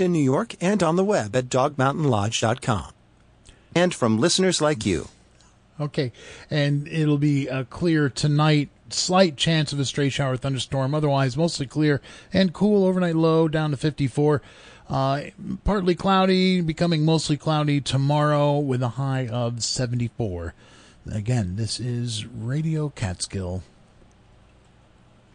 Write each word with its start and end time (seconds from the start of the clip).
in 0.00 0.12
New 0.12 0.22
York 0.22 0.54
and 0.60 0.82
on 0.82 0.96
the 0.96 1.04
web 1.04 1.34
at 1.36 1.48
dogmountainlodge.com. 1.48 2.92
And 3.74 3.94
from 3.94 4.18
listeners 4.18 4.60
like 4.60 4.86
you. 4.86 5.08
Okay, 5.80 6.12
and 6.50 6.86
it'll 6.86 7.18
be 7.18 7.48
uh, 7.48 7.64
clear 7.64 8.08
tonight. 8.08 8.68
Slight 8.90 9.36
chance 9.36 9.72
of 9.72 9.80
a 9.80 9.84
stray 9.84 10.08
shower 10.08 10.36
thunderstorm. 10.36 10.94
Otherwise, 10.94 11.36
mostly 11.36 11.66
clear 11.66 12.00
and 12.32 12.52
cool. 12.52 12.86
Overnight 12.86 13.16
low 13.16 13.48
down 13.48 13.72
to 13.72 13.76
54. 13.76 14.40
Uh, 14.88 15.22
partly 15.64 15.94
cloudy, 15.94 16.60
becoming 16.60 17.04
mostly 17.04 17.36
cloudy 17.36 17.80
tomorrow 17.80 18.58
with 18.58 18.82
a 18.82 18.90
high 18.90 19.26
of 19.26 19.64
74. 19.64 20.54
Again, 21.10 21.56
this 21.56 21.80
is 21.80 22.26
Radio 22.26 22.90
Catskill. 22.90 23.62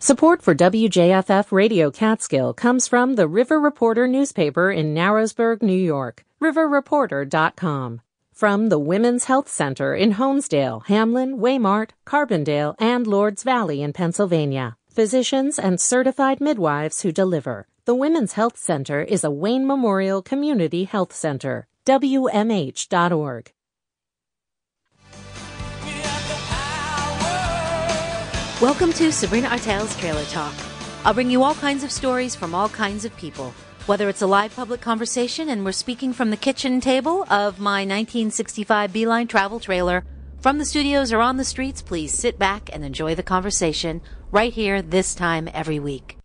Support 0.02 0.42
for 0.42 0.56
WJFF 0.56 1.52
Radio 1.52 1.92
Catskill 1.92 2.54
comes 2.54 2.88
from 2.88 3.16
the 3.16 3.28
River 3.28 3.60
Reporter 3.60 4.08
newspaper 4.08 4.72
in 4.72 4.96
Narrowsburg, 4.96 5.62
New 5.62 5.74
York, 5.74 6.24
riverreporter.com. 6.42 8.00
From 8.32 8.70
the 8.70 8.80
Women's 8.80 9.26
Health 9.26 9.50
Center 9.50 9.94
in 9.94 10.14
Honesdale, 10.14 10.86
Hamlin, 10.86 11.38
Waymart, 11.38 11.90
Carbondale, 12.06 12.76
and 12.80 13.08
Lords 13.08 13.44
Valley 13.44 13.82
in 13.82 13.92
Pennsylvania. 13.92 14.78
Physicians 14.88 15.60
and 15.60 15.82
certified 15.82 16.40
midwives 16.40 17.02
who 17.02 17.12
deliver. 17.12 17.68
The 17.84 17.94
Women's 17.94 18.34
Health 18.34 18.58
Center 18.58 19.02
is 19.02 19.26
a 19.26 19.32
Wayne 19.32 19.68
Memorial 19.68 20.22
Community 20.22 20.86
Health 20.86 21.14
Center. 21.14 21.68
WMH.org. 21.86 23.52
Welcome 28.62 28.92
to 28.94 29.10
Sabrina 29.10 29.48
Artel's 29.48 29.96
Trailer 29.96 30.26
Talk. 30.26 30.54
I'll 31.06 31.14
bring 31.14 31.32
you 31.32 31.44
all 31.44 31.54
kinds 31.54 31.86
of 31.86 31.94
stories 31.94 32.36
from 32.36 32.54
all 32.54 32.68
kinds 32.68 33.06
of 33.06 33.16
people. 33.16 33.54
Whether 33.86 34.10
it's 34.10 34.22
a 34.22 34.28
live 34.28 34.54
public 34.54 34.82
conversation 34.82 35.48
and 35.48 35.64
we're 35.64 35.72
speaking 35.72 36.12
from 36.12 36.30
the 36.30 36.36
kitchen 36.36 36.82
table 36.82 37.24
of 37.32 37.62
my 37.62 37.86
1965 37.86 38.92
Beeline 38.92 39.28
travel 39.28 39.62
trailer, 39.62 40.04
from 40.42 40.58
the 40.58 40.66
studios 40.66 41.14
or 41.14 41.22
on 41.22 41.38
the 41.38 41.46
streets, 41.46 41.82
please 41.82 42.12
sit 42.12 42.38
back 42.38 42.70
and 42.74 42.84
enjoy 42.84 43.16
the 43.16 43.24
conversation 43.24 44.02
right 44.30 44.52
here 44.52 44.82
this 44.82 45.16
time 45.16 45.48
every 45.54 45.80
week. 45.80 46.18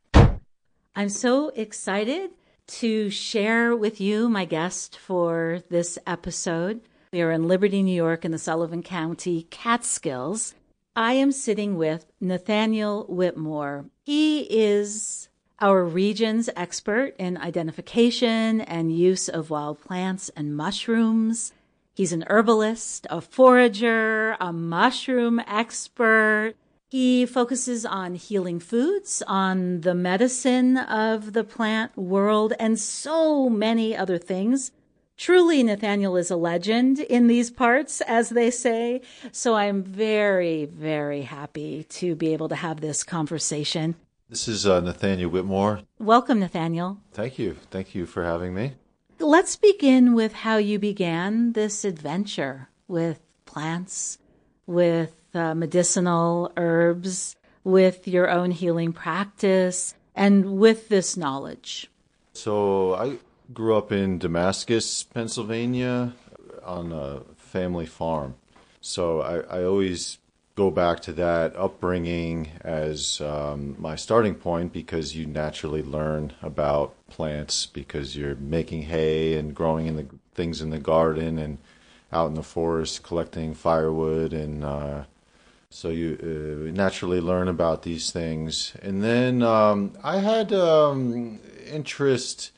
I'm 0.97 1.11
so 1.11 1.51
excited 1.51 2.31
to 2.67 3.11
share 3.11 3.77
with 3.77 4.01
you 4.01 4.29
my 4.29 4.45
guest 4.45 4.99
for 4.99 5.63
this 5.71 6.01
episode. 6.05 6.81
We 7.13 7.23
are 7.23 7.31
in 7.31 7.47
Liberty, 7.47 7.85
New 7.85 7.95
York 7.95 8.25
in 8.25 8.33
the 8.33 8.39
Sullivan 8.39 8.83
County 8.83 9.47
Catskills. 9.51 10.57
I 10.97 11.15
am 11.15 11.33
sitting 11.33 11.77
with 11.77 12.07
Nathaniel 12.21 13.05
Whitmore. 13.09 13.87
He 14.05 14.43
is 14.43 15.29
our 15.61 15.83
region's 15.85 16.49
expert 16.55 17.17
in 17.19 17.37
identification 17.37 18.61
and 18.61 18.97
use 18.97 19.29
of 19.29 19.51
wild 19.51 19.81
plants 19.81 20.31
and 20.37 20.57
mushrooms. 20.57 21.53
He's 21.95 22.13
an 22.13 22.25
herbalist, 22.29 23.09
a 23.11 23.21
forager, 23.21 24.37
a 24.39 24.53
mushroom 24.53 25.41
expert. 25.49 26.55
He 26.91 27.27
focuses 27.27 27.85
on 27.85 28.15
healing 28.15 28.61
foods, 28.61 29.21
on 29.27 29.81
the 29.81 29.97
medicine 29.97 30.77
of 30.77 31.33
the 31.33 31.43
plant 31.43 31.97
world, 31.99 32.53
and 32.61 32.79
so 32.79 33.49
many 33.49 33.97
other 33.97 34.19
things. 34.19 34.71
Truly, 35.17 35.63
Nathaniel 35.63 36.17
is 36.17 36.31
a 36.31 36.37
legend 36.37 36.99
in 36.99 37.29
these 37.29 37.51
parts, 37.51 38.01
as 38.03 38.31
they 38.31 38.51
say. 38.51 39.01
So 39.31 39.55
I'm 39.55 39.83
very, 39.83 40.65
very 40.65 41.23
happy 41.23 41.85
to 41.85 42.15
be 42.17 42.33
able 42.33 42.49
to 42.49 42.57
have 42.57 42.81
this 42.81 43.05
conversation. 43.05 43.95
This 44.29 44.49
is 44.49 44.67
uh, 44.67 44.81
Nathaniel 44.81 45.31
Whitmore. 45.31 45.83
Welcome, 45.99 46.41
Nathaniel. 46.41 46.99
Thank 47.13 47.39
you. 47.39 47.57
Thank 47.71 47.95
you 47.95 48.07
for 48.07 48.25
having 48.25 48.55
me. 48.55 48.73
Let's 49.21 49.55
begin 49.55 50.15
with 50.15 50.33
how 50.33 50.57
you 50.57 50.79
began 50.79 51.53
this 51.53 51.85
adventure 51.85 52.69
with 52.89 53.21
plants, 53.45 54.19
with 54.67 55.15
uh, 55.33 55.55
medicinal 55.55 56.53
herbs, 56.57 57.37
with 57.63 58.09
your 58.09 58.29
own 58.29 58.51
healing 58.51 58.93
practice, 58.93 59.95
and 60.17 60.59
with 60.59 60.89
this 60.89 61.17
knowledge. 61.17 61.89
So 62.33 62.95
I 62.95 63.19
grew 63.53 63.77
up 63.77 63.93
in 63.93 64.19
Damascus, 64.19 65.03
Pennsylvania, 65.03 66.15
on 66.63 66.93
a 66.93 67.21
family 67.37 67.87
farm. 67.87 68.35
So 68.81 69.21
I, 69.21 69.59
I 69.61 69.65
always 69.65 70.19
go 70.55 70.71
back 70.71 71.01
to 71.01 71.13
that 71.13 71.55
upbringing 71.57 72.49
as 72.61 73.21
um, 73.21 73.75
my 73.79 73.97
starting 73.97 74.35
point 74.35 74.73
because 74.73 75.17
you 75.17 75.27
naturally 75.27 75.83
learn 75.83 76.33
about 76.43 76.95
plants 77.09 77.67
because 77.67 78.17
you're 78.17 78.37
making 78.37 78.83
hay 78.83 79.37
and 79.37 79.55
growing 79.55 79.87
in 79.87 79.97
the 79.97 80.07
things 80.35 80.61
in 80.61 80.71
the 80.71 80.79
garden 80.79 81.39
and 81.39 81.59
out 82.13 82.29
in 82.29 82.35
the 82.35 82.43
forest 82.43 83.03
collecting 83.03 83.55
firewood 83.55 84.33
and 84.33 84.65
uh, 84.65 85.03
so 85.71 85.89
you 85.89 86.17
uh, 86.23 86.73
naturally 86.73 87.21
learn 87.21 87.49
about 87.49 87.83
these 87.83 88.13
things 88.13 88.77
and 88.83 89.03
then 89.03 89.43
um, 89.43 89.93
i 90.05 90.19
had 90.19 90.53
um, 90.53 91.41
interest 91.67 92.53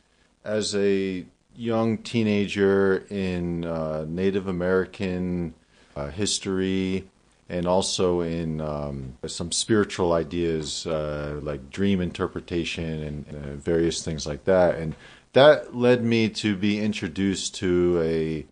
as 0.47 0.75
a 0.77 1.27
young 1.57 1.99
teenager 1.99 3.05
in 3.11 3.65
uh, 3.65 4.05
Native 4.09 4.47
American 4.47 5.55
uh, 5.97 6.09
history 6.09 7.09
and 7.49 7.67
also 7.67 8.21
in 8.21 8.61
um, 8.61 9.17
some 9.27 9.51
spiritual 9.53 10.13
ideas 10.13 10.87
uh, 10.87 11.41
like 11.43 11.71
dream 11.71 12.01
interpretation 12.01 13.03
and 13.03 13.27
uh, 13.29 13.57
various 13.57 14.05
things 14.05 14.27
like 14.27 14.45
that. 14.45 14.77
And 14.77 14.95
that 15.33 15.75
led 15.75 16.03
me 16.03 16.29
to 16.31 16.57
be 16.57 16.81
introduced 16.81 17.55
to 17.57 18.01
a 18.03 18.47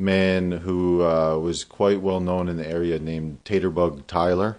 man 0.00 0.52
who 0.52 1.02
uh, 1.02 1.36
was 1.38 1.64
quite 1.64 2.00
well 2.00 2.20
known 2.20 2.48
in 2.48 2.56
the 2.56 2.68
area 2.68 2.98
named 2.98 3.44
Taterbug 3.44 4.06
Tyler. 4.06 4.58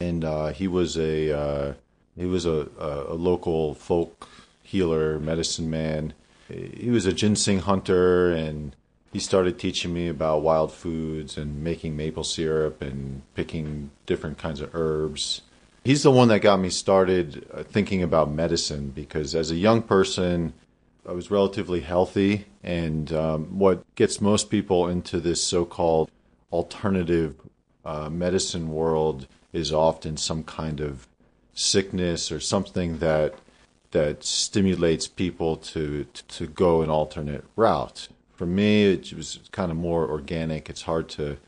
And 0.00 0.24
uh, 0.24 0.48
he 0.48 0.66
was 0.66 0.96
a 0.96 1.76
he 2.16 2.26
was 2.26 2.46
a, 2.46 2.68
a 2.78 3.14
local 3.14 3.74
folk 3.74 4.28
healer, 4.62 5.18
medicine 5.18 5.70
man 5.70 6.14
he 6.50 6.90
was 6.90 7.06
a 7.06 7.12
ginseng 7.12 7.60
hunter 7.60 8.32
and 8.32 8.74
he 9.12 9.18
started 9.18 9.58
teaching 9.58 9.92
me 9.92 10.08
about 10.08 10.42
wild 10.42 10.72
foods 10.72 11.36
and 11.36 11.64
making 11.64 11.96
maple 11.96 12.24
syrup 12.24 12.80
and 12.80 13.22
picking 13.34 13.90
different 14.06 14.38
kinds 14.38 14.60
of 14.60 14.74
herbs. 14.74 15.42
He's 15.84 16.02
the 16.02 16.10
one 16.10 16.28
that 16.28 16.40
got 16.40 16.60
me 16.60 16.70
started 16.70 17.46
uh, 17.52 17.62
thinking 17.62 18.02
about 18.02 18.30
medicine 18.30 18.90
because 18.90 19.34
as 19.34 19.50
a 19.50 19.56
young 19.56 19.82
person, 19.82 20.52
I 21.08 21.12
was 21.12 21.30
relatively 21.30 21.80
healthy. 21.80 22.46
And 22.62 23.12
um, 23.12 23.58
what 23.58 23.82
gets 23.94 24.20
most 24.20 24.50
people 24.50 24.88
into 24.88 25.18
this 25.18 25.42
so 25.42 25.64
called 25.64 26.10
alternative 26.52 27.34
uh, 27.84 28.10
medicine 28.10 28.70
world 28.70 29.26
is 29.52 29.72
often 29.72 30.16
some 30.16 30.44
kind 30.44 30.80
of 30.80 31.08
sickness 31.54 32.30
or 32.30 32.40
something 32.40 32.98
that 32.98 33.34
that 33.92 34.22
stimulates 34.22 35.08
people 35.08 35.56
to, 35.56 36.04
to, 36.28 36.46
go 36.46 36.82
an 36.82 36.90
alternate 36.90 37.44
route. 37.56 38.08
For 38.34 38.46
me, 38.46 38.84
it 38.92 39.12
was 39.12 39.40
kind 39.50 39.70
of 39.70 39.76
more 39.76 40.08
organic. 40.08 40.70
It's 40.70 40.82
hard 40.82 41.08
to 41.10 41.38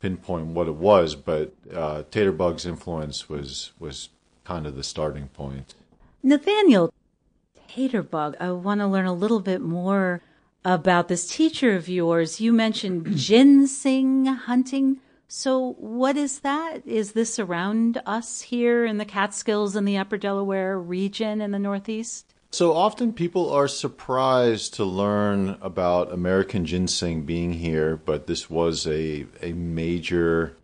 pinpoint 0.00 0.46
what 0.48 0.68
it 0.68 0.74
was, 0.74 1.14
but 1.14 1.52
uh, 1.72 2.02
Taterbug's 2.10 2.66
influence 2.66 3.28
was 3.28 3.72
was 3.78 4.08
kind 4.44 4.66
of 4.66 4.76
the 4.76 4.84
starting 4.84 5.28
point. 5.28 5.74
Nathaniel 6.22 6.92
Taterbug, 7.68 8.36
I 8.40 8.52
want 8.52 8.80
to 8.80 8.86
learn 8.86 9.06
a 9.06 9.12
little 9.12 9.40
bit 9.40 9.60
more 9.60 10.22
about 10.64 11.08
this 11.08 11.28
teacher 11.28 11.74
of 11.74 11.88
yours. 11.88 12.40
You 12.40 12.52
mentioned 12.52 13.06
ginseng 13.16 14.26
hunting. 14.26 14.98
So, 15.28 15.74
what 15.78 16.16
is 16.16 16.40
that? 16.40 16.86
Is 16.86 17.12
this 17.12 17.38
around 17.38 18.00
us 18.06 18.42
here 18.42 18.84
in 18.84 18.98
the 18.98 19.04
Catskills 19.04 19.74
and 19.74 19.86
the 19.86 19.98
Upper 19.98 20.16
Delaware 20.16 20.78
region 20.78 21.40
in 21.40 21.50
the 21.50 21.58
Northeast? 21.58 22.32
So 22.52 22.72
often 22.72 23.12
people 23.12 23.50
are 23.50 23.68
surprised 23.68 24.74
to 24.74 24.84
learn 24.84 25.58
about 25.60 26.12
American 26.12 26.64
ginseng 26.64 27.22
being 27.22 27.52
here, 27.52 27.96
but 27.96 28.26
this 28.26 28.48
was 28.48 28.86
a, 28.86 29.26
a 29.42 29.52
major 29.52 30.56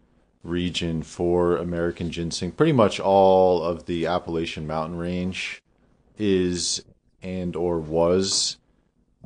region 0.42 1.02
for 1.02 1.56
American 1.56 2.10
ginseng. 2.10 2.52
Pretty 2.52 2.72
much 2.72 2.98
all 2.98 3.62
of 3.62 3.86
the 3.86 4.06
Appalachian 4.06 4.66
Mountain 4.66 4.96
Range 4.96 5.60
is 6.18 6.82
and 7.20 7.54
or 7.56 7.78
was 7.78 8.56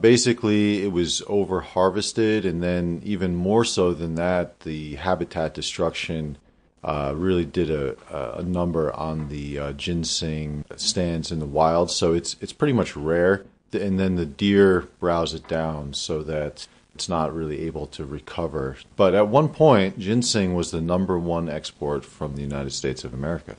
basically 0.01 0.83
it 0.83 0.93
was 0.93 1.23
over 1.27 1.61
harvested 1.61 2.45
and 2.45 2.63
then 2.63 3.01
even 3.05 3.35
more 3.35 3.65
so 3.65 3.93
than 3.93 4.15
that 4.17 4.61
the 4.61 4.97
habitat 4.97 5.55
destruction 5.55 6.37
uh, 6.85 7.13
really 7.17 7.45
did 7.45 7.71
a, 7.71 7.97
a 8.37 8.43
number 8.43 8.93
on 8.95 9.29
the 9.29 9.59
uh, 9.59 9.73
ginseng 9.73 10.65
stands 10.77 11.33
in 11.33 11.41
the 11.41 11.47
wild. 11.47 11.91
So 11.91 12.13
it's 12.13 12.37
it's 12.41 12.53
pretty 12.53 12.73
much 12.73 12.97
rare. 12.97 13.45
And 13.73 13.99
then 13.99 14.15
the 14.15 14.27
deer 14.27 14.89
browse 15.01 15.35
it 15.35 15.49
down 15.49 15.93
so 15.93 16.23
that 16.23 16.69
it's 16.95 17.09
not 17.09 17.35
really 17.35 17.63
able 17.63 17.87
to 17.89 18.05
recover. 18.05 18.77
But 18.95 19.15
at 19.15 19.29
one 19.29 19.49
point 19.49 19.99
ginseng 19.99 20.55
was 20.55 20.71
the 20.71 20.81
number 20.81 21.19
one 21.19 21.49
export 21.49 22.05
from 22.05 22.37
the 22.37 22.43
united 22.43 22.71
states 22.71 23.05
of 23.05 23.13
america 23.13 23.57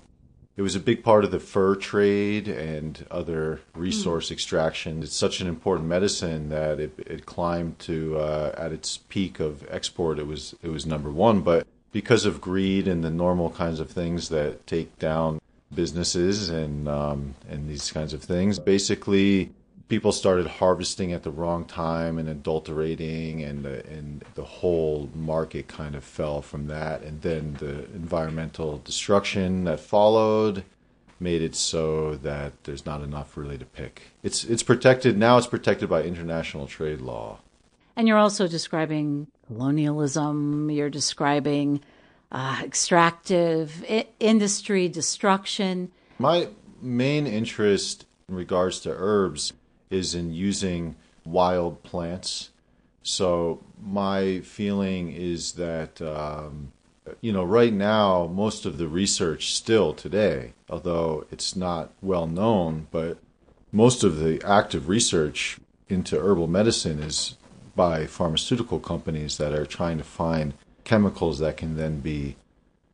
it 0.57 0.63
was 0.63 0.75
a 0.75 0.79
big 0.79 1.03
part 1.03 1.23
of 1.23 1.29
the 1.29 1.39
fur 1.39 1.75
trade 1.75 2.47
and 2.47 3.05
other 3.11 3.61
resource 3.75 4.29
mm. 4.29 4.31
extraction. 4.31 5.03
It's 5.03 5.15
such 5.15 5.39
an 5.39 5.47
important 5.47 5.87
medicine 5.87 6.49
that 6.49 6.79
it, 6.79 6.93
it 6.97 7.25
climbed 7.27 7.77
to 7.79 8.17
uh, 8.17 8.55
at 8.57 8.71
its 8.71 8.97
peak 8.97 9.39
of 9.39 9.65
export. 9.69 10.17
It 10.17 10.25
was 10.25 10.55
it 10.63 10.69
was 10.69 10.85
number 10.85 11.11
one, 11.11 11.41
but 11.41 11.67
because 11.91 12.25
of 12.25 12.41
greed 12.41 12.87
and 12.87 13.03
the 13.03 13.11
normal 13.11 13.51
kinds 13.51 13.79
of 13.79 13.91
things 13.91 14.29
that 14.29 14.65
take 14.65 14.97
down 14.97 15.39
businesses 15.73 16.49
and 16.49 16.89
um, 16.89 17.35
and 17.47 17.69
these 17.69 17.91
kinds 17.91 18.13
of 18.13 18.23
things, 18.23 18.57
basically 18.57 19.51
people 19.89 20.11
started 20.11 20.47
harvesting 20.47 21.13
at 21.13 21.23
the 21.23 21.31
wrong 21.31 21.65
time 21.65 22.17
and 22.17 22.27
adulterating 22.27 23.43
and 23.43 23.63
the, 23.63 23.85
and 23.87 24.23
the 24.35 24.43
whole 24.43 25.09
market 25.15 25.67
kind 25.67 25.95
of 25.95 26.03
fell 26.03 26.41
from 26.41 26.67
that. 26.67 27.01
And 27.01 27.21
then 27.21 27.55
the 27.59 27.85
environmental 27.93 28.79
destruction 28.79 29.63
that 29.63 29.79
followed 29.79 30.63
made 31.19 31.41
it 31.41 31.55
so 31.55 32.15
that 32.17 32.53
there's 32.65 32.85
not 32.85 33.01
enough 33.01 33.37
really 33.37 33.57
to 33.57 33.65
pick. 33.65 34.03
It's 34.21 34.43
it's 34.43 34.61
protected 34.61 35.17
now 35.17 35.37
it's 35.37 35.47
protected 35.47 35.89
by 35.89 36.03
international 36.03 36.67
trade 36.67 37.01
law. 37.01 37.39
And 37.95 38.07
you're 38.07 38.19
also 38.19 38.47
describing 38.47 39.27
colonialism 39.47 40.69
you're 40.69 40.91
describing 40.91 41.81
uh, 42.31 42.61
extractive 42.63 43.83
I- 43.89 44.07
industry 44.19 44.89
destruction. 44.89 45.91
My 46.19 46.49
main 46.81 47.25
interest 47.25 48.05
in 48.29 48.35
regards 48.35 48.81
to 48.81 48.93
herbs 48.95 49.53
is 49.89 50.15
in 50.15 50.33
using 50.33 50.95
wild 51.25 51.83
plants. 51.83 52.49
So 53.03 53.63
my 53.81 54.41
feeling 54.41 55.11
is 55.11 55.53
that 55.53 56.01
um, 56.01 56.71
you 57.21 57.31
know 57.31 57.43
right 57.43 57.73
now 57.73 58.27
most 58.27 58.65
of 58.65 58.77
the 58.77 58.87
research 58.87 59.53
still 59.53 59.93
today, 59.93 60.53
although 60.69 61.25
it's 61.31 61.55
not 61.55 61.91
well 62.01 62.27
known, 62.27 62.87
but 62.91 63.17
most 63.71 64.03
of 64.03 64.19
the 64.19 64.41
active 64.45 64.89
research 64.89 65.57
into 65.89 66.19
herbal 66.19 66.47
medicine 66.47 66.99
is 67.01 67.37
by 67.75 68.05
pharmaceutical 68.05 68.79
companies 68.79 69.37
that 69.37 69.53
are 69.53 69.65
trying 69.65 69.97
to 69.97 70.03
find 70.03 70.53
chemicals 70.83 71.39
that 71.39 71.57
can 71.57 71.77
then 71.77 71.99
be 71.99 72.35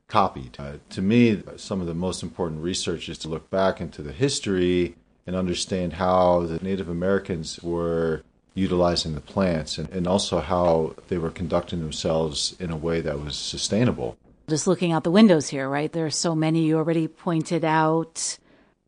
copied. 0.07 0.55
Uh, 0.59 0.73
to 0.89 1.01
me, 1.01 1.41
some 1.55 1.81
of 1.81 1.87
the 1.87 1.93
most 1.93 2.21
important 2.21 2.61
research 2.61 3.09
is 3.09 3.17
to 3.17 3.29
look 3.29 3.49
back 3.49 3.79
into 3.79 4.01
the 4.01 4.11
history 4.11 4.95
and 5.25 5.35
understand 5.35 5.93
how 5.93 6.41
the 6.41 6.63
Native 6.63 6.89
Americans 6.89 7.59
were 7.61 8.23
utilizing 8.55 9.15
the 9.15 9.21
plants 9.21 9.77
and, 9.77 9.89
and 9.89 10.07
also 10.07 10.39
how 10.39 10.95
they 11.07 11.17
were 11.17 11.31
conducting 11.31 11.79
themselves 11.79 12.55
in 12.59 12.71
a 12.71 12.77
way 12.77 13.01
that 13.01 13.19
was 13.19 13.35
sustainable. 13.35 14.17
Just 14.47 14.67
looking 14.67 14.91
out 14.91 15.03
the 15.03 15.11
windows 15.11 15.49
here, 15.49 15.69
right? 15.69 15.91
There 15.91 16.05
are 16.05 16.11
so 16.11 16.35
many. 16.35 16.63
You 16.63 16.77
already 16.77 17.07
pointed 17.07 17.63
out 17.63 18.37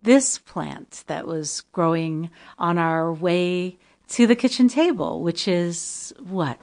this 0.02 0.38
plant 0.38 1.04
that 1.08 1.26
was 1.26 1.62
growing 1.72 2.30
on 2.60 2.78
our 2.78 3.12
way 3.12 3.78
to 4.10 4.28
the 4.28 4.36
kitchen 4.36 4.68
table, 4.68 5.24
which 5.24 5.48
is 5.48 6.14
what? 6.20 6.60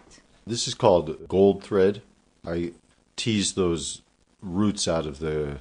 This 0.46 0.68
is 0.68 0.74
called 0.74 1.28
gold 1.28 1.62
thread. 1.62 2.02
I 2.46 2.72
tease 3.16 3.54
those 3.54 4.02
roots 4.40 4.86
out 4.86 5.06
of 5.06 5.18
the 5.18 5.58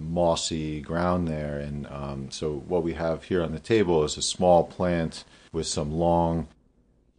mossy 0.00 0.80
ground 0.80 1.28
there. 1.28 1.58
And 1.58 1.86
um, 1.88 2.30
so 2.30 2.52
what 2.52 2.82
we 2.82 2.94
have 2.94 3.24
here 3.24 3.42
on 3.42 3.52
the 3.52 3.58
table 3.60 4.04
is 4.04 4.16
a 4.16 4.22
small 4.22 4.64
plant 4.64 5.24
with 5.52 5.66
some 5.66 5.92
long, 5.92 6.48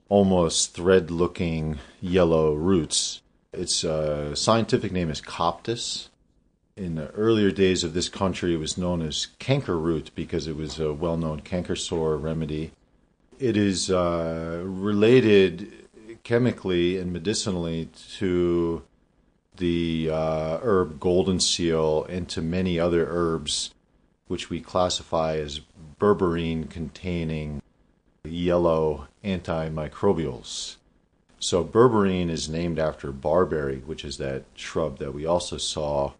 almost 0.09 0.73
thread-looking 0.73 1.79
yellow 2.01 2.53
roots. 2.53 3.21
Its 3.51 3.83
uh, 3.83 4.33
scientific 4.33 4.91
name 4.91 5.09
is 5.09 5.21
Coptis. 5.21 6.09
In 6.75 6.95
the 6.95 7.09
earlier 7.11 7.51
days 7.51 7.83
of 7.83 7.93
this 7.93 8.09
country, 8.09 8.55
it 8.55 8.57
was 8.57 8.79
known 8.79 9.03
as 9.03 9.27
canker 9.37 9.77
root 9.77 10.09
because 10.15 10.47
it 10.47 10.55
was 10.55 10.79
a 10.79 10.91
well-known 10.91 11.41
canker 11.41 11.75
sore 11.75 12.17
remedy. 12.17 12.71
It 13.39 13.55
is 13.57 13.91
uh, 13.91 14.63
related 14.63 15.71
chemically 16.23 16.97
and 16.97 17.13
medicinally 17.13 17.89
to 18.17 18.83
the 19.57 20.09
uh, 20.11 20.59
herb 20.61 20.99
golden 20.99 21.39
seal 21.39 22.05
into 22.05 22.41
many 22.41 22.79
other 22.79 23.05
herbs, 23.09 23.73
which 24.27 24.49
we 24.49 24.59
classify 24.59 25.37
as 25.37 25.61
berberine 25.99 26.69
containing 26.69 27.61
yellow 28.23 29.07
antimicrobials. 29.23 30.77
So, 31.39 31.63
berberine 31.63 32.29
is 32.29 32.47
named 32.47 32.79
after 32.79 33.11
barberry, 33.11 33.79
which 33.79 34.05
is 34.05 34.17
that 34.17 34.43
shrub 34.55 34.99
that 34.99 35.13
we 35.13 35.25
also 35.25 35.57
saw 35.57 36.13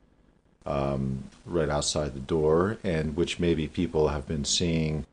um, 0.65 1.25
right 1.45 1.69
outside 1.69 2.13
the 2.13 2.19
door, 2.19 2.77
and 2.83 3.15
which 3.15 3.39
maybe 3.39 3.67
people 3.67 4.09
have 4.09 4.27
been 4.27 4.45
seeing 4.45 5.05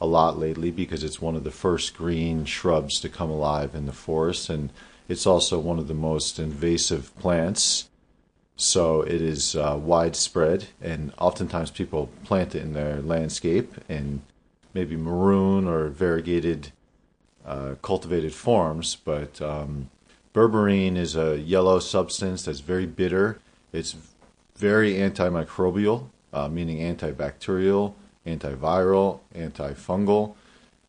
a 0.00 0.06
lot 0.06 0.38
lately 0.38 0.70
because 0.70 1.02
it's 1.02 1.22
one 1.22 1.36
of 1.36 1.44
the 1.44 1.50
first 1.50 1.96
green 1.96 2.44
shrubs 2.44 3.00
to 3.00 3.08
come 3.08 3.30
alive 3.30 3.74
in 3.74 3.86
the 3.86 3.92
forest. 3.92 4.50
And 4.50 4.70
it's 5.08 5.26
also 5.26 5.58
one 5.58 5.78
of 5.78 5.88
the 5.88 5.94
most 5.94 6.38
invasive 6.38 7.16
plants, 7.18 7.88
so 8.56 9.02
it 9.02 9.20
is 9.20 9.54
uh, 9.54 9.78
widespread, 9.80 10.68
and 10.80 11.12
oftentimes 11.18 11.70
people 11.70 12.08
plant 12.24 12.54
it 12.54 12.62
in 12.62 12.72
their 12.72 13.00
landscape 13.02 13.74
in 13.88 14.22
maybe 14.72 14.96
maroon 14.96 15.66
or 15.68 15.88
variegated 15.88 16.72
uh, 17.44 17.74
cultivated 17.82 18.34
forms. 18.34 18.96
But 18.96 19.40
um, 19.40 19.90
berberine 20.34 20.96
is 20.96 21.16
a 21.16 21.38
yellow 21.38 21.78
substance 21.78 22.44
that's 22.44 22.60
very 22.60 22.86
bitter. 22.86 23.38
It's 23.72 23.96
very 24.56 24.94
antimicrobial, 24.94 26.08
uh, 26.32 26.48
meaning 26.48 26.78
antibacterial, 26.78 27.94
antiviral, 28.26 29.20
antifungal, 29.34 30.34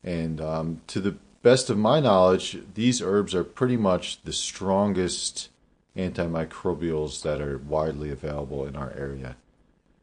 and 0.03 0.41
um, 0.41 0.81
to 0.87 0.99
the 0.99 1.15
best 1.47 1.69
of 1.69 1.77
my 1.77 2.01
knowledge, 2.01 2.57
these 2.73 3.01
herbs 3.01 3.33
are 3.33 3.45
pretty 3.45 3.77
much 3.77 4.21
the 4.23 4.33
strongest 4.33 5.47
antimicrobials 5.95 7.21
that 7.21 7.39
are 7.39 7.57
widely 7.57 8.09
available 8.11 8.65
in 8.65 8.75
our 8.75 8.91
area. 8.97 9.37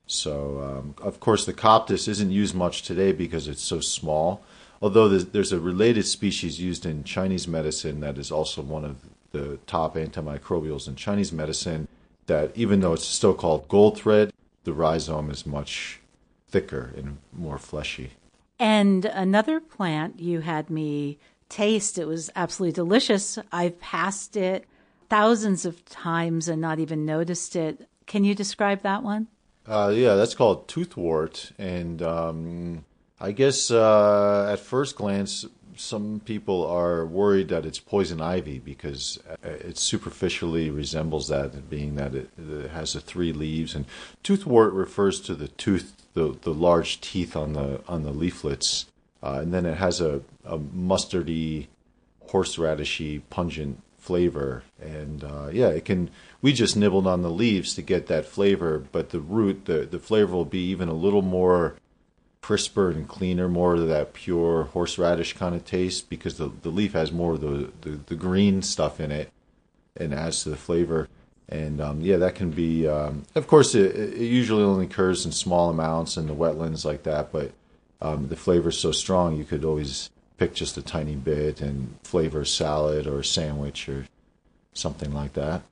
So, 0.06 0.35
um, 0.62 0.94
of 1.02 1.20
course, 1.20 1.44
the 1.44 1.52
Coptis 1.52 2.08
isn't 2.08 2.31
used 2.31 2.55
much 2.55 2.81
today 2.81 3.12
because 3.12 3.46
it's 3.46 3.62
so 3.62 3.81
small. 3.81 4.43
Although 4.81 5.08
there's 5.19 5.52
a 5.52 5.61
related 5.61 6.06
species 6.06 6.58
used 6.58 6.87
in 6.87 7.05
Chinese 7.05 7.47
medicine 7.47 8.00
that 8.00 8.17
is 8.17 8.31
also 8.32 8.62
one 8.62 8.87
of 8.87 8.97
the 9.32 9.58
top 9.67 9.97
antimicrobials 9.97 10.88
in 10.88 10.97
Chinese 10.97 11.31
medicine, 11.31 11.88
that 12.25 12.52
even 12.55 12.81
though 12.81 12.94
it's 12.94 13.06
still 13.06 13.35
called 13.35 13.69
gold 13.69 13.99
thread, 13.99 14.32
the 14.64 14.73
rhizome 14.73 15.31
is 15.31 15.44
much 15.44 16.00
thicker 16.49 16.94
and 16.97 17.19
more 17.35 17.58
fleshy. 17.58 18.12
And 18.58 19.05
another 19.05 19.61
plant 19.61 20.20
you 20.20 20.40
had 20.40 20.70
me 20.70 21.19
taste, 21.49 21.99
it 21.99 22.06
was 22.06 22.31
absolutely 22.37 22.73
delicious. 22.73 23.38
I've 23.52 23.80
passed 23.80 24.37
it 24.37 24.64
thousands 25.09 25.64
of 25.64 25.85
times 25.85 26.49
and 26.49 26.61
not 26.61 26.78
even 26.78 27.04
noticed 27.04 27.57
it. 27.57 27.88
Can 28.07 28.25
you 28.25 28.35
describe 28.35 28.83
that 28.83 29.02
one? 29.02 29.28
Uh, 29.66 29.92
yeah, 29.95 30.14
that's 30.14 30.35
called 30.35 30.69
toothwort. 30.69 31.52
And 31.59 32.02
um, 32.02 32.85
I 33.21 33.33
guess 33.33 33.71
uh, 33.71 34.50
at 34.52 34.61
first 34.61 34.97
glance, 34.97 35.47
some 35.76 36.21
people 36.25 36.66
are 36.66 37.04
worried 37.04 37.49
that 37.49 37.66
it's 37.66 37.80
poison 37.80 38.21
ivy 38.21 38.59
because 38.59 39.19
it 39.42 39.76
superficially 39.78 40.71
resembles 40.71 41.28
that, 41.28 41.69
being 41.69 41.97
that 41.97 42.14
it, 42.14 42.30
it 42.38 42.71
has 42.71 42.92
the 42.92 43.00
three 43.00 43.33
leaves. 43.33 43.75
And 43.75 43.87
toothwort 44.23 44.73
refers 44.75 45.21
to 45.23 45.35
the 45.35 45.49
tooth 45.49 46.04
the 46.14 46.37
the 46.42 46.54
large 46.54 47.00
teeth 47.00 47.37
on 47.37 47.52
the 47.52 47.80
on 47.87 48.04
the 48.04 48.12
leaflets, 48.12 48.87
uh, 49.25 49.38
and 49.40 49.54
then 49.54 49.64
it 49.64 49.78
has 49.78 50.00
a, 50.02 50.21
a 50.45 50.59
mustardy, 50.59 51.69
horseradishy, 52.28 53.23
pungent 53.31 53.81
flavor. 53.97 54.62
And 54.78 55.25
uh, 55.25 55.49
yeah, 55.50 55.69
it 55.69 55.87
can. 55.87 56.11
We 56.43 56.52
just 56.52 56.76
nibbled 56.76 57.07
on 57.07 57.23
the 57.23 57.31
leaves 57.31 57.75
to 57.75 57.83
get 57.83 58.07
that 58.09 58.26
flavor, 58.26 58.85
but 58.93 59.11
the 59.11 59.21
root, 59.21 59.64
the 59.64 59.87
the 59.87 59.99
flavor 59.99 60.35
will 60.35 60.45
be 60.45 60.64
even 60.66 60.88
a 60.88 60.95
little 60.95 61.23
more 61.23 61.76
crisper 62.43 62.90
and 62.90 63.09
cleaner, 63.09 63.49
more 63.49 63.75
of 63.75 63.88
that 63.88 64.12
pure 64.12 64.64
horseradish 64.64 65.33
kind 65.33 65.54
of 65.54 65.64
taste 65.64 66.11
because 66.11 66.37
the 66.37 66.52
the 66.61 66.69
leaf 66.69 66.93
has 66.93 67.11
more 67.11 67.33
of 67.33 67.40
the 67.40 67.73
the, 67.81 68.00
the 68.07 68.14
green 68.14 68.61
stuff 68.61 69.00
in 69.00 69.11
it, 69.11 69.33
and 69.97 70.12
adds 70.12 70.43
to 70.43 70.50
the 70.50 70.57
flavor 70.57 71.09
and 71.49 71.81
um, 71.81 72.00
yeah, 72.00 72.16
that 72.16 72.35
can 72.35 72.50
be. 72.50 72.88
Um, 72.88 73.25
of 73.35 73.47
course, 73.47 73.75
it, 73.75 73.95
it, 73.95 74.19
usually 74.19 74.62
only 74.62 74.87
occurs 74.87 75.26
in 75.26 75.33
small 75.33 75.69
amounts 75.69 76.16
in 76.16 76.26
the 76.26 76.35
wetlands 76.35 76.87
like 76.87 77.02
that, 77.02 77.33
but 77.33 77.52
um, 78.04 78.28
the 78.28 78.37
flavor 78.37 78.68
is 78.68 78.78
so 78.78 78.92
strong 78.92 79.37
you 79.37 79.44
could 79.44 79.64
always 79.64 80.11
pick 80.37 80.54
just 80.54 80.76
a 80.76 80.82
tiny 80.82 81.14
bit 81.14 81.61
and 81.61 81.96
flavor 82.02 82.42
a 82.42 82.46
salad 82.46 83.06
or 83.06 83.20
a 83.20 83.25
sandwich 83.25 83.88
or 83.88 84.06
something 84.75 85.12
like 85.12 85.32
that. 85.32 85.62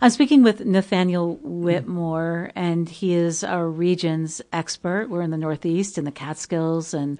I'm 0.00 0.10
speaking 0.10 0.44
with 0.44 0.64
Nathaniel 0.64 1.40
Whitmore, 1.42 2.52
and 2.54 2.88
he 2.88 3.14
is 3.14 3.42
our 3.42 3.68
region's 3.68 4.40
expert. 4.52 5.10
We're 5.10 5.22
in 5.22 5.32
the 5.32 5.36
Northeast, 5.36 5.98
in 5.98 6.04
the 6.04 6.12
Catskills, 6.12 6.94
and 6.94 7.18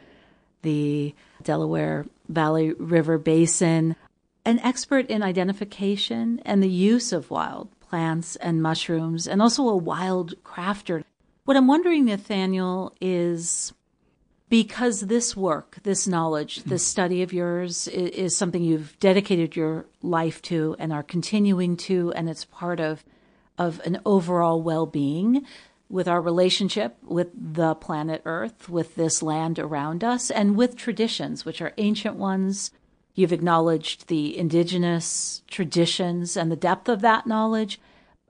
the 0.62 1.12
Delaware 1.42 2.06
Valley 2.28 2.72
River 2.74 3.18
Basin. 3.18 3.96
An 4.44 4.60
expert 4.60 5.08
in 5.08 5.24
identification 5.24 6.40
and 6.44 6.62
the 6.62 6.70
use 6.70 7.12
of 7.12 7.30
wild 7.30 7.68
plants 7.80 8.36
and 8.36 8.62
mushrooms, 8.62 9.26
and 9.26 9.42
also 9.42 9.68
a 9.68 9.76
wild 9.76 10.34
crafter. 10.44 11.02
What 11.44 11.56
I'm 11.56 11.66
wondering, 11.66 12.04
Nathaniel, 12.04 12.94
is 13.00 13.72
because 14.48 15.00
this 15.00 15.36
work, 15.36 15.78
this 15.82 16.06
knowledge, 16.06 16.64
this 16.64 16.86
study 16.86 17.22
of 17.22 17.32
yours 17.32 17.86
is, 17.88 18.10
is, 18.10 18.36
something 18.36 18.62
you've 18.62 18.98
dedicated 18.98 19.56
your 19.56 19.86
life 20.02 20.40
to 20.42 20.74
and 20.78 20.92
are 20.92 21.02
continuing 21.02 21.76
to, 21.76 22.12
and 22.14 22.28
it's 22.28 22.44
part 22.44 22.80
of 22.80 23.04
of 23.58 23.80
an 23.84 24.00
overall 24.06 24.62
well-being 24.62 25.44
with 25.88 26.06
our 26.06 26.20
relationship 26.20 26.96
with 27.02 27.28
the 27.34 27.74
planet 27.74 28.22
Earth, 28.24 28.68
with 28.68 28.94
this 28.94 29.22
land 29.22 29.58
around 29.58 30.04
us, 30.04 30.30
and 30.30 30.56
with 30.56 30.76
traditions, 30.76 31.44
which 31.44 31.60
are 31.60 31.72
ancient 31.78 32.14
ones. 32.14 32.70
You've 33.14 33.32
acknowledged 33.32 34.06
the 34.06 34.36
indigenous 34.38 35.42
traditions 35.48 36.36
and 36.36 36.52
the 36.52 36.56
depth 36.56 36.88
of 36.88 37.00
that 37.00 37.26
knowledge. 37.26 37.80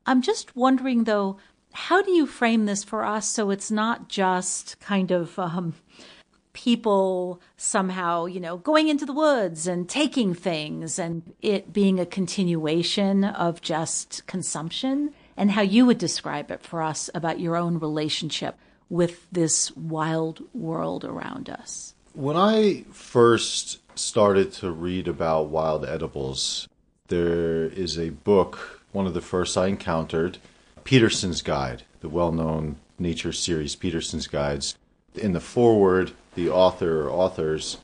I'm 0.06 0.22
just 0.22 0.56
wondering, 0.56 1.04
though, 1.04 1.37
how 1.72 2.00
do 2.00 2.10
you 2.10 2.26
frame 2.26 2.64
this 2.64 2.84
for 2.84 3.04
us 3.04 3.28
so 3.28 3.50
it's 3.50 3.70
not 3.70 4.08
just 4.08 4.80
kind 4.80 5.10
of 5.10 5.38
um, 5.38 5.75
people 6.59 7.41
somehow, 7.57 8.27
you 8.27 8.41
know, 8.41 8.57
going 8.57 8.88
into 8.88 9.07
the 9.07 9.12
woods 9.12 9.69
and 9.69 9.88
taking 9.88 10.35
things 10.35 10.99
and 10.99 11.23
it 11.41 11.73
being 11.73 12.00
a 12.00 12.07
continuation 12.07 13.23
of 13.23 13.62
just 13.62 14.27
consumption? 14.27 15.15
And 15.37 15.53
how 15.53 15.62
you 15.62 15.87
would 15.87 15.99
describe 15.99 16.50
it 16.50 16.62
for 16.62 16.83
us 16.83 17.09
about 17.15 17.38
your 17.38 17.57
own 17.57 17.79
relationship 17.79 18.59
with 18.91 19.31
this 19.31 19.71
wild 19.77 20.43
world 20.53 21.05
around 21.05 21.49
us. 21.49 21.95
When 22.12 22.37
I 22.37 22.83
first 22.91 23.79
started 23.97 24.53
to 24.55 24.73
read 24.73 25.07
about 25.07 25.50
wild 25.50 25.85
edibles, 25.85 26.67
there 27.07 27.67
is 27.67 27.97
a 27.97 28.11
book, 28.11 28.83
one 28.91 29.07
of 29.07 29.15
the 29.15 29.21
first 29.21 29.57
I 29.57 29.69
encountered 29.69 30.38
Peterson's 30.83 31.41
Guide, 31.41 31.85
the 32.00 32.09
well 32.09 32.33
known 32.33 32.77
nature 32.99 33.33
series 33.33 33.77
Peterson's 33.77 34.27
Guides. 34.27 34.77
In 35.15 35.33
the 35.33 35.41
foreword, 35.41 36.12
the 36.38 36.49
author 36.49 37.02
or 37.02 37.11
authors 37.11 37.78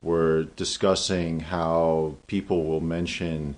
were 0.00 0.44
discussing 0.56 1.40
how 1.40 2.16
people 2.26 2.64
will 2.64 2.80
mention 2.80 3.54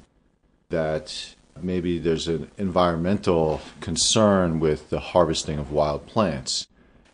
that 0.70 1.36
maybe 1.62 2.00
there's 2.00 2.26
an 2.26 2.50
environmental 2.58 3.60
concern 3.80 4.58
with 4.58 4.90
the 4.90 4.98
harvesting 4.98 5.56
of 5.56 5.70
wild 5.70 6.04
plants. 6.06 6.66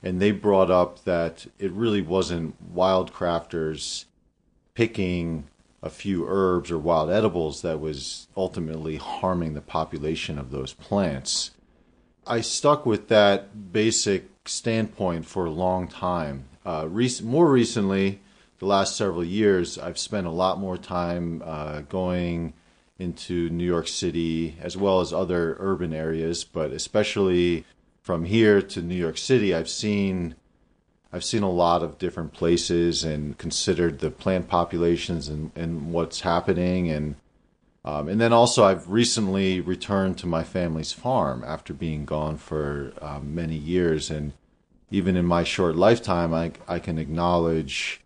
And 0.03 0.19
they 0.19 0.31
brought 0.31 0.71
up 0.71 1.05
that 1.05 1.47
it 1.59 1.71
really 1.73 2.01
wasn't 2.01 2.55
wild 2.73 3.13
crafters 3.13 4.07
picking 4.73 5.45
a 5.83 5.91
few 5.91 6.27
herbs 6.27 6.71
or 6.71 6.79
wild 6.79 7.11
edibles 7.11 7.61
that 7.61 7.81
was 7.81 8.29
ultimately 8.35 8.97
harming 8.97 9.53
the 9.53 9.61
population 9.61 10.39
of 10.39 10.51
those 10.51 10.73
plants. 10.73 11.51
I 12.27 12.41
stuck 12.41 12.87
with 12.87 13.09
that 13.09 13.73
basic 13.73 14.25
standpoint 14.47 15.27
for 15.27 15.45
a 15.45 15.51
long 15.51 15.87
time. 15.87 16.45
Uh, 16.65 16.87
rec- 16.89 17.23
more 17.23 17.51
recently, 17.51 18.21
the 18.59 18.67
last 18.67 18.97
several 18.97 19.25
years, 19.25 19.79
I've 19.79 19.99
spent 19.99 20.27
a 20.27 20.31
lot 20.31 20.59
more 20.59 20.77
time 20.77 21.43
uh, 21.45 21.81
going 21.83 22.53
into 22.99 23.49
New 23.49 23.65
York 23.65 23.89
City 23.89 24.57
as 24.61 24.77
well 24.77 25.01
as 25.01 25.13
other 25.13 25.57
urban 25.59 25.95
areas, 25.95 26.45
but 26.45 26.71
especially 26.71 27.65
from 28.03 28.25
here 28.25 28.61
to 28.61 28.83
New 28.83 28.95
York 28.95 29.17
City, 29.17 29.55
I've 29.55 29.71
seen 29.71 30.35
I've 31.13 31.25
seen 31.25 31.43
a 31.43 31.51
lot 31.51 31.83
of 31.83 31.99
different 31.99 32.33
places 32.33 33.03
and 33.03 33.37
considered 33.37 33.99
the 33.99 34.13
plant 34.13 34.47
populations 34.47 35.27
and, 35.27 35.51
and 35.57 35.93
what's 35.93 36.21
happening 36.21 36.89
and 36.89 37.17
um, 37.85 38.09
and 38.09 38.21
then 38.21 38.33
also, 38.33 38.65
I've 38.65 38.91
recently 38.91 39.61
returned 39.61 40.19
to 40.19 40.27
my 40.27 40.45
family's 40.45 40.93
farm 40.93 41.43
after 41.47 41.73
being 41.73 42.05
gone 42.05 42.37
for 42.37 42.93
um, 43.01 43.35
many 43.35 43.57
years. 43.57 44.11
And 44.11 44.33
even 44.91 45.17
in 45.17 45.25
my 45.25 45.45
short 45.45 45.77
lifetime, 45.77 46.35
I, 46.35 46.53
I 46.67 46.79
can 46.79 46.99
acknowledge 46.99 48.01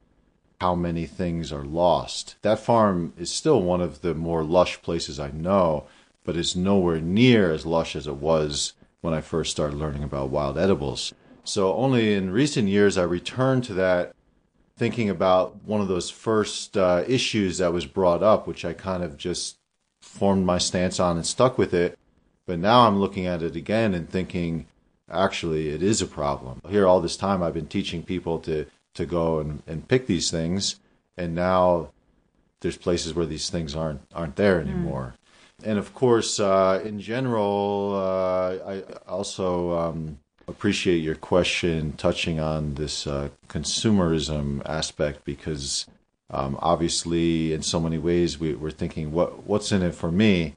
how 0.60 0.74
many 0.74 1.06
things 1.06 1.52
are 1.52 1.64
lost. 1.64 2.36
That 2.42 2.58
farm 2.58 3.12
is 3.18 3.30
still 3.30 3.60
one 3.62 3.80
of 3.80 4.02
the 4.02 4.14
more 4.14 4.44
lush 4.44 4.80
places 4.82 5.18
I 5.18 5.30
know, 5.30 5.86
but 6.24 6.36
is 6.36 6.56
nowhere 6.56 7.00
near 7.00 7.52
as 7.52 7.66
lush 7.66 7.96
as 7.96 8.06
it 8.06 8.16
was 8.16 8.72
when 9.00 9.14
I 9.14 9.20
first 9.20 9.50
started 9.50 9.76
learning 9.76 10.02
about 10.02 10.30
wild 10.30 10.56
edibles. 10.56 11.12
So 11.44 11.74
only 11.74 12.14
in 12.14 12.30
recent 12.30 12.68
years 12.68 12.96
I 12.96 13.02
returned 13.02 13.64
to 13.64 13.74
that 13.74 14.14
thinking 14.76 15.10
about 15.10 15.62
one 15.64 15.80
of 15.80 15.88
those 15.88 16.10
first 16.10 16.76
uh, 16.76 17.04
issues 17.06 17.58
that 17.58 17.72
was 17.72 17.86
brought 17.86 18.22
up, 18.22 18.46
which 18.46 18.64
I 18.64 18.72
kind 18.72 19.02
of 19.02 19.16
just 19.16 19.56
formed 20.00 20.46
my 20.46 20.58
stance 20.58 20.98
on 20.98 21.16
and 21.16 21.26
stuck 21.26 21.58
with 21.58 21.74
it. 21.74 21.98
But 22.46 22.58
now 22.58 22.86
I'm 22.86 22.98
looking 22.98 23.26
at 23.26 23.42
it 23.42 23.56
again 23.56 23.94
and 23.94 24.08
thinking, 24.08 24.66
actually, 25.10 25.68
it 25.68 25.82
is 25.82 26.00
a 26.02 26.06
problem. 26.06 26.60
Here, 26.68 26.86
all 26.86 27.00
this 27.00 27.16
time, 27.16 27.42
I've 27.42 27.54
been 27.54 27.66
teaching 27.66 28.02
people 28.02 28.38
to, 28.40 28.66
to 28.94 29.06
go 29.06 29.38
and, 29.38 29.62
and 29.66 29.86
pick 29.86 30.06
these 30.06 30.30
things, 30.30 30.76
and 31.16 31.34
now 31.34 31.90
there's 32.60 32.76
places 32.76 33.14
where 33.14 33.26
these 33.26 33.50
things 33.50 33.76
aren't 33.76 34.00
aren't 34.14 34.36
there 34.36 34.60
hmm. 34.60 34.68
anymore. 34.68 35.14
Mm. 35.14 35.66
And 35.66 35.78
of 35.78 35.94
course, 35.94 36.40
uh, 36.40 36.80
in 36.84 36.98
general, 36.98 37.92
uh, 37.94 38.70
I 38.70 38.82
also 39.08 39.78
um, 39.78 40.18
appreciate 40.48 40.98
your 40.98 41.14
question 41.14 41.92
touching 41.92 42.40
on 42.40 42.74
this 42.74 43.06
uh, 43.06 43.28
consumerism 43.48 44.62
aspect 44.66 45.24
because 45.24 45.86
um, 46.30 46.58
obviously, 46.60 47.52
in 47.52 47.62
so 47.62 47.78
many 47.78 47.98
ways, 47.98 48.40
we, 48.40 48.54
are 48.54 48.70
thinking, 48.70 49.12
what 49.12 49.46
what's 49.46 49.70
in 49.70 49.82
it 49.82 49.94
for 49.94 50.10
me? 50.10 50.56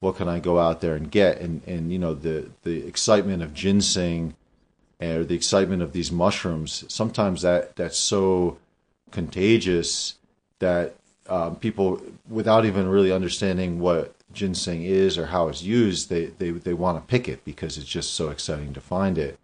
What 0.00 0.16
can 0.16 0.28
I 0.28 0.38
go 0.38 0.58
out 0.58 0.80
there 0.80 0.94
and 0.94 1.10
get? 1.10 1.40
And 1.40 1.62
and 1.66 1.92
you 1.92 1.98
know, 1.98 2.14
the 2.14 2.50
the 2.62 2.86
excitement 2.86 3.42
of 3.42 3.54
ginseng, 3.54 4.34
or 5.00 5.24
the 5.24 5.34
excitement 5.34 5.82
of 5.82 5.92
these 5.92 6.10
mushrooms. 6.10 6.84
Sometimes 6.88 7.42
that 7.42 7.76
that's 7.76 7.98
so 7.98 8.58
contagious 9.10 10.14
that 10.58 10.94
um, 11.28 11.56
people, 11.56 12.00
without 12.28 12.64
even 12.64 12.88
really 12.88 13.12
understanding 13.12 13.78
what 13.78 14.14
ginseng 14.32 14.82
is 14.82 15.18
or 15.18 15.26
how 15.26 15.48
it's 15.48 15.62
used, 15.62 16.08
they 16.08 16.26
they 16.26 16.50
they 16.50 16.74
want 16.74 16.98
to 16.98 17.10
pick 17.10 17.28
it 17.28 17.44
because 17.44 17.76
it's 17.78 17.86
just 17.86 18.14
so 18.14 18.30
exciting 18.30 18.72
to 18.72 18.80
find 18.80 19.18
it. 19.18 19.38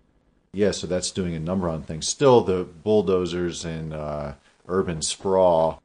Yeah, 0.52 0.70
so 0.70 0.86
that's 0.86 1.10
doing 1.10 1.34
a 1.34 1.40
number 1.40 1.68
on 1.68 1.82
things. 1.82 2.08
Still, 2.08 2.40
the 2.40 2.64
bulldozers 2.64 3.64
and 3.64 3.92
uh, 3.92 4.32
urban 4.66 5.02
sprawl. 5.02 5.82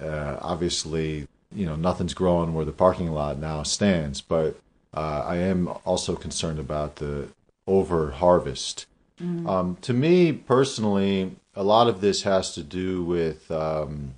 Uh, 0.00 0.36
obviously, 0.40 1.26
you 1.54 1.66
know, 1.66 1.76
nothing's 1.76 2.14
growing 2.14 2.54
where 2.54 2.64
the 2.64 2.72
parking 2.72 3.10
lot 3.12 3.38
now 3.38 3.62
stands, 3.62 4.20
but 4.20 4.58
uh, 4.94 5.24
I 5.26 5.36
am 5.36 5.68
also 5.84 6.16
concerned 6.16 6.58
about 6.58 6.96
the 6.96 7.28
over 7.66 8.12
harvest. 8.12 8.86
Mm-hmm. 9.20 9.48
Um, 9.48 9.76
to 9.82 9.92
me 9.92 10.32
personally, 10.32 11.36
a 11.54 11.62
lot 11.62 11.88
of 11.88 12.00
this 12.00 12.22
has 12.22 12.54
to 12.54 12.62
do 12.62 13.02
with 13.02 13.50
um, 13.50 14.14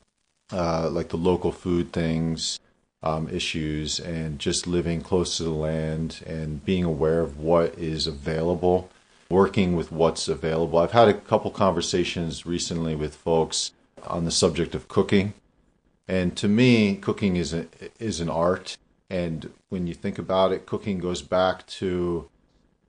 uh, 0.52 0.88
like 0.90 1.08
the 1.10 1.16
local 1.16 1.52
food 1.52 1.92
things, 1.92 2.58
um, 3.02 3.28
issues, 3.28 4.00
and 4.00 4.38
just 4.38 4.66
living 4.66 5.00
close 5.00 5.36
to 5.36 5.44
the 5.44 5.50
land 5.50 6.22
and 6.26 6.64
being 6.64 6.84
aware 6.84 7.20
of 7.20 7.38
what 7.38 7.78
is 7.78 8.06
available, 8.06 8.90
working 9.30 9.76
with 9.76 9.92
what's 9.92 10.26
available. 10.28 10.78
I've 10.78 10.92
had 10.92 11.08
a 11.08 11.14
couple 11.14 11.50
conversations 11.50 12.44
recently 12.44 12.96
with 12.96 13.14
folks 13.14 13.72
on 14.06 14.24
the 14.24 14.30
subject 14.30 14.74
of 14.74 14.88
cooking. 14.88 15.34
And 16.08 16.36
to 16.38 16.48
me, 16.48 16.96
cooking 16.96 17.36
is 17.36 17.52
a, 17.52 17.66
is 18.00 18.20
an 18.20 18.30
art. 18.30 18.76
And 19.10 19.52
when 19.68 19.86
you 19.86 19.94
think 19.94 20.18
about 20.18 20.52
it, 20.52 20.66
cooking 20.66 20.98
goes 20.98 21.22
back 21.22 21.66
to 21.66 22.28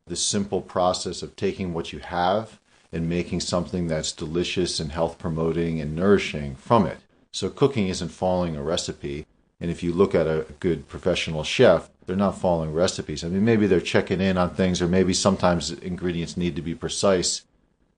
the 0.08 0.16
simple 0.16 0.62
process 0.62 1.22
of 1.22 1.36
taking 1.36 1.74
what 1.74 1.94
you 1.94 2.00
have 2.00 2.60
and 2.92 3.08
making 3.08 3.42
something 3.42 3.88
that's 3.88 4.12
delicious 4.12 4.80
and 4.80 4.92
health 4.92 5.20
promoting 5.20 5.80
and 5.80 5.96
nourishing 5.96 6.56
from 6.56 6.88
it. 6.88 6.98
So 7.32 7.50
cooking 7.50 7.88
isn't 7.90 8.10
following 8.10 8.56
a 8.56 8.64
recipe. 8.64 9.28
And 9.62 9.70
if 9.70 9.84
you 9.84 9.94
look 9.94 10.16
at 10.16 10.26
a 10.26 10.46
good 10.60 10.88
professional 10.88 11.44
chef, 11.44 11.90
they're 12.06 12.16
not 12.16 12.40
following 12.40 12.74
recipes. 12.74 13.24
I 13.24 13.28
mean, 13.28 13.46
maybe 13.46 13.68
they're 13.68 13.82
checking 13.82 14.22
in 14.22 14.38
on 14.38 14.56
things, 14.56 14.82
or 14.82 14.88
maybe 14.88 15.14
sometimes 15.14 15.72
ingredients 15.72 16.38
need 16.38 16.56
to 16.56 16.62
be 16.62 16.74
precise 16.74 17.44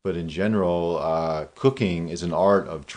but 0.03 0.17
in 0.17 0.29
general, 0.29 0.97
uh, 0.97 1.45
cooking 1.55 2.09
is 2.09 2.23
an 2.23 2.33
art 2.33 2.67
of 2.67 2.87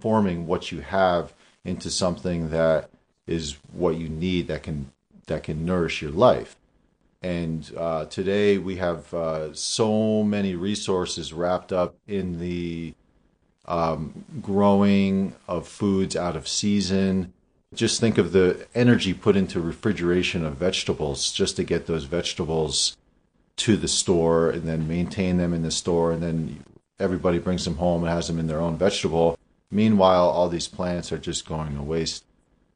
transforming 0.00 0.46
what 0.46 0.72
you 0.72 0.80
have 0.80 1.32
into 1.64 1.90
something 1.90 2.50
that 2.50 2.88
is 3.26 3.56
what 3.72 3.96
you 3.96 4.08
need 4.08 4.48
that 4.48 4.62
can 4.62 4.90
that 5.26 5.42
can 5.42 5.64
nourish 5.64 6.02
your 6.02 6.10
life. 6.10 6.56
And 7.22 7.70
uh, 7.76 8.06
today 8.06 8.58
we 8.58 8.76
have 8.76 9.12
uh, 9.12 9.54
so 9.54 10.22
many 10.22 10.54
resources 10.56 11.32
wrapped 11.32 11.72
up 11.72 11.94
in 12.08 12.40
the 12.40 12.94
um, 13.66 14.24
growing 14.40 15.34
of 15.46 15.68
foods 15.68 16.16
out 16.16 16.34
of 16.34 16.48
season. 16.48 17.32
Just 17.74 18.00
think 18.00 18.18
of 18.18 18.32
the 18.32 18.66
energy 18.74 19.14
put 19.14 19.36
into 19.36 19.60
refrigeration 19.60 20.44
of 20.44 20.56
vegetables 20.56 21.30
just 21.30 21.56
to 21.56 21.62
get 21.62 21.86
those 21.86 22.04
vegetables 22.04 22.96
to 23.56 23.76
the 23.76 23.86
store 23.86 24.50
and 24.50 24.62
then 24.62 24.88
maintain 24.88 25.36
them 25.36 25.52
in 25.52 25.62
the 25.62 25.70
store 25.70 26.10
and 26.10 26.22
then 26.22 26.64
everybody 26.98 27.38
brings 27.38 27.64
them 27.64 27.76
home 27.76 28.02
and 28.02 28.12
has 28.12 28.26
them 28.26 28.38
in 28.38 28.46
their 28.46 28.60
own 28.60 28.76
vegetable. 28.76 29.36
Meanwhile, 29.70 30.28
all 30.28 30.48
these 30.48 30.68
plants 30.68 31.12
are 31.12 31.18
just 31.18 31.46
going 31.46 31.76
to 31.76 31.82
waste. 31.82 32.24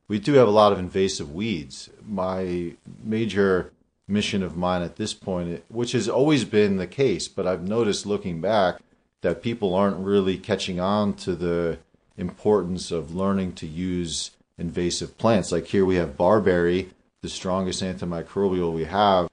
We 0.07 0.19
do 0.19 0.35
have 0.35 0.49
a 0.49 0.53
lot 0.53 0.73
of 0.73 0.79
invasive 0.79 1.35
weeds. 1.35 1.91
My 2.07 2.75
major 3.03 3.73
mission 4.07 4.43
of 4.43 4.57
mine 4.57 4.83
at 4.83 4.97
this 4.97 5.15
point, 5.15 5.65
which 5.69 5.93
has 5.93 6.09
always 6.09 6.45
been 6.45 6.77
the 6.77 6.87
case. 6.87 7.27
But 7.27 7.47
I've 7.47 7.67
noticed 7.67 8.07
looking 8.07 8.41
back 8.41 8.81
that 9.23 9.43
people 9.43 9.75
aren't 9.75 10.05
really 10.05 10.37
catching 10.37 10.79
on 10.79 11.15
to 11.15 11.35
the 11.35 11.79
importance 12.17 12.91
of 12.91 13.15
learning 13.15 13.55
to 13.55 13.67
use 13.67 14.31
invasive 14.59 15.19
plants. 15.19 15.51
Like 15.51 15.67
here 15.67 15.85
we 15.85 15.97
have 15.97 16.17
barberry, 16.17 16.91
the 17.23 17.29
strongest 17.29 17.83
antimicrobial 17.83 18.73
we 18.73 18.85
have, 18.85 19.29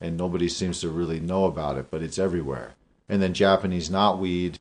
and 0.00 0.16
nobody 0.16 0.48
seems 0.48 0.80
to 0.80 0.88
really 0.88 1.20
know 1.20 1.44
about 1.44 1.76
it, 1.76 1.90
but 1.90 2.02
it's 2.02 2.18
everywhere. 2.18 2.74
And 3.08 3.22
then 3.22 3.34
Japanese 3.34 3.90
knotweed, 3.90 4.56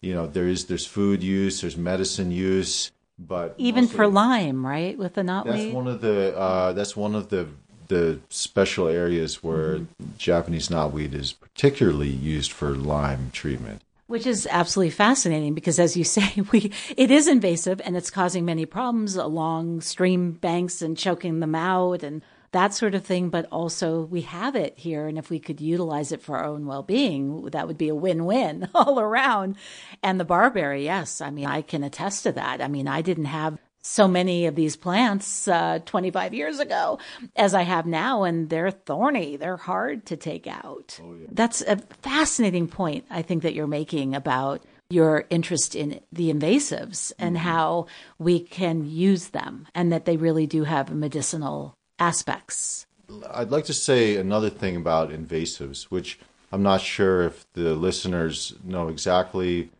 you 0.00 0.14
know, 0.14 0.26
there 0.26 0.46
is 0.46 0.66
there's 0.66 0.86
food 0.86 1.22
use, 1.22 1.60
there's 1.60 1.76
medicine 1.76 2.30
use, 2.30 2.90
but 3.18 3.54
even 3.58 3.84
mostly- 3.84 3.96
for 3.96 4.06
Lyme, 4.08 4.64
right? 4.66 4.96
With 4.98 5.14
the 5.14 5.22
knotweed. 5.22 5.44
that's 5.44 5.74
one 5.74 5.86
of 5.88 6.00
the 6.00 6.36
uh, 6.36 6.72
that's 6.72 6.96
one 6.96 7.14
of 7.14 7.28
the 7.28 7.48
the 7.88 8.18
special 8.28 8.88
areas 8.88 9.42
where 9.42 9.80
Japanese 10.18 10.68
knotweed 10.68 11.14
is 11.14 11.32
particularly 11.32 12.08
used 12.08 12.50
for 12.52 12.70
Lyme 12.70 13.30
treatment. 13.32 13.82
Which 14.08 14.26
is 14.26 14.46
absolutely 14.50 14.90
fascinating 14.90 15.54
because, 15.54 15.78
as 15.78 15.96
you 15.96 16.04
say, 16.16 16.42
we 16.52 16.72
it 16.96 17.10
is 17.10 17.26
invasive 17.26 17.80
and 17.84 17.96
it's 17.96 18.10
causing 18.10 18.44
many 18.44 18.66
problems 18.66 19.16
along 19.16 19.80
stream 19.80 20.32
banks 20.32 20.82
and 20.82 20.96
choking 20.96 21.40
them 21.40 21.54
out 21.54 22.02
and 22.02 22.22
that 22.56 22.72
sort 22.72 22.94
of 22.94 23.04
thing. 23.04 23.28
But 23.28 23.46
also, 23.52 24.02
we 24.02 24.22
have 24.22 24.56
it 24.56 24.78
here, 24.78 25.06
and 25.06 25.18
if 25.18 25.30
we 25.30 25.38
could 25.38 25.60
utilize 25.60 26.10
it 26.10 26.22
for 26.22 26.38
our 26.38 26.46
own 26.46 26.66
well-being, 26.66 27.44
that 27.50 27.68
would 27.68 27.78
be 27.78 27.88
a 27.88 27.94
win-win 27.94 28.68
all 28.74 28.98
around. 28.98 29.56
And 30.02 30.18
the 30.18 30.24
barberry, 30.24 30.84
yes, 30.84 31.20
I 31.20 31.30
mean, 31.30 31.46
I 31.46 31.62
can 31.62 31.84
attest 31.84 32.22
to 32.24 32.32
that. 32.32 32.62
I 32.62 32.68
mean, 32.68 32.88
I 32.88 33.02
didn't 33.02 33.26
have 33.26 33.58
so 33.82 34.08
many 34.08 34.46
of 34.46 34.56
these 34.56 34.74
plants 34.74 35.46
uh, 35.46 35.78
25 35.84 36.34
years 36.34 36.58
ago 36.58 36.98
as 37.36 37.54
I 37.54 37.62
have 37.62 37.86
now, 37.86 38.24
and 38.24 38.50
they're 38.50 38.72
thorny. 38.72 39.36
They're 39.36 39.56
hard 39.56 40.06
to 40.06 40.16
take 40.16 40.46
out. 40.46 40.98
That's 41.30 41.60
a 41.60 41.76
fascinating 42.02 42.66
point, 42.66 43.04
I 43.10 43.22
think, 43.22 43.42
that 43.42 43.54
you're 43.54 43.68
making 43.68 44.16
about 44.16 44.64
your 44.88 45.24
interest 45.30 45.74
in 45.74 46.00
the 46.12 46.32
invasives 46.32 47.12
and 47.18 47.36
how 47.36 47.86
we 48.18 48.40
can 48.40 48.88
use 48.88 49.28
them, 49.28 49.66
and 49.74 49.92
that 49.92 50.04
they 50.04 50.16
really 50.16 50.46
do 50.46 50.64
have 50.64 50.92
medicinal 50.92 51.75
aspects. 51.98 52.86
I'd 53.30 53.50
like 53.50 53.64
to 53.66 53.74
say 53.74 54.16
another 54.16 54.50
thing 54.50 54.76
about 54.76 55.10
invasives, 55.10 55.84
which 55.84 56.18
I'm 56.52 56.62
not 56.62 56.80
sure 56.80 57.22
if 57.22 57.46
the 57.52 57.74
listeners 57.74 58.54
know 58.64 58.88
exactly 58.88 59.70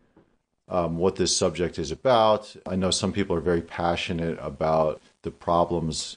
um, 0.69 0.99
what 0.99 1.17
this 1.17 1.37
subject 1.37 1.79
is 1.79 1.91
about. 1.91 2.55
I 2.67 2.77
know 2.77 2.91
some 2.91 3.13
people 3.13 3.37
are 3.37 3.41
very 3.41 3.63
passionate 3.63 4.39
about 4.41 5.01
the 5.23 5.31
problems 5.31 6.17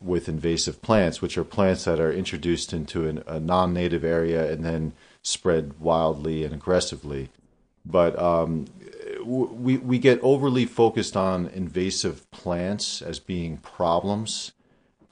with 0.00 0.28
invasive 0.28 0.80
plants, 0.80 1.20
which 1.20 1.36
are 1.36 1.44
plants 1.44 1.84
that 1.84 2.00
are 2.00 2.12
introduced 2.12 2.72
into 2.72 3.08
an, 3.08 3.22
a 3.26 3.40
non 3.40 3.72
native 3.72 4.04
area 4.04 4.50
and 4.50 4.64
then 4.64 4.92
spread 5.22 5.78
wildly 5.80 6.44
and 6.44 6.54
aggressively. 6.54 7.30
But 7.84 8.18
um, 8.18 8.66
we, 9.24 9.78
we 9.78 9.98
get 9.98 10.20
overly 10.22 10.66
focused 10.66 11.16
on 11.16 11.48
invasive 11.48 12.30
plants 12.30 13.02
as 13.02 13.18
being 13.18 13.56
problems. 13.58 14.52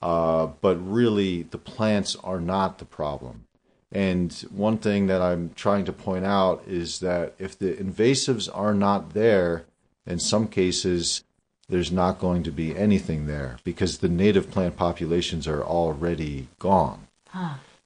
Uh, 0.03 0.47
but 0.61 0.77
really, 0.77 1.43
the 1.43 1.59
plants 1.59 2.17
are 2.23 2.41
not 2.41 2.79
the 2.79 2.85
problem. 2.85 3.47
And 3.93 4.33
one 4.51 4.79
thing 4.79 5.07
that 5.07 5.23
I'm 5.23 5.53
trying 5.55 5.85
to 5.87 5.93
point 5.93 6.25
out 6.25 6.63
is 6.67 7.01
that 7.01 7.35
if 7.39 7.59
the 7.59 7.73
invasives 7.75 8.49
are 8.53 8.75
not 8.75 9.15
there, 9.15 9.65
in 10.07 10.19
some 10.19 10.49
cases, 10.49 11.25
there's 11.69 11.91
not 11.91 12.19
going 12.19 12.43
to 12.45 12.53
be 12.53 12.77
anything 12.77 13.27
there 13.27 13.59
because 13.65 13.99
the 13.99 14.09
native 14.09 14.51
plant 14.51 14.77
populations 14.77 15.49
are 15.49 15.65
already 15.65 16.49
gone. 16.59 17.07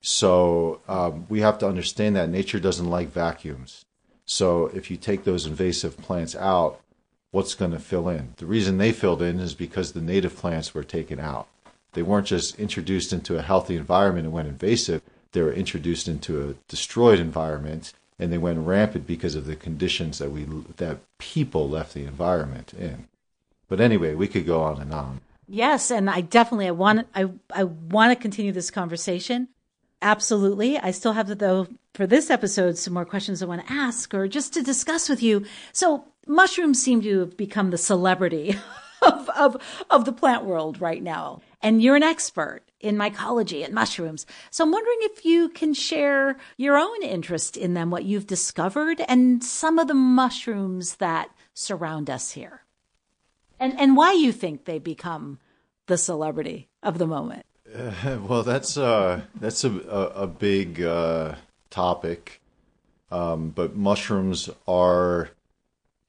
So 0.00 0.80
um, 0.88 1.26
we 1.28 1.40
have 1.40 1.58
to 1.58 1.68
understand 1.68 2.16
that 2.16 2.28
nature 2.30 2.60
doesn't 2.60 2.88
like 2.88 3.08
vacuums. 3.08 3.84
So 4.24 4.66
if 4.68 4.90
you 4.90 4.96
take 4.96 5.24
those 5.24 5.46
invasive 5.46 5.96
plants 5.98 6.34
out, 6.36 6.80
what's 7.30 7.54
going 7.54 7.72
to 7.72 7.78
fill 7.78 8.08
in? 8.08 8.34
The 8.36 8.46
reason 8.46 8.78
they 8.78 8.92
filled 8.92 9.22
in 9.22 9.38
is 9.38 9.54
because 9.54 9.92
the 9.92 10.00
native 10.00 10.36
plants 10.36 10.74
were 10.74 10.84
taken 10.84 11.20
out. 11.20 11.48
They 11.92 12.02
weren't 12.02 12.26
just 12.26 12.58
introduced 12.58 13.12
into 13.12 13.38
a 13.38 13.42
healthy 13.42 13.76
environment 13.76 14.26
and 14.26 14.34
went 14.34 14.48
invasive. 14.48 15.02
They 15.32 15.42
were 15.42 15.52
introduced 15.52 16.08
into 16.08 16.48
a 16.48 16.54
destroyed 16.68 17.18
environment 17.18 17.92
and 18.20 18.30
they 18.32 18.38
went 18.38 18.66
rampant 18.66 19.06
because 19.06 19.34
of 19.34 19.46
the 19.46 19.56
conditions 19.56 20.18
that 20.18 20.30
we 20.30 20.46
that 20.76 20.98
people 21.18 21.68
left 21.68 21.94
the 21.94 22.04
environment 22.04 22.74
in. 22.74 23.08
But 23.68 23.80
anyway, 23.80 24.14
we 24.14 24.28
could 24.28 24.46
go 24.46 24.62
on 24.62 24.80
and 24.80 24.92
on. 24.92 25.20
Yes, 25.48 25.90
and 25.90 26.10
I 26.10 26.20
definitely 26.20 26.68
I 26.68 26.72
want 26.72 27.08
I 27.14 27.30
I 27.52 27.64
want 27.64 28.12
to 28.12 28.20
continue 28.20 28.52
this 28.52 28.70
conversation. 28.70 29.48
Absolutely. 30.02 30.78
I 30.78 30.90
still 30.90 31.14
have 31.14 31.38
though 31.38 31.66
for 31.94 32.06
this 32.06 32.30
episode 32.30 32.78
some 32.78 32.94
more 32.94 33.04
questions 33.04 33.42
I 33.42 33.46
want 33.46 33.66
to 33.66 33.72
ask 33.72 34.14
or 34.14 34.28
just 34.28 34.52
to 34.54 34.62
discuss 34.62 35.08
with 35.08 35.22
you. 35.22 35.44
So 35.72 36.04
mushrooms 36.26 36.82
seem 36.82 37.00
to 37.02 37.20
have 37.20 37.36
become 37.36 37.70
the 37.70 37.78
celebrity 37.78 38.54
of 39.02 39.28
of 39.30 39.56
of 39.88 40.04
the 40.04 40.12
plant 40.12 40.44
world 40.44 40.80
right 40.80 41.02
now. 41.02 41.40
And 41.62 41.82
you're 41.82 41.96
an 41.96 42.02
expert 42.02 42.62
in 42.80 42.96
mycology 42.96 43.64
and 43.64 43.74
mushrooms. 43.74 44.24
So 44.50 44.64
I'm 44.64 44.72
wondering 44.72 44.98
if 45.00 45.24
you 45.24 45.50
can 45.50 45.74
share 45.74 46.38
your 46.56 46.78
own 46.78 47.02
interest 47.02 47.56
in 47.56 47.74
them, 47.74 47.90
what 47.90 48.04
you've 48.04 48.26
discovered, 48.26 49.02
and 49.06 49.44
some 49.44 49.78
of 49.78 49.86
the 49.86 49.94
mushrooms 49.94 50.96
that 50.96 51.30
surround 51.52 52.08
us 52.08 52.30
here 52.30 52.62
and 53.60 53.78
and 53.78 53.96
why 53.96 54.12
you 54.12 54.32
think 54.32 54.64
they 54.64 54.78
become 54.78 55.38
the 55.86 55.98
celebrity 55.98 56.68
of 56.82 56.98
the 56.98 57.06
moment. 57.06 57.44
Well, 58.04 58.42
that's 58.42 58.76
uh, 58.76 59.20
that's 59.38 59.62
a 59.62 59.70
a, 59.70 60.22
a 60.22 60.26
big 60.26 60.82
uh, 60.82 61.36
topic, 61.68 62.40
um, 63.12 63.50
but 63.50 63.76
mushrooms 63.76 64.50
are 64.66 65.30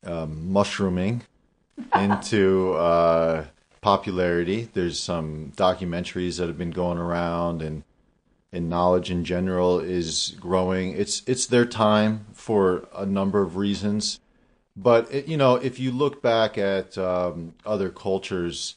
um, 0.04 0.52
mushrooming 0.52 1.22
into 1.96 2.74
uh, 2.74 3.46
popularity. 3.82 4.70
There's 4.74 5.00
some 5.00 5.54
documentaries 5.56 6.38
that 6.38 6.48
have 6.48 6.58
been 6.58 6.72
going 6.72 6.98
around, 6.98 7.62
and 7.62 7.84
and 8.54 8.70
knowledge 8.70 9.10
in 9.10 9.24
general 9.24 9.80
is 9.80 10.36
growing. 10.40 10.92
It's 10.92 11.24
it's 11.26 11.46
their 11.46 11.66
time 11.66 12.26
for 12.34 12.88
a 12.96 13.06
number 13.06 13.42
of 13.42 13.58
reasons, 13.58 14.20
but 14.76 15.12
it, 15.14 15.28
you 15.28 15.38
know, 15.38 15.56
if 15.56 15.80
you 15.80 15.92
look 15.92 16.22
back 16.22 16.58
at 16.58 16.98
um, 16.98 17.54
other 17.66 17.90
cultures 17.90 18.76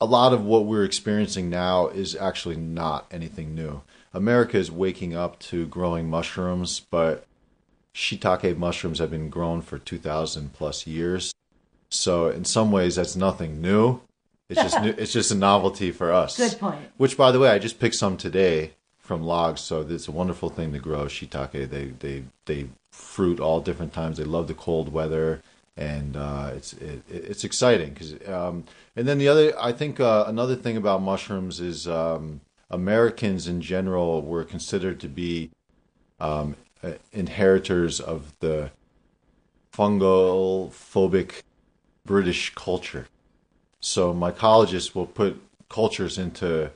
a 0.00 0.06
lot 0.06 0.32
of 0.32 0.44
what 0.44 0.64
we're 0.64 0.84
experiencing 0.84 1.50
now 1.50 1.88
is 1.88 2.16
actually 2.16 2.56
not 2.56 3.06
anything 3.10 3.54
new. 3.54 3.82
America 4.14 4.56
is 4.56 4.70
waking 4.70 5.14
up 5.14 5.38
to 5.38 5.66
growing 5.66 6.08
mushrooms, 6.08 6.80
but 6.90 7.26
shiitake 7.94 8.56
mushrooms 8.56 8.98
have 8.98 9.10
been 9.10 9.28
grown 9.28 9.60
for 9.60 9.78
2,000 9.78 10.54
plus 10.54 10.86
years. 10.86 11.32
So 11.90 12.28
in 12.28 12.44
some 12.44 12.72
ways, 12.72 12.96
that's 12.96 13.14
nothing 13.14 13.60
new. 13.60 14.00
It's 14.50 14.60
just 14.60 14.82
new, 14.82 14.94
it's 14.98 15.12
just 15.12 15.30
a 15.30 15.34
novelty 15.34 15.92
for 15.92 16.12
us. 16.12 16.36
Good 16.36 16.58
point. 16.58 16.80
Which, 16.98 17.16
by 17.16 17.32
the 17.32 17.38
way, 17.38 17.48
I 17.48 17.58
just 17.58 17.80
picked 17.80 17.94
some 17.94 18.16
today 18.16 18.72
from 18.98 19.22
logs, 19.22 19.60
so 19.62 19.80
it's 19.88 20.08
a 20.08 20.12
wonderful 20.12 20.50
thing 20.50 20.72
to 20.72 20.78
grow 20.78 21.04
shiitake. 21.06 21.70
They 21.70 21.86
they 21.86 22.24
they 22.44 22.68
fruit 22.90 23.40
all 23.40 23.60
different 23.60 23.92
times. 23.92 24.18
They 24.18 24.24
love 24.24 24.48
the 24.48 24.54
cold 24.54 24.92
weather 24.92 25.40
and 25.80 26.16
uh, 26.16 26.50
it's 26.54 26.74
it, 26.74 27.02
it's 27.08 27.42
exciting 27.42 27.90
because 27.90 28.14
um, 28.28 28.64
and 28.94 29.08
then 29.08 29.18
the 29.18 29.28
other 29.28 29.58
I 29.58 29.72
think 29.72 29.98
uh, 29.98 30.24
another 30.26 30.54
thing 30.54 30.76
about 30.76 31.02
mushrooms 31.02 31.58
is 31.58 31.88
um, 31.88 32.42
Americans 32.70 33.48
in 33.48 33.60
general 33.62 34.22
were 34.22 34.44
considered 34.44 35.00
to 35.00 35.08
be 35.08 35.50
um, 36.20 36.56
uh, 36.82 36.92
inheritors 37.12 37.98
of 37.98 38.34
the 38.40 38.70
fungal 39.72 40.70
phobic 40.70 41.42
British 42.04 42.54
culture. 42.54 43.06
So 43.80 44.14
mycologists 44.14 44.94
will 44.94 45.06
put 45.06 45.40
cultures 45.68 46.18
into 46.18 46.70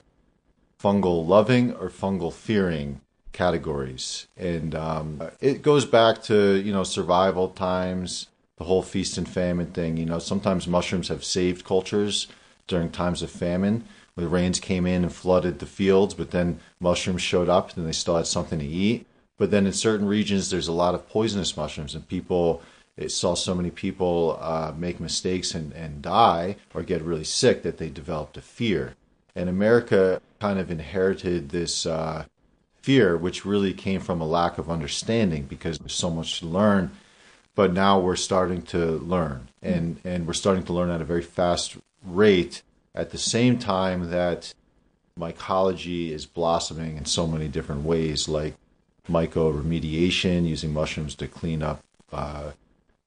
fungal 0.83 1.27
loving 1.27 1.73
or 1.75 1.88
fungal 1.88 2.33
fearing 2.33 3.01
categories, 3.33 4.27
and 4.37 4.75
um, 4.75 5.23
it 5.40 5.62
goes 5.62 5.85
back 5.85 6.23
to 6.25 6.57
you 6.57 6.73
know 6.73 6.85
survival 6.85 7.49
times 7.49 8.29
the 8.57 8.64
whole 8.64 8.83
feast 8.83 9.19
and 9.19 9.29
famine 9.29 9.67
thing. 9.67 9.97
You 9.97 10.07
know, 10.07 10.19
sometimes 10.19 10.67
mushrooms 10.67 11.09
have 11.09 11.25
saved 11.25 11.64
cultures 11.64 12.29
during 12.67 12.90
times 12.90 13.23
of 13.23 13.31
famine. 13.31 13.85
The 14.17 14.29
rains 14.29 14.61
came 14.61 14.87
in 14.87 15.03
and 15.03 15.12
flooded 15.12 15.59
the 15.59 15.67
fields, 15.67 16.14
but 16.14 16.31
then 16.31 16.61
mushrooms 16.79 17.21
showed 17.21 17.49
up 17.49 17.77
and 17.77 17.87
they 17.87 17.93
still 17.93 18.17
had 18.17 18.29
something 18.29 18.61
to 18.61 18.64
eat. 18.64 19.07
But 19.37 19.51
then 19.51 19.67
in 19.67 19.73
certain 19.73 20.07
regions, 20.07 20.51
there's 20.51 20.69
a 20.69 20.73
lot 20.73 20.95
of 20.95 21.09
poisonous 21.09 21.57
mushrooms, 21.57 21.97
and 21.97 22.07
people 22.07 22.62
it 22.97 23.11
saw 23.11 23.35
so 23.35 23.55
many 23.55 23.71
people 23.71 24.39
uh, 24.41 24.73
make 24.77 25.01
mistakes 25.01 25.55
and, 25.55 25.73
and 25.73 26.03
die 26.03 26.57
or 26.73 26.83
get 26.83 27.03
really 27.03 27.25
sick 27.25 27.63
that 27.63 27.79
they 27.79 27.89
developed 27.89 28.37
a 28.37 28.43
fear. 28.43 28.95
And 29.35 29.49
America 29.49 30.21
kind 30.41 30.59
of 30.59 30.71
inherited 30.71 31.49
this 31.49 31.87
uh, 31.87 32.27
fear, 32.83 33.17
which 33.17 33.45
really 33.45 33.73
came 33.73 34.01
from 34.01 34.21
a 34.21 34.27
lack 34.27 34.59
of 34.59 34.71
understanding 34.71 35.45
because 35.45 35.79
there's 35.79 35.95
so 35.95 36.11
much 36.11 36.41
to 36.41 36.47
learn 36.47 36.91
but 37.57 37.73
now 37.73 38.01
we're 38.01 38.17
starting 38.17 38.61
to 38.61 38.99
learn 38.99 39.49
and 39.63 40.01
and 40.05 40.27
we're 40.27 40.33
starting 40.33 40.65
to 40.65 40.73
learn 40.73 40.91
at 40.91 41.01
a 41.01 41.05
very 41.05 41.23
fast 41.23 41.77
rate 42.05 42.63
at 42.95 43.11
the 43.11 43.19
same 43.19 43.59
time 43.59 44.11
that 44.11 44.55
mycology 45.19 46.11
is 46.11 46.27
blossoming 46.27 46.97
in 46.97 47.05
so 47.05 47.27
many 47.27 47.49
different 47.49 47.83
ways, 47.83 48.29
like 48.29 48.55
mycoremediation, 49.09 50.47
using 50.47 50.73
mushrooms 50.73 51.15
to 51.15 51.29
clean 51.29 51.63
up 51.63 51.83
uh, 52.13 52.51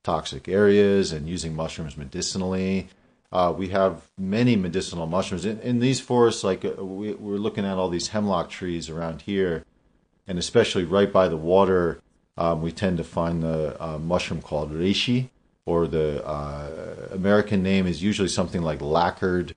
toxic 0.07 0.47
areas 0.47 1.11
and 1.11 1.27
using 1.27 1.53
mushrooms 1.53 1.97
medicinally. 1.97 2.87
Uh, 3.29 3.53
we 3.55 3.67
have 3.67 4.03
many 4.17 4.55
medicinal 4.55 5.05
mushrooms 5.05 5.43
in, 5.43 5.59
in 5.59 5.79
these 5.79 5.99
forests. 5.99 6.45
Like 6.45 6.63
uh, 6.63 6.81
we, 6.81 7.11
we're 7.15 7.35
looking 7.35 7.65
at 7.65 7.77
all 7.77 7.89
these 7.89 8.07
hemlock 8.07 8.49
trees 8.49 8.89
around 8.89 9.23
here, 9.23 9.65
and 10.25 10.39
especially 10.39 10.85
right 10.85 11.11
by 11.11 11.27
the 11.27 11.35
water, 11.35 11.99
um, 12.37 12.61
we 12.61 12.71
tend 12.71 12.95
to 12.99 13.03
find 13.03 13.43
the 13.43 13.75
uh, 13.83 13.97
mushroom 13.97 14.41
called 14.41 14.71
reishi, 14.71 15.27
or 15.65 15.87
the 15.87 16.25
uh, 16.25 17.09
American 17.11 17.61
name 17.61 17.85
is 17.85 18.01
usually 18.01 18.29
something 18.29 18.61
like 18.61 18.79
lacquered 18.79 19.53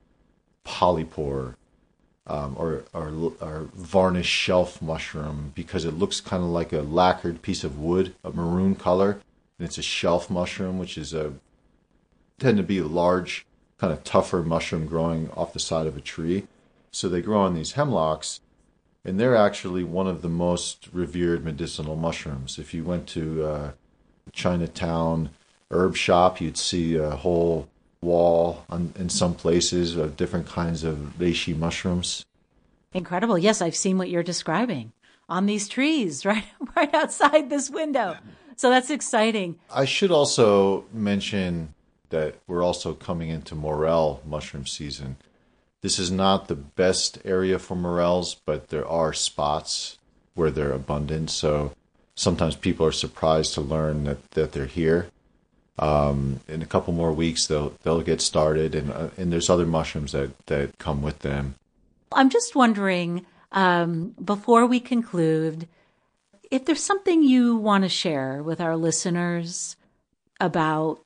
polypore 0.67 1.55
um, 2.27 2.57
or, 2.59 2.83
or, 2.93 3.35
or 3.41 3.69
varnished 3.75 4.33
shelf 4.33 4.83
mushroom 4.83 5.53
because 5.55 5.85
it 5.85 5.93
looks 5.93 6.21
kind 6.21 6.43
of 6.43 6.49
like 6.49 6.73
a 6.73 6.81
lacquered 6.81 7.41
piece 7.41 7.63
of 7.63 7.79
wood, 7.79 8.17
a 8.25 8.33
maroon 8.33 8.75
color, 8.75 9.21
and 9.61 9.69
it's 9.69 9.77
a 9.77 9.83
shelf 9.83 10.31
mushroom, 10.31 10.79
which 10.79 10.97
is 10.97 11.13
a 11.13 11.35
tend 12.39 12.57
to 12.57 12.63
be 12.63 12.79
a 12.79 12.87
large, 12.87 13.45
kind 13.77 13.93
of 13.93 14.03
tougher 14.05 14.43
mushroom 14.43 14.87
growing 14.87 15.31
off 15.33 15.53
the 15.53 15.59
side 15.59 15.87
of 15.87 15.99
a 15.99 16.01
tree. 16.01 16.47
So 16.91 17.11
they 17.11 17.21
grow 17.21 17.43
on 17.43 17.55
these 17.55 17.73
hemlocks, 17.73 18.41
and 19.05 19.21
they're 19.21 19.37
actually 19.37 19.85
one 19.85 20.07
of 20.07 20.23
the 20.23 20.31
most 20.31 20.89
revered 20.95 21.45
medicinal 21.45 21.95
mushrooms. 21.95 22.59
If 22.59 22.73
you 22.73 22.85
went 22.85 23.07
to 23.09 23.45
uh, 23.45 23.73
Chinatown 24.33 25.29
herb 25.71 25.95
shop, 25.95 26.41
you'd 26.41 26.57
see 26.57 26.97
a 26.97 27.11
whole 27.11 27.69
wall 28.01 28.65
on, 28.71 28.95
in 28.99 29.11
some 29.11 29.35
places 29.35 29.95
of 29.95 30.17
different 30.17 30.47
kinds 30.47 30.85
of 30.85 30.97
reishi 31.19 31.55
mushrooms. 31.55 32.25
Incredible. 32.95 33.37
Yes, 33.37 33.61
I've 33.61 33.77
seen 33.77 33.99
what 33.99 34.09
you're 34.09 34.23
describing 34.23 34.93
on 35.29 35.45
these 35.45 35.69
trees 35.69 36.25
right 36.25 36.45
right 36.75 36.95
outside 36.95 37.51
this 37.51 37.69
window. 37.69 38.17
So 38.61 38.69
that's 38.69 38.91
exciting. 38.91 39.59
I 39.73 39.87
should 39.87 40.11
also 40.11 40.85
mention 40.93 41.73
that 42.11 42.35
we're 42.47 42.63
also 42.63 42.93
coming 42.93 43.31
into 43.31 43.55
morel 43.55 44.21
mushroom 44.27 44.67
season. 44.67 45.17
This 45.81 45.99
is 45.99 46.11
not 46.11 46.49
the 46.49 46.57
best 46.57 47.17
area 47.25 47.59
for 47.59 47.75
morels, 47.75 48.35
but 48.45 48.69
there 48.69 48.87
are 48.87 49.15
spots 49.15 49.97
where 50.35 50.51
they're 50.51 50.73
abundant. 50.73 51.31
So 51.31 51.73
sometimes 52.15 52.55
people 52.55 52.85
are 52.85 52.93
surprised 52.93 53.55
to 53.55 53.63
learn 53.63 54.05
that, 54.05 54.31
that 54.33 54.53
they're 54.53 54.67
here. 54.67 55.07
Um, 55.79 56.41
in 56.47 56.61
a 56.61 56.67
couple 56.67 56.93
more 56.93 57.13
weeks, 57.13 57.47
they'll 57.47 57.73
they'll 57.83 58.03
get 58.03 58.21
started, 58.21 58.75
and 58.75 58.93
uh, 58.93 59.09
and 59.17 59.33
there's 59.33 59.49
other 59.49 59.65
mushrooms 59.65 60.13
that 60.13 60.37
that 60.49 60.77
come 60.77 61.01
with 61.01 61.21
them. 61.21 61.55
I'm 62.13 62.29
just 62.29 62.55
wondering 62.55 63.25
um, 63.53 64.15
before 64.23 64.67
we 64.67 64.81
conclude 64.81 65.67
if 66.51 66.65
there's 66.65 66.83
something 66.83 67.23
you 67.23 67.57
want 67.57 67.85
to 67.85 67.89
share 67.89 68.43
with 68.43 68.61
our 68.61 68.77
listeners 68.77 69.77
about 70.41 71.01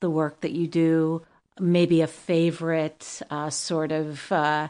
the 0.00 0.10
work 0.10 0.40
that 0.40 0.52
you 0.52 0.66
do, 0.66 1.22
maybe 1.58 2.00
a 2.00 2.06
favorite 2.06 3.22
uh, 3.30 3.50
sort 3.50 3.92
of 3.92 4.30
uh, 4.30 4.68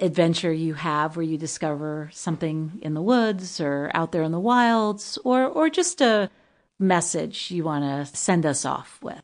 adventure 0.00 0.52
you 0.52 0.74
have 0.74 1.16
where 1.16 1.24
you 1.24 1.38
discover 1.38 2.10
something 2.12 2.78
in 2.82 2.94
the 2.94 3.02
woods 3.02 3.60
or 3.60 3.90
out 3.94 4.12
there 4.12 4.22
in 4.22 4.32
the 4.32 4.40
wilds, 4.40 5.18
or 5.24 5.44
or 5.44 5.70
just 5.70 6.00
a 6.00 6.30
message 6.78 7.50
you 7.50 7.64
want 7.64 7.84
to 7.84 8.16
send 8.16 8.44
us 8.44 8.64
off 8.64 8.98
with? 9.02 9.22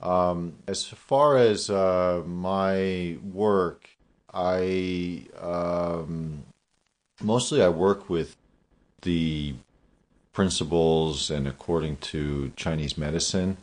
Um, 0.00 0.56
as 0.68 0.84
far 0.84 1.38
as 1.38 1.70
uh, 1.70 2.22
my 2.26 3.16
work, 3.22 3.88
I 4.32 5.26
um, 5.40 6.44
mostly 7.22 7.62
I 7.62 7.70
work 7.70 8.10
with 8.10 8.36
the 9.04 9.54
principles 10.32 11.30
and 11.30 11.46
according 11.46 11.96
to 11.98 12.52
Chinese 12.56 12.98
medicine, 12.98 13.56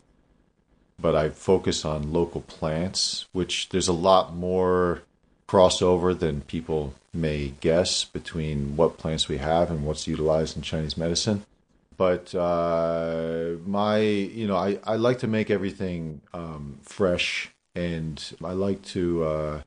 but 0.98 1.14
I 1.14 1.28
focus 1.28 1.84
on 1.84 2.12
local 2.12 2.40
plants, 2.40 3.26
which 3.32 3.68
there's 3.68 3.88
a 3.88 3.92
lot 3.92 4.34
more 4.34 5.02
crossover 5.46 6.18
than 6.18 6.40
people 6.40 6.94
may 7.12 7.52
guess 7.60 8.04
between 8.04 8.74
what 8.74 8.96
plants 8.96 9.28
we 9.28 9.36
have 9.36 9.70
and 9.70 9.84
what's 9.84 10.06
utilized 10.06 10.56
in 10.56 10.62
Chinese 10.62 10.96
medicine. 10.96 11.44
But 11.98 12.34
uh, 12.34 13.56
my 13.66 13.98
you 13.98 14.46
know 14.46 14.56
I, 14.56 14.78
I 14.82 14.96
like 14.96 15.18
to 15.18 15.26
make 15.26 15.50
everything 15.50 16.22
um, 16.32 16.78
fresh 16.82 17.50
and 17.74 18.22
I 18.42 18.52
like 18.52 18.82
to 18.96 19.24
uh, 19.24 19.62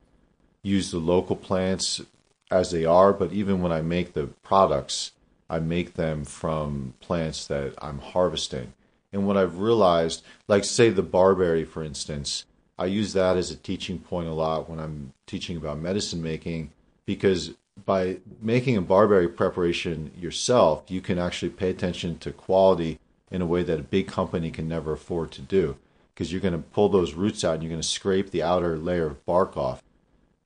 use 0.64 0.90
the 0.92 0.98
local 0.98 1.36
plants 1.36 2.02
as 2.50 2.72
they 2.72 2.84
are 2.86 3.14
but 3.14 3.32
even 3.32 3.62
when 3.62 3.72
I 3.72 3.82
make 3.82 4.14
the 4.14 4.28
products 4.44 5.12
I 5.50 5.60
make 5.60 5.94
them 5.94 6.26
from 6.26 6.94
plants 7.00 7.48
that 7.48 7.74
I'm 7.80 8.00
harvesting 8.00 8.74
and 9.14 9.28
what 9.28 9.38
I've 9.38 9.60
realized 9.60 10.24
like 10.48 10.64
say 10.64 10.90
the 10.90 11.04
barberry 11.04 11.66
for 11.66 11.84
instance 11.84 12.46
I 12.78 12.86
use 12.86 13.14
that 13.14 13.38
as 13.38 13.52
a 13.52 13.56
teaching 13.56 14.00
point 14.00 14.28
a 14.28 14.34
lot 14.34 14.70
when 14.70 14.80
I'm 14.80 15.14
teaching 15.28 15.58
about 15.58 15.80
medicine 15.80 16.22
making 16.22 16.72
because 17.06 17.54
by 17.84 18.18
making 18.42 18.78
a 18.78 18.82
barberry 18.82 19.28
preparation 19.28 20.12
yourself, 20.18 20.84
you 20.88 21.02
can 21.02 21.20
actually 21.20 21.50
pay 21.50 21.70
attention 21.70 22.18
to 22.20 22.32
quality 22.32 23.00
in 23.30 23.42
a 23.42 23.46
way 23.46 23.64
that 23.64 23.80
a 23.80 23.84
big 23.84 24.08
company 24.08 24.52
can 24.52 24.68
never 24.68 24.94
afford 24.94 25.32
to 25.32 25.42
do. 25.42 25.76
Because 26.14 26.32
you're 26.32 26.42
going 26.42 26.54
to 26.54 26.60
pull 26.60 26.88
those 26.88 27.14
roots 27.14 27.44
out 27.44 27.56
and 27.56 27.64
you're 27.64 27.70
going 27.70 27.82
to 27.82 27.88
scrape 27.88 28.32
the 28.32 28.44
outer 28.44 28.78
layer 28.78 29.08
of 29.08 29.26
bark 29.26 29.58
off. 29.58 29.84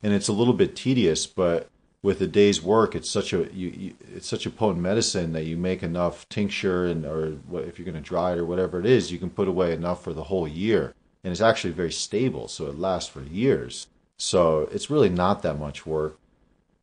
And 0.02 0.14
it's 0.14 0.28
a 0.28 0.34
little 0.34 0.54
bit 0.54 0.76
tedious, 0.76 1.28
but 1.28 1.70
with 2.02 2.22
a 2.22 2.28
day's 2.28 2.62
work, 2.62 2.96
it's 2.96 3.10
such 3.10 3.34
a 3.34 3.50
you, 3.54 3.70
you, 3.70 3.94
it's 4.16 4.28
such 4.28 4.46
a 4.46 4.50
potent 4.50 4.82
medicine 4.82 5.34
that 5.34 5.46
you 5.46 5.58
make 5.58 5.84
enough 5.84 6.28
tincture 6.30 6.86
and 6.86 7.06
or 7.06 7.38
if 7.60 7.78
you're 7.78 7.86
going 7.86 8.02
to 8.02 8.02
dry 8.02 8.34
it 8.34 8.40
or 8.40 8.46
whatever 8.46 8.80
it 8.80 8.86
is, 8.86 9.12
you 9.12 9.20
can 9.20 9.30
put 9.30 9.48
away 9.48 9.74
enough 9.74 10.04
for 10.04 10.14
the 10.14 10.26
whole 10.26 10.48
year. 10.48 10.94
And 11.24 11.32
it's 11.32 11.42
actually 11.42 11.74
very 11.74 11.92
stable, 11.92 12.48
so 12.48 12.68
it 12.68 12.80
lasts 12.80 13.10
for 13.10 13.22
years. 13.22 13.88
So 14.18 14.70
it's 14.72 14.90
really 14.90 15.10
not 15.10 15.42
that 15.42 15.60
much 15.60 15.86
work 15.86 16.18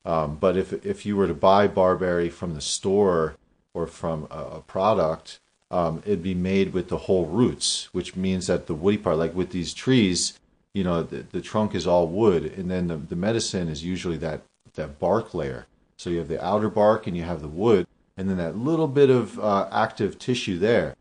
um, 0.06 0.36
but 0.36 0.56
if 0.56 0.72
if 0.86 1.04
you 1.04 1.16
were 1.16 1.26
to 1.26 1.34
buy 1.34 1.66
barberry 1.66 2.30
from 2.30 2.54
the 2.54 2.60
store 2.60 3.34
or 3.74 3.88
from 3.88 4.28
a, 4.30 4.38
a 4.38 4.60
product, 4.60 5.40
um, 5.70 6.00
it'd 6.06 6.22
be 6.22 6.34
made 6.34 6.72
with 6.72 6.88
the 6.88 6.98
whole 6.98 7.26
roots, 7.26 7.88
which 7.92 8.14
means 8.14 8.46
that 8.46 8.68
the 8.68 8.74
woody 8.74 8.98
part, 8.98 9.18
like 9.18 9.34
with 9.34 9.50
these 9.50 9.74
trees, 9.74 10.38
you 10.72 10.84
know, 10.84 11.02
the, 11.02 11.26
the 11.32 11.40
trunk 11.40 11.74
is 11.74 11.88
all 11.88 12.06
wood, 12.06 12.44
and 12.44 12.70
then 12.70 12.86
the, 12.86 12.96
the 12.96 13.16
medicine 13.16 13.68
is 13.68 13.82
usually 13.82 14.16
that 14.18 14.42
that 14.76 14.98
bark 14.98 15.34
layer. 15.34 15.66
So 15.96 16.10
you 16.10 16.18
have 16.18 16.28
the 16.28 16.44
outer 16.44 16.68
bark 16.68 17.06
and 17.06 17.16
you 17.16 17.22
have 17.24 17.42
the 17.42 17.48
wood, 17.48 17.86
and 18.16 18.28
then 18.28 18.36
that 18.36 18.56
little 18.56 18.88
bit 18.88 19.10
of 19.10 19.38
uh, 19.38 19.68
active 19.72 20.18
tissue 20.18 20.58
there. 20.58 20.94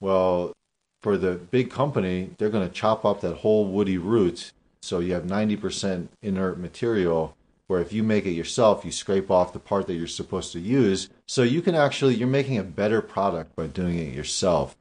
Well, 0.00 0.52
for 1.00 1.16
the 1.16 1.34
big 1.34 1.70
company, 1.70 2.30
they're 2.38 2.50
going 2.50 2.68
to 2.68 2.74
chop 2.74 3.04
up 3.04 3.20
that 3.20 3.38
whole 3.38 3.66
woody 3.66 3.98
root, 3.98 4.52
so 4.80 5.00
you 5.00 5.14
have 5.14 5.24
90% 5.24 6.08
inert 6.22 6.58
material 6.58 7.34
where 7.68 7.82
if 7.82 7.92
you 7.92 8.02
make 8.02 8.24
it 8.24 8.32
yourself, 8.32 8.84
you 8.84 8.90
scrape 8.90 9.30
off 9.30 9.52
the 9.52 9.58
part 9.58 9.86
that 9.86 9.94
you're 9.94 10.06
supposed 10.06 10.52
to 10.52 10.58
use. 10.58 11.10
So 11.26 11.42
you 11.42 11.60
can 11.60 11.74
actually, 11.74 12.14
you're 12.14 12.26
making 12.26 12.56
a 12.56 12.64
better 12.64 13.02
product 13.02 13.54
by 13.54 13.66
doing 13.66 13.98
it 13.98 14.14
yourself. 14.14 14.74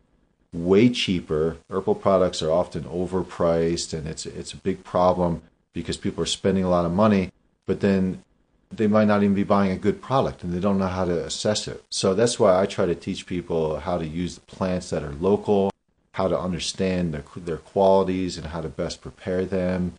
Way 0.53 0.89
cheaper. 0.89 1.57
Herbal 1.69 1.95
products 1.95 2.41
are 2.41 2.49
often 2.49 2.83
overpriced 2.83 3.93
and 3.93 4.07
it's, 4.07 4.25
it's 4.25 4.53
a 4.53 4.57
big 4.57 4.85
problem 4.85 5.41
because 5.73 5.97
people 5.97 6.23
are 6.23 6.27
spending 6.27 6.63
a 6.63 6.69
lot 6.69 6.85
of 6.85 6.93
money, 6.93 7.29
but 7.67 7.81
then 7.81 8.23
they 8.71 8.87
might 8.87 9.05
not 9.05 9.21
even 9.21 9.35
be 9.35 9.43
buying 9.43 9.71
a 9.71 9.77
good 9.77 10.01
product 10.01 10.43
and 10.43 10.53
they 10.53 10.59
don't 10.59 10.79
know 10.79 10.87
how 10.87 11.05
to 11.05 11.25
assess 11.25 11.67
it. 11.67 11.83
So 11.89 12.15
that's 12.15 12.39
why 12.39 12.59
I 12.59 12.65
try 12.65 12.85
to 12.85 12.95
teach 12.95 13.27
people 13.27 13.79
how 13.79 13.97
to 13.99 14.05
use 14.05 14.35
the 14.35 14.41
plants 14.41 14.89
that 14.89 15.03
are 15.03 15.13
local, 15.13 15.71
how 16.13 16.27
to 16.27 16.37
understand 16.37 17.13
their, 17.13 17.23
their 17.35 17.57
qualities 17.57 18.37
and 18.37 18.47
how 18.47 18.61
to 18.61 18.69
best 18.69 19.01
prepare 19.01 19.45
them. 19.45 19.93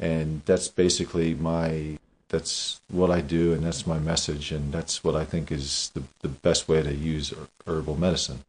And 0.00 0.42
that's 0.46 0.68
basically 0.68 1.34
my 1.34 1.98
that's 2.32 2.80
what 2.88 3.10
I 3.10 3.20
do, 3.20 3.52
and 3.52 3.62
that's 3.62 3.86
my 3.86 3.98
message, 3.98 4.52
and 4.52 4.72
that's 4.72 5.04
what 5.04 5.14
I 5.14 5.22
think 5.22 5.52
is 5.52 5.90
the, 5.92 6.02
the 6.22 6.28
best 6.28 6.66
way 6.66 6.82
to 6.82 6.94
use 6.94 7.34
herbal 7.66 7.96
medicine. 7.98 8.44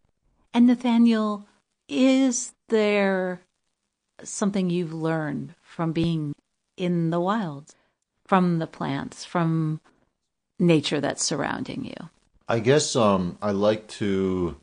And 0.53 0.67
Nathaniel, 0.67 1.45
is 1.89 2.53
there 2.69 3.41
something 4.23 4.69
you've 4.69 4.93
learned 4.93 5.53
from 5.61 5.91
being 5.91 6.33
in 6.77 7.09
the 7.09 7.19
wild, 7.19 7.75
from 8.25 8.59
the 8.59 8.67
plants, 8.67 9.25
from 9.25 9.81
nature 10.59 11.01
that's 11.01 11.23
surrounding 11.23 11.85
you? 11.85 12.09
I 12.47 12.59
guess 12.59 12.95
um, 12.95 13.37
I 13.41 13.51
like 13.51 13.87
to. 13.99 14.57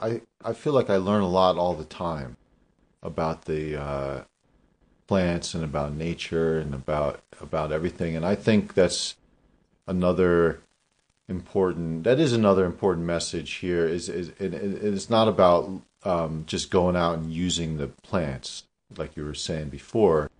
I 0.00 0.22
I 0.44 0.52
feel 0.52 0.72
like 0.72 0.90
I 0.90 0.96
learn 0.96 1.22
a 1.22 1.28
lot 1.28 1.56
all 1.56 1.74
the 1.74 1.84
time 1.84 2.36
about 3.02 3.44
the 3.44 3.80
uh, 3.80 4.20
plants 5.06 5.54
and 5.54 5.64
about 5.64 5.94
nature 5.94 6.58
and 6.58 6.74
about 6.74 7.20
about 7.40 7.72
everything. 7.72 8.16
And 8.16 8.24
I 8.24 8.34
think 8.34 8.74
that's 8.74 9.16
another 9.86 10.60
important. 11.28 12.04
That 12.04 12.20
is 12.20 12.32
another 12.32 12.64
important 12.64 13.06
message 13.06 13.54
here. 13.54 13.86
Is 13.86 14.08
is 14.08 14.28
it, 14.38 14.54
it's 14.54 15.10
not 15.10 15.28
about 15.28 15.70
um, 16.04 16.44
just 16.46 16.70
going 16.70 16.96
out 16.96 17.18
and 17.18 17.32
using 17.32 17.76
the 17.76 17.88
plants 17.88 18.64
like 18.96 19.16
you 19.16 19.24
were 19.24 19.34
saying 19.34 19.68
before, 19.68 20.30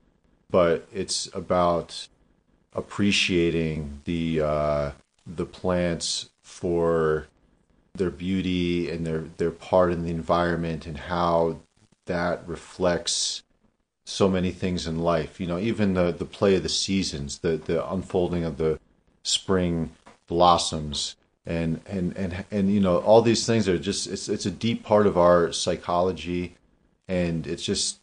but 0.51 0.87
it's 0.93 1.29
about 1.35 2.09
appreciating 2.75 4.01
the 4.05 4.41
uh, 4.41 4.91
the 5.27 5.47
plants 5.47 6.31
for 6.43 7.27
their 7.95 8.11
beauty 8.11 8.91
and 8.91 9.07
their 9.07 9.25
their 9.37 9.51
part 9.51 9.93
in 9.93 10.05
the 10.05 10.11
environment 10.11 10.87
and 10.87 10.97
how 10.97 11.59
that 12.07 12.47
reflects 12.47 13.43
so 14.05 14.29
many 14.29 14.51
things 14.51 14.87
in 14.87 14.99
life. 14.99 15.41
You 15.41 15.47
know, 15.47 15.59
even 15.59 15.95
the 15.95 16.13
the 16.13 16.25
play 16.25 16.57
of 16.57 16.63
the 16.63 16.69
seasons, 16.69 17.39
the 17.39 17.57
the 17.57 17.91
unfolding 17.91 18.45
of 18.45 18.59
the 18.59 18.79
spring 19.23 19.91
blossoms 20.27 21.17
and 21.47 21.81
and 21.87 22.17
and 22.17 22.45
and 22.51 22.73
you 22.73 22.81
know 22.81 22.99
all 22.99 23.23
these 23.23 23.47
things 23.47 23.69
are 23.69 23.79
just 23.79 24.07
it's 24.07 24.29
it's 24.29 24.47
a 24.47 24.51
deep 24.51 24.83
part 24.83 25.07
of 25.07 25.19
our 25.19 25.53
psychology 25.53 26.55
and 27.09 27.47
it's 27.47 27.65
just 27.65 27.99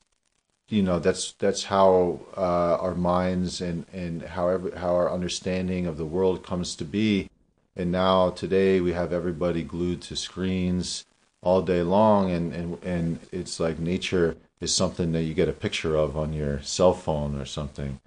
you 0.71 0.81
know 0.81 0.99
that's 0.99 1.33
that's 1.33 1.65
how 1.65 2.19
uh, 2.37 2.77
our 2.79 2.95
minds 2.95 3.59
and 3.61 3.85
and 3.93 4.21
however 4.21 4.71
how 4.77 4.95
our 4.95 5.11
understanding 5.11 5.85
of 5.85 5.97
the 5.97 6.05
world 6.05 6.43
comes 6.43 6.75
to 6.77 6.85
be. 6.85 7.29
And 7.75 7.91
now 7.91 8.29
today 8.29 8.79
we 8.79 8.93
have 8.93 9.13
everybody 9.13 9.63
glued 9.63 10.01
to 10.03 10.15
screens 10.15 11.05
all 11.41 11.61
day 11.61 11.81
long 11.81 12.31
and 12.31 12.53
and 12.53 12.83
and 12.83 13.19
it's 13.31 13.59
like 13.59 13.79
nature 13.79 14.37
is 14.61 14.73
something 14.73 15.11
that 15.11 15.23
you 15.23 15.33
get 15.33 15.49
a 15.49 15.53
picture 15.53 15.95
of 15.95 16.15
on 16.15 16.31
your 16.31 16.61
cell 16.61 16.93
phone 16.93 17.39
or 17.39 17.45
something. 17.45 17.99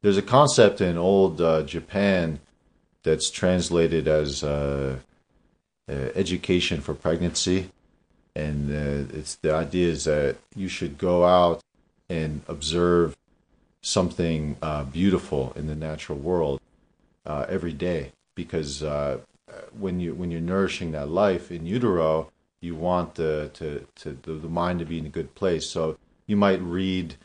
There's 0.00 0.16
a 0.16 0.22
concept 0.22 0.80
in 0.80 0.96
old 0.96 1.40
uh, 1.40 1.62
Japan 1.62 2.38
that's 3.02 3.30
translated 3.30 4.08
as 4.08 4.42
uh, 4.44 4.98
uh, 5.88 5.92
education 6.14 6.80
for 6.80 6.94
pregnancy. 6.94 7.70
And 8.36 8.70
uh, 8.70 9.12
it's 9.12 9.34
the 9.34 9.52
idea 9.52 9.88
is 9.88 10.04
that 10.04 10.36
you 10.54 10.68
should 10.68 10.96
go 10.96 11.24
out 11.24 11.62
and 12.08 12.42
observe 12.48 13.16
something 13.82 14.56
uh, 14.62 14.84
beautiful 14.84 15.52
in 15.56 15.66
the 15.66 15.74
natural 15.74 16.18
world 16.18 16.60
uh, 17.26 17.46
every 17.48 17.72
day 17.72 18.12
because 18.34 18.82
uh, 18.82 19.18
when 19.78 20.00
you 20.00 20.14
when 20.14 20.30
you're 20.30 20.40
nourishing 20.40 20.92
that 20.92 21.08
life 21.08 21.50
in 21.50 21.66
utero, 21.66 22.30
you 22.60 22.74
want 22.74 23.14
the 23.14 23.50
to, 23.54 23.86
to 23.96 24.18
the, 24.22 24.32
the 24.32 24.48
mind 24.48 24.78
to 24.78 24.84
be 24.84 24.98
in 24.98 25.06
a 25.06 25.10
good 25.10 25.34
place. 25.34 25.66
So 25.66 25.98
you 26.26 26.36
might 26.36 26.60
read 26.62 27.16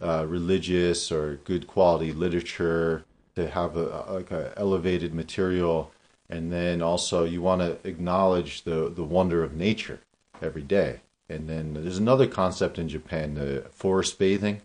uh, 0.00 0.26
religious 0.28 1.12
or 1.12 1.36
good 1.44 1.66
quality 1.66 2.12
literature 2.12 3.04
to 3.34 3.48
have 3.48 3.76
a, 3.76 4.04
like 4.10 4.30
a 4.30 4.52
elevated 4.56 5.14
material, 5.14 5.90
and 6.28 6.52
then 6.52 6.82
also 6.82 7.24
you 7.24 7.42
want 7.42 7.60
to 7.60 7.88
acknowledge 7.88 8.62
the 8.62 8.88
the 8.88 9.04
wonder 9.04 9.42
of 9.42 9.54
nature 9.54 10.00
every 10.40 10.62
day. 10.62 11.00
And 11.28 11.48
then 11.48 11.74
there's 11.74 11.98
another 11.98 12.26
concept 12.26 12.78
in 12.78 12.88
Japan, 12.88 13.34
the 13.34 13.66
forest 13.70 14.18
bathing, 14.18 14.60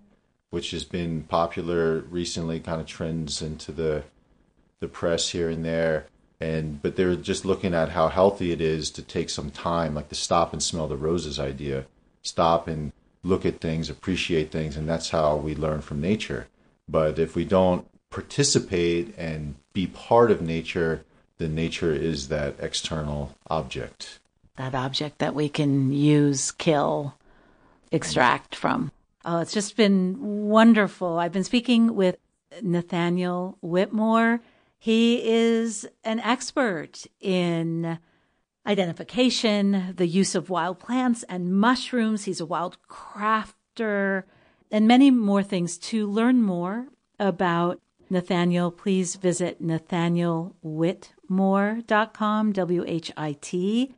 which 0.49 0.71
has 0.71 0.83
been 0.83 1.23
popular 1.23 1.99
recently, 1.99 2.59
kind 2.59 2.81
of 2.81 2.87
trends 2.87 3.41
into 3.41 3.71
the 3.71 4.03
the 4.79 4.87
press 4.87 5.29
here 5.29 5.49
and 5.49 5.65
there. 5.65 6.07
And 6.39 6.81
but 6.81 6.95
they're 6.95 7.15
just 7.15 7.45
looking 7.45 7.73
at 7.73 7.89
how 7.89 8.09
healthy 8.09 8.51
it 8.51 8.61
is 8.61 8.91
to 8.91 9.01
take 9.01 9.29
some 9.29 9.49
time 9.49 9.95
like 9.95 10.09
the 10.09 10.15
stop 10.15 10.53
and 10.53 10.61
smell 10.61 10.87
the 10.87 10.97
roses 10.97 11.39
idea. 11.39 11.85
Stop 12.21 12.67
and 12.67 12.91
look 13.23 13.45
at 13.45 13.59
things 13.59 13.89
appreciate 13.89 14.51
things 14.51 14.77
and 14.77 14.87
that's 14.87 15.09
how 15.09 15.35
we 15.35 15.55
learn 15.55 15.81
from 15.81 15.99
nature. 15.99 16.47
But 16.87 17.17
if 17.19 17.35
we 17.35 17.43
don't 17.43 17.87
participate 18.09 19.13
and 19.17 19.55
be 19.73 19.87
part 19.87 20.31
of 20.31 20.41
nature 20.41 21.03
then 21.39 21.55
nature 21.55 21.93
is 21.93 22.29
that 22.29 22.55
external 22.59 23.35
object 23.47 24.19
that 24.57 24.75
object 24.75 25.19
that 25.19 25.33
we 25.33 25.49
can 25.49 25.91
use 25.91 26.51
kill 26.51 27.15
extract 27.91 28.55
from 28.55 28.91
oh 29.25 29.39
it's 29.39 29.53
just 29.53 29.77
been 29.77 30.17
wonderful 30.19 31.17
i've 31.17 31.31
been 31.31 31.43
speaking 31.43 31.95
with 31.95 32.17
nathaniel 32.61 33.57
whitmore 33.61 34.41
he 34.79 35.27
is 35.27 35.87
an 36.03 36.19
expert 36.19 37.05
in 37.19 37.97
identification, 38.67 39.93
the 39.95 40.07
use 40.07 40.35
of 40.35 40.49
wild 40.49 40.79
plants 40.79 41.23
and 41.23 41.57
mushrooms. 41.57 42.25
He's 42.25 42.41
a 42.41 42.45
wild 42.45 42.77
crafter 42.89 44.23
and 44.69 44.85
many 44.87 45.09
more 45.09 45.41
things. 45.41 45.77
To 45.77 46.05
learn 46.05 46.41
more 46.41 46.87
about 47.19 47.79
Nathaniel, 48.09 48.71
please 48.71 49.15
visit 49.15 49.63
nathanielwhitmore.com, 49.63 52.51
W 52.51 52.83
H 52.87 53.11
I 53.17 53.37
T. 53.41 53.95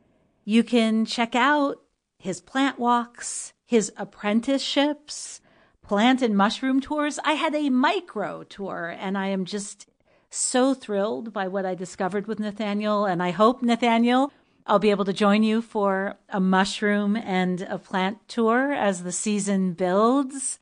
You 0.50 0.64
can 0.64 1.04
check 1.04 1.36
out 1.36 1.80
his 2.18 2.40
plant 2.40 2.76
walks, 2.76 3.52
his 3.64 3.92
apprenticeships, 3.96 5.40
plant 5.80 6.22
and 6.22 6.36
mushroom 6.36 6.80
tours. 6.80 7.20
I 7.24 7.34
had 7.34 7.54
a 7.54 7.70
micro 7.70 8.42
tour 8.42 8.92
and 8.98 9.16
I 9.16 9.28
am 9.28 9.44
just 9.44 9.86
so 10.28 10.74
thrilled 10.74 11.32
by 11.32 11.46
what 11.46 11.64
I 11.64 11.76
discovered 11.76 12.26
with 12.26 12.40
Nathaniel. 12.40 13.04
And 13.04 13.22
I 13.22 13.30
hope, 13.30 13.62
Nathaniel, 13.62 14.32
I'll 14.66 14.80
be 14.80 14.90
able 14.90 15.04
to 15.04 15.12
join 15.12 15.44
you 15.44 15.62
for 15.62 16.16
a 16.28 16.40
mushroom 16.40 17.16
and 17.16 17.60
a 17.62 17.78
plant 17.78 18.18
tour 18.26 18.72
as 18.72 19.04
the 19.04 19.12
season 19.12 19.74
builds. 19.74 20.58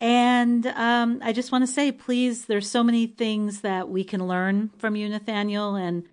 And 0.00 0.68
um, 0.68 1.18
I 1.20 1.32
just 1.32 1.50
want 1.50 1.66
to 1.66 1.72
say, 1.72 1.90
please, 1.90 2.44
there's 2.44 2.70
so 2.70 2.84
many 2.84 3.08
things 3.08 3.62
that 3.62 3.88
we 3.88 4.04
can 4.04 4.28
learn 4.28 4.70
from 4.78 4.94
you, 4.94 5.08
Nathaniel. 5.08 5.74
And 5.74 6.04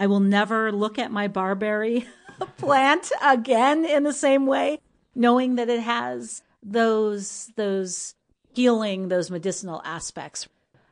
I 0.00 0.06
will 0.06 0.20
never 0.20 0.72
look 0.72 0.98
at 0.98 1.12
my 1.12 1.28
barberry 1.28 2.08
plant 2.56 3.12
again 3.22 3.84
in 3.84 4.02
the 4.02 4.14
same 4.14 4.46
way, 4.46 4.78
knowing 5.14 5.56
that 5.56 5.68
it 5.68 5.80
has 5.80 6.42
those 6.62 7.52
those 7.56 8.14
healing, 8.54 9.08
those 9.08 9.30
medicinal 9.30 9.82
aspects. 9.84 10.48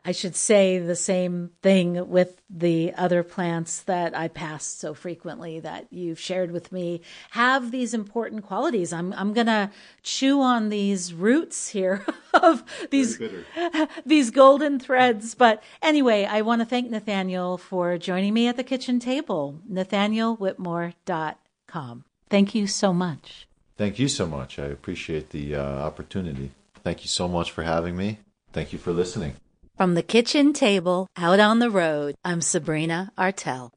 I 0.09 0.13
should 0.13 0.37
say 0.37 0.79
the 0.79 0.97
same 0.97 1.51
thing 1.61 2.09
with 2.09 2.41
the 2.49 2.95
other 2.95 3.23
plants 3.23 3.83
that 3.83 4.17
I 4.17 4.29
pass 4.29 4.65
so 4.65 4.95
frequently 4.95 5.61
that 5.61 5.89
you've 5.91 6.19
shared 6.19 6.51
with 6.51 6.73
me 6.73 7.03
have 7.33 7.71
these 7.71 7.93
important 7.93 8.43
qualities. 8.43 8.91
I'm 8.91 9.13
I'm 9.13 9.35
gonna 9.35 9.71
chew 10.03 10.41
on 10.41 10.71
these 10.71 11.13
roots 11.13 11.69
here 11.69 12.07
of 12.33 12.65
these 12.89 13.21
these 14.07 14.31
golden 14.31 14.81
threads. 14.81 15.35
But 15.35 15.63
anyway, 15.83 16.25
I 16.25 16.41
want 16.41 16.63
to 16.63 16.67
thank 16.67 16.91
Nathaniel 16.91 17.59
for 17.59 17.99
joining 17.99 18.33
me 18.33 18.49
at 18.49 18.57
the 18.57 18.65
kitchen 18.65 19.01
table. 19.01 19.61
NathanielWhitmore.com. 19.71 22.05
Thank 22.31 22.55
you 22.55 22.67
so 22.67 22.95
much. 22.95 23.47
Thank 23.77 23.99
you 23.99 24.09
so 24.09 24.27
much. 24.27 24.59
I 24.59 24.69
appreciate 24.69 25.29
the 25.29 25.57
uh, 25.57 25.63
opportunity. 25.63 26.53
Thank 26.83 27.03
you 27.03 27.09
so 27.09 27.29
much 27.29 27.51
for 27.51 27.65
having 27.65 27.95
me. 27.95 28.21
Thank 28.55 28.73
you 28.73 28.79
for 28.79 28.93
listening. 28.93 29.35
From 29.79 29.95
the 29.95 30.03
kitchen 30.03 30.53
table 30.53 31.07
out 31.17 31.39
on 31.39 31.61
the 31.61 31.71
road, 31.71 32.17
I'm 32.25 32.41
Sabrina 32.41 33.13
Artel. 33.17 33.71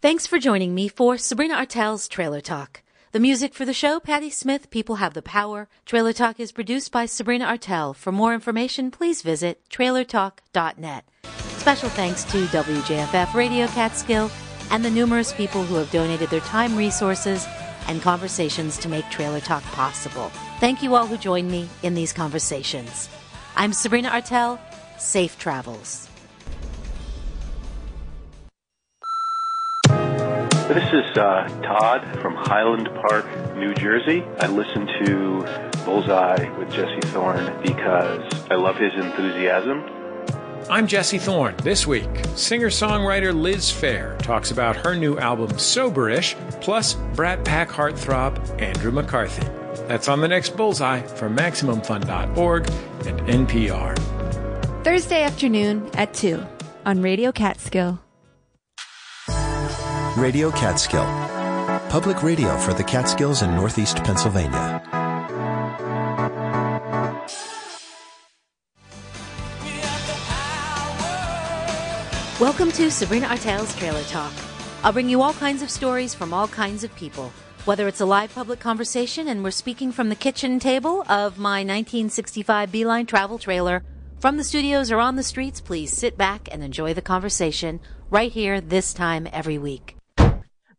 Thanks 0.00 0.24
for 0.24 0.38
joining 0.38 0.72
me 0.72 0.86
for 0.86 1.18
Sabrina 1.18 1.54
Artel's 1.54 2.06
Trailer 2.06 2.40
Talk. 2.40 2.84
The 3.10 3.18
music 3.18 3.54
for 3.54 3.64
the 3.64 3.72
show, 3.72 3.98
Patti 3.98 4.30
Smith, 4.30 4.70
People 4.70 4.94
Have 5.02 5.14
the 5.14 5.20
Power. 5.20 5.68
Trailer 5.84 6.12
Talk 6.12 6.38
is 6.38 6.52
produced 6.52 6.92
by 6.92 7.06
Sabrina 7.06 7.44
Artel. 7.44 7.92
For 7.92 8.12
more 8.12 8.34
information, 8.34 8.92
please 8.92 9.22
visit 9.22 9.68
trailertalk.net. 9.68 11.04
Special 11.56 11.88
thanks 11.88 12.22
to 12.26 12.44
WJFF 12.46 13.34
Radio 13.34 13.66
Catskill 13.66 14.30
and 14.70 14.84
the 14.84 14.90
numerous 14.92 15.32
people 15.32 15.64
who 15.64 15.74
have 15.74 15.90
donated 15.90 16.30
their 16.30 16.38
time, 16.42 16.76
resources, 16.76 17.44
and 17.88 18.00
conversations 18.00 18.78
to 18.78 18.88
make 18.88 19.10
Trailer 19.10 19.40
Talk 19.40 19.64
possible. 19.72 20.30
Thank 20.60 20.84
you 20.84 20.94
all 20.94 21.08
who 21.08 21.16
joined 21.16 21.50
me 21.50 21.68
in 21.82 21.94
these 21.94 22.12
conversations. 22.12 23.08
I'm 23.56 23.72
Sabrina 23.72 24.10
Artel. 24.10 24.60
Safe 24.98 25.38
travels. 25.38 26.08
This 29.88 30.92
is 30.92 31.16
uh, 31.16 31.48
Todd 31.62 32.20
from 32.20 32.34
Highland 32.34 32.90
Park, 33.06 33.24
New 33.56 33.74
Jersey. 33.74 34.22
I 34.38 34.48
listen 34.48 34.86
to 35.04 35.80
Bullseye 35.84 36.50
with 36.58 36.70
Jesse 36.70 37.00
Thorn 37.06 37.62
because 37.62 38.50
I 38.50 38.56
love 38.56 38.76
his 38.76 38.92
enthusiasm. 38.94 39.88
I'm 40.68 40.86
Jesse 40.86 41.18
Thorn. 41.18 41.54
This 41.62 41.86
week, 41.86 42.10
singer 42.34 42.68
songwriter 42.68 43.32
Liz 43.32 43.70
Phair 43.70 44.18
talks 44.18 44.50
about 44.50 44.76
her 44.76 44.94
new 44.94 45.16
album 45.18 45.48
Soberish, 45.52 46.34
plus 46.60 46.94
Brat 47.14 47.44
Pack 47.44 47.70
heartthrob 47.70 48.60
Andrew 48.60 48.90
McCarthy. 48.90 49.46
That's 49.86 50.08
on 50.08 50.20
the 50.20 50.28
next 50.28 50.56
Bullseye 50.56 51.00
from 51.00 51.34
MaximumFun.org 51.34 52.68
and 53.06 53.20
NPR. 53.20 54.37
Thursday 54.88 55.22
afternoon 55.22 55.90
at 55.98 56.14
2 56.14 56.42
on 56.86 57.02
Radio 57.02 57.30
Catskill. 57.30 58.00
Radio 60.16 60.50
Catskill. 60.50 61.04
Public 61.90 62.22
radio 62.22 62.56
for 62.56 62.72
the 62.72 62.82
Catskills 62.82 63.42
in 63.42 63.54
Northeast 63.54 63.98
Pennsylvania. 63.98 64.80
Welcome 72.40 72.72
to 72.72 72.90
Sabrina 72.90 73.26
Artel's 73.26 73.76
Trailer 73.76 74.02
Talk. 74.04 74.32
I'll 74.82 74.94
bring 74.94 75.10
you 75.10 75.20
all 75.20 75.34
kinds 75.34 75.60
of 75.60 75.68
stories 75.68 76.14
from 76.14 76.32
all 76.32 76.48
kinds 76.48 76.82
of 76.82 76.96
people. 76.96 77.30
Whether 77.66 77.88
it's 77.88 78.00
a 78.00 78.06
live 78.06 78.34
public 78.34 78.58
conversation 78.58 79.28
and 79.28 79.44
we're 79.44 79.50
speaking 79.50 79.92
from 79.92 80.08
the 80.08 80.16
kitchen 80.16 80.58
table 80.58 81.02
of 81.10 81.36
my 81.36 81.58
1965 81.58 82.72
Beeline 82.72 83.04
travel 83.04 83.38
trailer, 83.38 83.82
From 84.20 84.36
the 84.36 84.42
studios 84.42 84.90
or 84.90 84.98
on 84.98 85.14
the 85.14 85.22
streets, 85.22 85.60
please 85.60 85.92
sit 85.92 86.18
back 86.18 86.48
and 86.50 86.64
enjoy 86.64 86.92
the 86.92 87.00
conversation 87.00 87.78
right 88.10 88.32
here 88.32 88.60
this 88.60 88.92
time 88.92 89.28
every 89.32 89.58
week. 89.58 89.94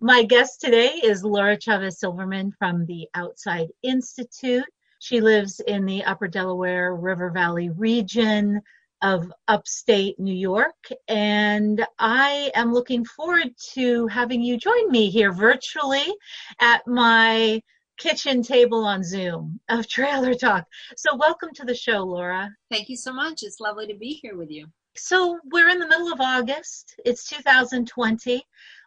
My 0.01 0.23
guest 0.23 0.59
today 0.59 0.99
is 1.01 1.23
Laura 1.23 1.57
Chavez 1.57 2.01
Silverman 2.01 2.51
from 2.59 2.85
the 2.85 3.07
Outside 3.15 3.69
Institute. 3.81 4.65
She 4.99 5.21
lives 5.21 5.61
in 5.61 5.85
the 5.85 6.03
Upper 6.03 6.27
Delaware 6.27 6.93
River 6.93 7.29
Valley 7.29 7.69
region 7.69 8.59
of 9.01 9.31
upstate 9.47 10.19
New 10.19 10.35
York, 10.35 10.89
and 11.07 11.85
I 11.97 12.51
am 12.55 12.73
looking 12.73 13.05
forward 13.05 13.51
to 13.73 14.07
having 14.07 14.41
you 14.41 14.57
join 14.57 14.91
me 14.91 15.09
here 15.09 15.31
virtually 15.31 16.13
at 16.59 16.85
my 16.85 17.61
kitchen 17.99 18.41
table 18.41 18.85
on 18.85 19.03
Zoom 19.03 19.59
of 19.67 19.85
Trailer 19.87 20.33
Talk. 20.33 20.65
So, 20.95 21.15
welcome 21.17 21.49
to 21.55 21.65
the 21.65 21.75
show, 21.75 21.99
Laura. 22.03 22.49
Thank 22.71 22.87
you 22.87 22.95
so 22.95 23.13
much. 23.13 23.43
It's 23.43 23.59
lovely 23.59 23.87
to 23.87 23.93
be 23.93 24.13
here 24.13 24.37
with 24.37 24.49
you. 24.49 24.67
So, 24.95 25.37
we're 25.51 25.67
in 25.67 25.79
the 25.79 25.87
middle 25.87 26.11
of 26.11 26.21
August. 26.21 26.95
It's 27.05 27.27
2020. 27.27 28.41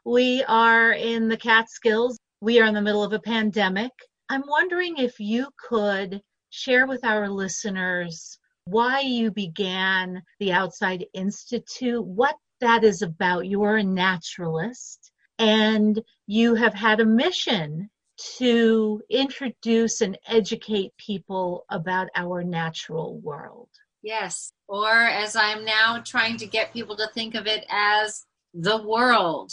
We 0.07 0.43
are 0.45 0.93
in 0.93 1.29
the 1.29 1.37
Catskills. 1.37 2.19
We 2.41 2.59
are 2.59 2.65
in 2.65 2.75
the 2.75 2.81
middle 2.81 3.05
of 3.05 3.13
a 3.13 3.21
pandemic. 3.21 3.93
I'm 4.31 4.45
wondering 4.49 4.97
if 4.97 5.21
you 5.21 5.49
could 5.69 6.23
share 6.49 6.87
with 6.87 7.05
our 7.05 7.29
listeners 7.29 8.39
why 8.65 9.01
you 9.01 9.31
began 9.31 10.23
the 10.41 10.53
Outside 10.53 11.05
Institute, 11.13 12.03
what 12.03 12.37
that 12.61 12.83
is 12.83 13.03
about. 13.03 13.47
You 13.47 13.63
are 13.65 13.77
a 13.77 13.85
naturalist 13.85 15.13
and 15.39 16.01
you 16.27 16.55
have 16.55 16.75
had 16.75 17.01
a 17.01 17.05
mission 17.05 17.91
to 18.39 19.03
introduce 19.11 20.01
and 20.01 20.19
educate 20.27 20.93
people 20.97 21.65
about 21.71 22.09
our 22.15 22.43
natural 22.43 23.19
world. 23.21 23.69
Yes, 24.03 24.53
or 24.69 24.91
as 24.91 25.37
I'm 25.37 25.65
now 25.65 26.03
trying 26.05 26.37
to 26.39 26.47
get 26.47 26.73
people 26.73 26.97
to 26.97 27.09
think 27.15 27.35
of 27.35 27.47
it 27.47 27.65
as 27.71 28.25
the 28.53 28.83
world. 28.83 29.53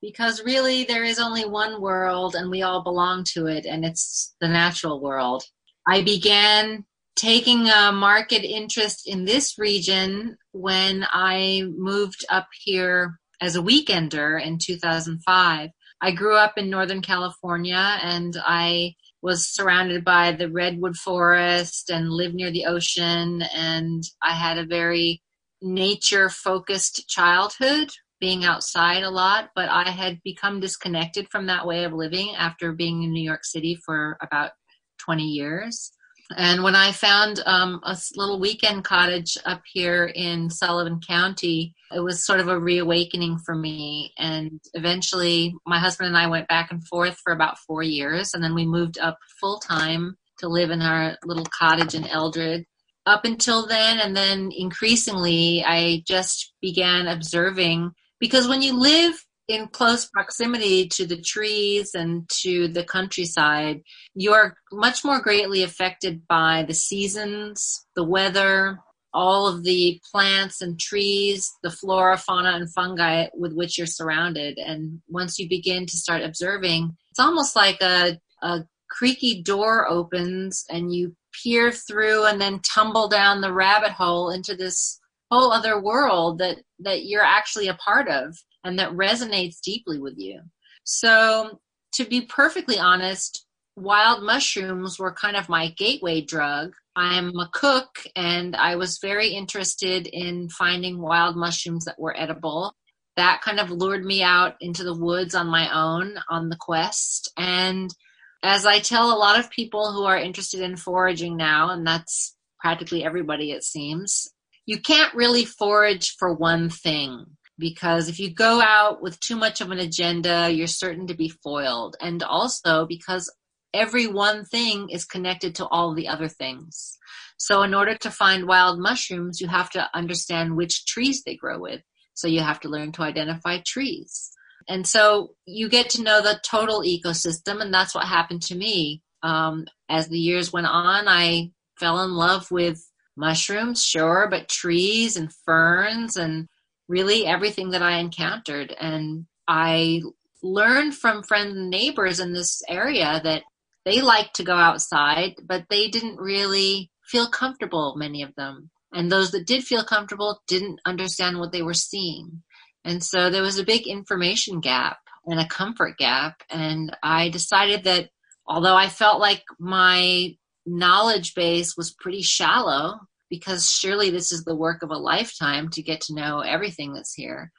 Because 0.00 0.44
really, 0.44 0.84
there 0.84 1.04
is 1.04 1.18
only 1.18 1.46
one 1.46 1.80
world 1.80 2.34
and 2.34 2.50
we 2.50 2.60
all 2.62 2.82
belong 2.82 3.24
to 3.32 3.46
it, 3.46 3.64
and 3.64 3.84
it's 3.84 4.34
the 4.40 4.48
natural 4.48 5.00
world. 5.00 5.44
I 5.86 6.02
began 6.02 6.84
taking 7.16 7.68
a 7.68 7.92
market 7.92 8.44
interest 8.44 9.06
in 9.06 9.24
this 9.24 9.58
region 9.58 10.36
when 10.52 11.06
I 11.10 11.62
moved 11.76 12.24
up 12.28 12.48
here 12.60 13.18
as 13.40 13.56
a 13.56 13.62
weekender 13.62 14.44
in 14.44 14.58
2005. 14.58 15.70
I 16.00 16.10
grew 16.10 16.36
up 16.36 16.58
in 16.58 16.70
Northern 16.70 17.02
California 17.02 17.98
and 18.02 18.36
I 18.44 18.94
was 19.22 19.48
surrounded 19.48 20.04
by 20.04 20.32
the 20.32 20.50
redwood 20.50 20.96
forest 20.96 21.90
and 21.90 22.10
lived 22.10 22.34
near 22.34 22.50
the 22.50 22.66
ocean 22.66 23.42
and 23.54 24.02
I 24.22 24.32
had 24.32 24.58
a 24.58 24.66
very 24.66 25.22
nature 25.62 26.28
focused 26.28 27.08
childhood 27.08 27.90
being 28.20 28.44
outside 28.44 29.02
a 29.02 29.10
lot 29.10 29.50
but 29.54 29.68
I 29.70 29.90
had 29.90 30.22
become 30.24 30.60
disconnected 30.60 31.28
from 31.30 31.46
that 31.46 31.66
way 31.66 31.84
of 31.84 31.92
living 31.92 32.34
after 32.36 32.72
being 32.72 33.02
in 33.02 33.12
New 33.12 33.24
York 33.24 33.44
City 33.44 33.78
for 33.84 34.18
about 34.20 34.52
20 34.98 35.22
years. 35.24 35.92
And 36.36 36.62
when 36.62 36.74
I 36.74 36.92
found 36.92 37.42
um, 37.44 37.80
a 37.84 37.96
little 38.16 38.40
weekend 38.40 38.84
cottage 38.84 39.36
up 39.44 39.62
here 39.70 40.06
in 40.06 40.48
Sullivan 40.48 41.00
County, 41.06 41.74
it 41.94 42.00
was 42.00 42.24
sort 42.24 42.40
of 42.40 42.48
a 42.48 42.58
reawakening 42.58 43.38
for 43.38 43.54
me. 43.54 44.12
And 44.18 44.60
eventually, 44.74 45.54
my 45.66 45.78
husband 45.78 46.08
and 46.08 46.16
I 46.16 46.26
went 46.26 46.48
back 46.48 46.70
and 46.70 46.86
forth 46.86 47.18
for 47.22 47.32
about 47.32 47.58
four 47.58 47.82
years. 47.82 48.34
And 48.34 48.42
then 48.42 48.54
we 48.54 48.66
moved 48.66 48.98
up 48.98 49.18
full 49.40 49.58
time 49.58 50.16
to 50.38 50.48
live 50.48 50.70
in 50.70 50.82
our 50.82 51.16
little 51.24 51.46
cottage 51.56 51.94
in 51.94 52.06
Eldred. 52.06 52.64
Up 53.06 53.24
until 53.24 53.66
then, 53.66 54.00
and 54.00 54.16
then 54.16 54.50
increasingly, 54.56 55.62
I 55.64 56.02
just 56.06 56.54
began 56.62 57.06
observing 57.06 57.92
because 58.18 58.48
when 58.48 58.62
you 58.62 58.78
live 58.78 59.14
in 59.46 59.68
close 59.68 60.06
proximity 60.06 60.88
to 60.88 61.06
the 61.06 61.20
trees 61.20 61.94
and 61.94 62.26
to 62.30 62.68
the 62.68 62.82
countryside, 62.82 63.82
you 64.14 64.32
are 64.32 64.54
much 64.72 65.04
more 65.04 65.20
greatly 65.20 65.62
affected 65.62 66.26
by 66.26 66.64
the 66.66 66.72
seasons, 66.74 67.86
the 67.94 68.04
weather, 68.04 68.78
all 69.14 69.46
of 69.46 69.62
the 69.62 70.00
plants 70.10 70.60
and 70.60 70.78
trees, 70.78 71.50
the 71.62 71.70
flora, 71.70 72.18
fauna, 72.18 72.50
and 72.50 72.70
fungi 72.72 73.26
with 73.32 73.54
which 73.54 73.78
you're 73.78 73.86
surrounded. 73.86 74.58
And 74.58 75.00
once 75.08 75.38
you 75.38 75.48
begin 75.48 75.86
to 75.86 75.96
start 75.96 76.22
observing, 76.22 76.96
it's 77.10 77.20
almost 77.20 77.54
like 77.54 77.80
a, 77.80 78.18
a 78.42 78.64
creaky 78.90 79.42
door 79.42 79.88
opens 79.88 80.64
and 80.68 80.92
you 80.92 81.14
peer 81.42 81.70
through 81.70 82.26
and 82.26 82.40
then 82.40 82.60
tumble 82.60 83.08
down 83.08 83.40
the 83.40 83.52
rabbit 83.52 83.92
hole 83.92 84.30
into 84.30 84.56
this 84.56 85.00
whole 85.30 85.52
other 85.52 85.80
world 85.80 86.38
that, 86.38 86.58
that 86.80 87.04
you're 87.04 87.24
actually 87.24 87.68
a 87.68 87.74
part 87.74 88.08
of 88.08 88.36
and 88.64 88.78
that 88.78 88.92
resonates 88.92 89.60
deeply 89.60 89.98
with 89.98 90.14
you. 90.16 90.40
So, 90.84 91.60
to 91.92 92.04
be 92.04 92.22
perfectly 92.22 92.78
honest, 92.78 93.43
wild 93.76 94.22
mushrooms 94.22 94.98
were 94.98 95.12
kind 95.12 95.36
of 95.36 95.48
my 95.48 95.70
gateway 95.70 96.20
drug. 96.20 96.72
I'm 96.96 97.36
a 97.38 97.48
cook 97.52 97.98
and 98.14 98.54
I 98.54 98.76
was 98.76 98.98
very 99.02 99.28
interested 99.28 100.06
in 100.06 100.48
finding 100.48 101.00
wild 101.00 101.36
mushrooms 101.36 101.84
that 101.86 101.98
were 101.98 102.18
edible. 102.18 102.74
That 103.16 103.42
kind 103.42 103.60
of 103.60 103.70
lured 103.70 104.04
me 104.04 104.22
out 104.22 104.54
into 104.60 104.84
the 104.84 104.94
woods 104.96 105.34
on 105.34 105.46
my 105.48 105.72
own 105.72 106.16
on 106.28 106.48
the 106.48 106.56
quest. 106.56 107.32
And 107.36 107.94
as 108.42 108.66
I 108.66 108.78
tell 108.78 109.12
a 109.12 109.18
lot 109.18 109.38
of 109.38 109.50
people 109.50 109.92
who 109.92 110.04
are 110.04 110.18
interested 110.18 110.60
in 110.60 110.76
foraging 110.76 111.36
now, 111.36 111.70
and 111.70 111.86
that's 111.86 112.36
practically 112.60 113.04
everybody 113.04 113.52
it 113.52 113.64
seems, 113.64 114.28
you 114.66 114.80
can't 114.80 115.14
really 115.14 115.44
forage 115.44 116.14
for 116.18 116.32
one 116.32 116.68
thing 116.68 117.24
because 117.58 118.08
if 118.08 118.18
you 118.18 118.32
go 118.32 118.60
out 118.60 119.02
with 119.02 119.20
too 119.20 119.36
much 119.36 119.60
of 119.60 119.70
an 119.70 119.78
agenda, 119.78 120.50
you're 120.50 120.66
certain 120.66 121.06
to 121.06 121.14
be 121.14 121.28
foiled. 121.28 121.96
And 122.00 122.22
also 122.22 122.86
because 122.86 123.32
every 123.74 124.06
one 124.06 124.44
thing 124.44 124.88
is 124.88 125.04
connected 125.04 125.54
to 125.56 125.66
all 125.66 125.94
the 125.94 126.08
other 126.08 126.28
things. 126.28 126.96
So 127.36 127.62
in 127.62 127.74
order 127.74 127.96
to 127.96 128.10
find 128.10 128.46
wild 128.46 128.78
mushrooms, 128.78 129.40
you 129.40 129.48
have 129.48 129.68
to 129.70 129.90
understand 129.92 130.56
which 130.56 130.86
trees 130.86 131.22
they 131.22 131.36
grow 131.36 131.58
with. 131.58 131.82
So 132.14 132.28
you 132.28 132.40
have 132.40 132.60
to 132.60 132.68
learn 132.68 132.92
to 132.92 133.02
identify 133.02 133.58
trees. 133.66 134.30
And 134.68 134.86
so 134.86 135.34
you 135.44 135.68
get 135.68 135.90
to 135.90 136.02
know 136.02 136.22
the 136.22 136.40
total 136.42 136.82
ecosystem, 136.82 137.60
and 137.60 137.74
that's 137.74 137.94
what 137.94 138.06
happened 138.06 138.42
to 138.42 138.54
me. 138.54 139.02
Um, 139.22 139.66
as 139.88 140.08
the 140.08 140.18
years 140.18 140.52
went 140.52 140.66
on, 140.66 141.08
I 141.08 141.50
fell 141.78 142.02
in 142.04 142.12
love 142.12 142.50
with 142.50 142.80
mushrooms, 143.16 143.84
sure, 143.84 144.28
but 144.30 144.48
trees 144.48 145.16
and 145.16 145.32
ferns 145.44 146.16
and 146.16 146.48
really 146.88 147.26
everything 147.26 147.70
that 147.70 147.82
I 147.82 147.98
encountered. 147.98 148.74
And 148.78 149.26
I 149.48 150.02
learned 150.42 150.94
from 150.94 151.22
friends 151.22 151.56
and 151.56 151.70
neighbors 151.70 152.20
in 152.20 152.32
this 152.32 152.62
area 152.68 153.20
that 153.24 153.42
they 153.84 154.00
liked 154.00 154.36
to 154.36 154.44
go 154.44 154.56
outside, 154.56 155.34
but 155.44 155.66
they 155.68 155.88
didn't 155.88 156.18
really 156.18 156.90
feel 157.02 157.28
comfortable, 157.28 157.94
many 157.96 158.22
of 158.22 158.34
them. 158.34 158.70
And 158.92 159.10
those 159.10 159.32
that 159.32 159.46
did 159.46 159.64
feel 159.64 159.84
comfortable 159.84 160.40
didn't 160.46 160.80
understand 160.86 161.38
what 161.38 161.52
they 161.52 161.62
were 161.62 161.74
seeing. 161.74 162.42
And 162.84 163.02
so 163.02 163.30
there 163.30 163.42
was 163.42 163.58
a 163.58 163.64
big 163.64 163.86
information 163.86 164.60
gap 164.60 164.98
and 165.26 165.40
a 165.40 165.48
comfort 165.48 165.98
gap. 165.98 166.42
And 166.50 166.96
I 167.02 167.28
decided 167.28 167.84
that 167.84 168.10
although 168.46 168.76
I 168.76 168.88
felt 168.88 169.20
like 169.20 169.42
my 169.58 170.36
knowledge 170.66 171.34
base 171.34 171.76
was 171.76 171.92
pretty 171.92 172.22
shallow, 172.22 173.00
because 173.30 173.70
surely 173.70 174.10
this 174.10 174.32
is 174.32 174.44
the 174.44 174.54
work 174.54 174.82
of 174.82 174.90
a 174.90 174.96
lifetime 174.96 175.68
to 175.70 175.82
get 175.82 176.02
to 176.02 176.14
know 176.14 176.40
everything 176.40 176.92
that's 176.92 177.14
here. 177.14 177.50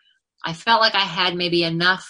I 0.44 0.54
felt 0.54 0.80
like 0.80 0.96
I 0.96 1.00
had 1.00 1.36
maybe 1.36 1.64
enough 1.64 2.08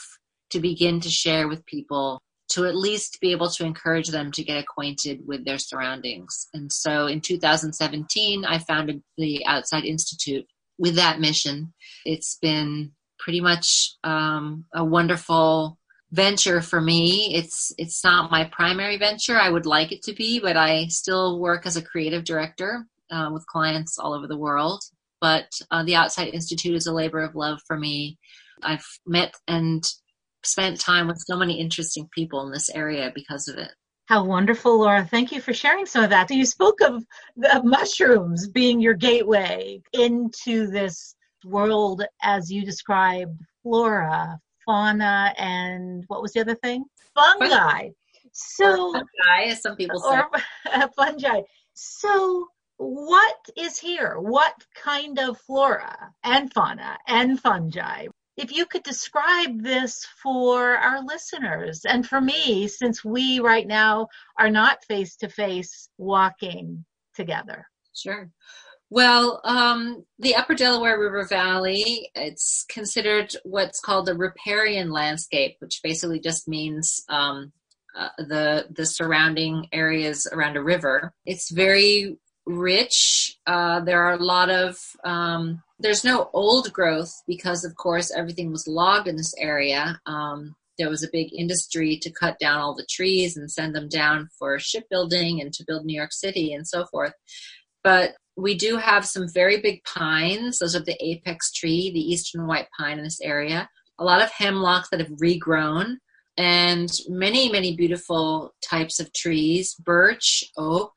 to 0.52 0.60
begin 0.60 1.00
to 1.02 1.10
share 1.10 1.48
with 1.48 1.66
people 1.66 2.22
to 2.48 2.66
at 2.66 2.76
least 2.76 3.20
be 3.22 3.32
able 3.32 3.50
to 3.50 3.66
encourage 3.66 4.10
them 4.10 4.32
to 4.32 4.44
get 4.44 4.58
acquainted 4.58 5.26
with 5.26 5.46
their 5.46 5.58
surroundings. 5.58 6.48
And 6.54 6.72
so 6.72 7.08
in 7.08 7.22
2017, 7.22 8.46
I 8.46 8.60
founded 8.60 9.02
the 9.18 9.46
Outside 9.46 9.86
Institute 9.86 10.46
with 10.78 10.96
that 10.96 11.20
mission. 11.20 11.74
It's 12.06 12.38
been 12.42 12.92
pretty 13.18 13.42
much 13.42 13.96
um, 14.04 14.66
a 14.74 14.84
wonderful 14.84 15.78
venture 16.12 16.62
for 16.62 16.80
me. 16.80 17.34
It's 17.36 17.74
it's 17.78 18.04
not 18.04 18.32
my 18.32 18.46
primary 18.46 18.98
venture. 18.98 19.38
I 19.38 19.50
would 19.50 19.66
like 19.66 19.92
it 19.92 20.04
to 20.04 20.14
be, 20.14 20.40
but 20.40 20.56
I 20.56 20.88
still 20.88 21.40
work 21.40 21.66
as 21.66 21.78
a 21.78 21.82
creative 21.82 22.24
director 22.24 22.86
uh, 23.12 23.30
with 23.34 23.48
clients 23.48 23.98
all 23.98 24.14
over 24.14 24.28
the 24.28 24.38
world. 24.38 24.84
But 25.22 25.48
uh, 25.72 25.84
the 25.84 25.96
Outside 25.96 26.34
Institute 26.34 26.76
is 26.76 26.88
a 26.88 26.94
labor 26.94 27.22
of 27.22 27.36
love 27.36 27.60
for 27.66 27.78
me. 27.78 28.18
I've 28.62 28.86
met 29.06 29.36
and 29.48 29.84
spent 30.46 30.80
time 30.80 31.08
with 31.08 31.22
so 31.26 31.36
many 31.36 31.60
interesting 31.60 32.08
people 32.14 32.46
in 32.46 32.52
this 32.52 32.70
area 32.70 33.12
because 33.14 33.48
of 33.48 33.58
it. 33.58 33.72
How 34.08 34.24
wonderful, 34.24 34.80
Laura. 34.80 35.04
Thank 35.04 35.32
you 35.32 35.42
for 35.42 35.54
sharing 35.54 35.86
some 35.86 36.04
of 36.04 36.12
that. 36.12 36.30
You 36.30 36.46
spoke 36.46 36.80
of 36.82 37.04
the 37.36 37.62
mushrooms 37.64 38.48
being 38.48 38.80
your 38.80 38.94
gateway 38.94 39.82
into 39.94 40.68
this 40.68 41.16
world 41.44 42.04
as 42.22 42.52
you 42.52 42.64
described 42.64 43.40
flora, 43.64 44.40
fauna, 44.64 45.34
and 45.38 46.04
what 46.08 46.22
was 46.22 46.34
the 46.34 46.42
other 46.42 46.56
thing? 46.56 46.86
Fungi. 47.16 47.90
So 48.32 48.92
fungi, 48.92 49.50
as 49.50 49.62
some 49.62 49.76
people 49.76 50.00
say. 50.00 50.22
Or 50.76 50.90
fungi. 50.96 51.42
So 51.74 52.48
what 52.78 53.38
is 53.58 53.80
here? 53.80 54.20
What 54.20 54.54
kind 54.76 55.18
of 55.18 55.40
flora 55.40 56.12
and 56.24 56.52
fauna 56.54 56.98
and 57.08 57.40
fungi? 57.40 58.08
If 58.38 58.52
you 58.52 58.66
could 58.66 58.84
describe 58.84 59.64
this 59.64 60.06
for 60.22 60.76
our 60.76 61.02
listeners 61.04 61.86
and 61.86 62.06
for 62.06 62.20
me, 62.20 62.68
since 62.68 63.04
we 63.04 63.40
right 63.40 63.66
now 63.66 64.08
are 64.38 64.50
not 64.50 64.84
face 64.86 65.16
to 65.18 65.30
face 65.30 65.90
walking 65.98 66.86
together. 67.16 67.68
Sure. 67.96 68.30
Well, 68.90 69.42
um, 69.44 70.06
the 70.20 70.36
Upper 70.36 70.54
Delaware 70.54 71.00
River 71.00 71.26
Valley, 71.26 72.12
it's 72.14 72.66
considered 72.70 73.36
what's 73.44 73.80
called 73.80 74.08
a 74.10 74.14
riparian 74.14 74.92
landscape, 74.92 75.56
which 75.60 75.82
basically 75.84 76.20
just 76.20 76.48
means 76.48 77.04
um, 77.10 77.52
uh, 77.98 78.10
the 78.18 78.68
the 78.70 78.86
surrounding 78.86 79.68
areas 79.72 80.28
around 80.32 80.58
a 80.58 80.64
river. 80.64 81.14
It's 81.26 81.50
very 81.50 82.18
rich. 82.46 83.38
Uh, 83.48 83.80
there 83.80 84.04
are 84.04 84.14
a 84.14 84.24
lot 84.24 84.50
of 84.50 84.78
um, 85.04 85.64
there's 85.80 86.04
no 86.04 86.30
old 86.34 86.72
growth 86.72 87.12
because, 87.28 87.64
of 87.66 87.76
course, 87.76 88.12
everything 88.16 88.52
was 88.52 88.68
logged 88.68 89.08
in 89.08 89.16
this 89.16 89.34
area. 89.38 90.00
Um, 90.06 90.56
there 90.78 90.90
was 90.90 91.04
a 91.04 91.10
big 91.12 91.34
industry 91.34 91.98
to 92.02 92.12
cut 92.12 92.38
down 92.40 92.60
all 92.60 92.76
the 92.76 92.88
trees 92.90 93.38
and 93.38 93.52
send 93.52 93.76
them 93.76 93.88
down 93.88 94.30
for 94.38 94.60
shipbuilding 94.60 95.42
and 95.42 95.54
to 95.54 95.64
build 95.68 95.86
New 95.86 95.96
York 95.96 96.12
City 96.12 96.54
and 96.54 96.68
so 96.68 96.86
forth. 96.86 97.14
But 97.84 98.16
we 98.38 98.56
do 98.58 98.78
have 98.78 99.06
some 99.06 99.28
very 99.34 99.62
big 99.62 99.84
pines. 99.84 100.60
Those 100.60 100.76
are 100.76 100.84
the 100.84 100.98
apex 101.00 101.52
tree, 101.52 101.92
the 101.92 102.00
eastern 102.00 102.48
white 102.48 102.68
pine 102.78 102.98
in 102.98 103.04
this 103.04 103.22
area. 103.22 103.70
A 104.00 104.04
lot 104.04 104.22
of 104.22 104.32
hemlocks 104.32 104.90
that 104.90 105.00
have 105.00 105.10
regrown, 105.10 105.96
and 106.38 106.92
many, 107.08 107.50
many 107.50 107.78
beautiful 107.78 108.54
types 108.62 109.00
of 109.00 109.14
trees 109.14 109.74
birch, 109.76 110.44
oak, 110.58 110.92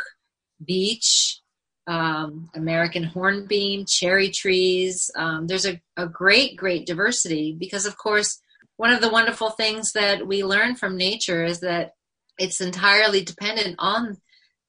beech, 0.64 1.40
um, 1.88 2.50
American 2.54 3.02
hornbeam, 3.02 3.86
cherry 3.86 4.30
trees. 4.30 5.10
Um, 5.16 5.46
there's 5.46 5.66
a, 5.66 5.80
a 5.96 6.06
great, 6.06 6.56
great 6.56 6.86
diversity 6.86 7.56
because, 7.58 7.86
of 7.86 7.96
course, 7.96 8.40
one 8.76 8.92
of 8.92 9.00
the 9.00 9.08
wonderful 9.08 9.50
things 9.50 9.92
that 9.92 10.26
we 10.26 10.44
learn 10.44 10.76
from 10.76 10.96
nature 10.96 11.44
is 11.44 11.60
that 11.60 11.92
it's 12.38 12.60
entirely 12.60 13.24
dependent 13.24 13.76
on 13.78 14.18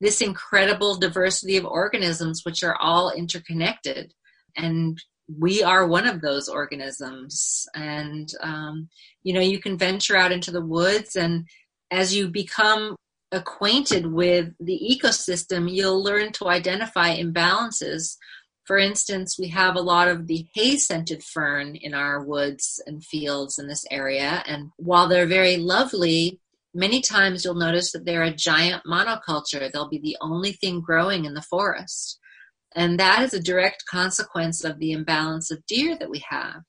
this 0.02 0.22
incredible 0.22 0.96
diversity 0.96 1.58
of 1.58 1.66
organisms, 1.66 2.42
which 2.44 2.64
are 2.64 2.78
all 2.80 3.12
interconnected. 3.12 4.14
And 4.56 4.98
we 5.38 5.62
are 5.62 5.86
one 5.86 6.08
of 6.08 6.22
those 6.22 6.48
organisms. 6.48 7.68
And, 7.76 8.32
um, 8.42 8.88
you 9.24 9.34
know, 9.34 9.42
you 9.42 9.60
can 9.60 9.78
venture 9.78 10.16
out 10.16 10.32
into 10.32 10.52
the 10.52 10.66
woods, 10.66 11.16
and 11.18 11.46
as 11.92 12.16
you 12.16 12.30
become 12.30 12.96
acquainted 13.32 14.08
with 14.08 14.54
the 14.60 14.80
ecosystem, 14.80 15.72
you'll 15.72 16.04
learn 16.04 16.32
to 16.34 16.48
identify 16.48 17.16
imbalances. 17.16 18.18
For 18.66 18.78
instance, 18.78 19.38
we 19.40 19.50
have 19.50 19.76
a 19.76 19.82
lot 19.82 20.08
of 20.08 20.28
the 20.28 20.48
hay 20.54 20.78
scented 20.78 21.24
fern 21.24 21.76
in 21.76 21.94
our 21.94 22.24
woods 22.24 22.82
and 22.86 23.04
fields 23.04 23.58
in 23.60 23.68
this 23.68 23.86
area. 23.90 24.44
And 24.46 24.70
while 24.78 25.08
they're 25.08 25.28
very 25.28 25.58
lovely, 25.58 26.40
many 26.74 27.02
times 27.02 27.44
you'll 27.44 27.56
notice 27.56 27.92
that 27.92 28.06
they're 28.06 28.24
a 28.24 28.34
giant 28.34 28.84
monoculture. 28.86 29.72
They'll 29.72 29.90
be 29.90 30.00
the 30.00 30.18
only 30.22 30.52
thing 30.54 30.82
growing 30.82 31.26
in 31.26 31.34
the 31.34 31.42
forest. 31.42 32.20
And 32.76 33.00
that 33.00 33.24
is 33.24 33.34
a 33.34 33.42
direct 33.42 33.86
consequence 33.90 34.64
of 34.64 34.80
the 34.80 34.92
imbalance 34.92 35.50
of 35.52 35.66
deer 35.66 35.98
that 35.98 36.10
we 36.10 36.24
have. 36.30 36.62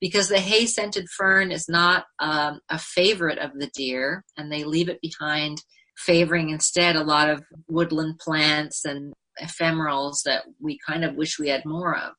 Because 0.00 0.28
the 0.28 0.40
hay 0.40 0.66
scented 0.66 1.08
fern 1.08 1.52
is 1.52 1.68
not 1.68 2.04
um, 2.18 2.60
a 2.68 2.78
favorite 2.78 3.38
of 3.38 3.52
the 3.54 3.70
deer, 3.74 4.24
and 4.36 4.50
they 4.50 4.64
leave 4.64 4.88
it 4.88 5.00
behind, 5.00 5.62
favoring 5.96 6.50
instead 6.50 6.96
a 6.96 7.04
lot 7.04 7.28
of 7.30 7.42
woodland 7.68 8.18
plants 8.18 8.84
and 8.84 9.12
ephemerals 9.42 10.22
that 10.24 10.44
we 10.60 10.78
kind 10.86 11.04
of 11.04 11.14
wish 11.14 11.38
we 11.38 11.48
had 11.48 11.64
more 11.64 11.96
of. 11.96 12.12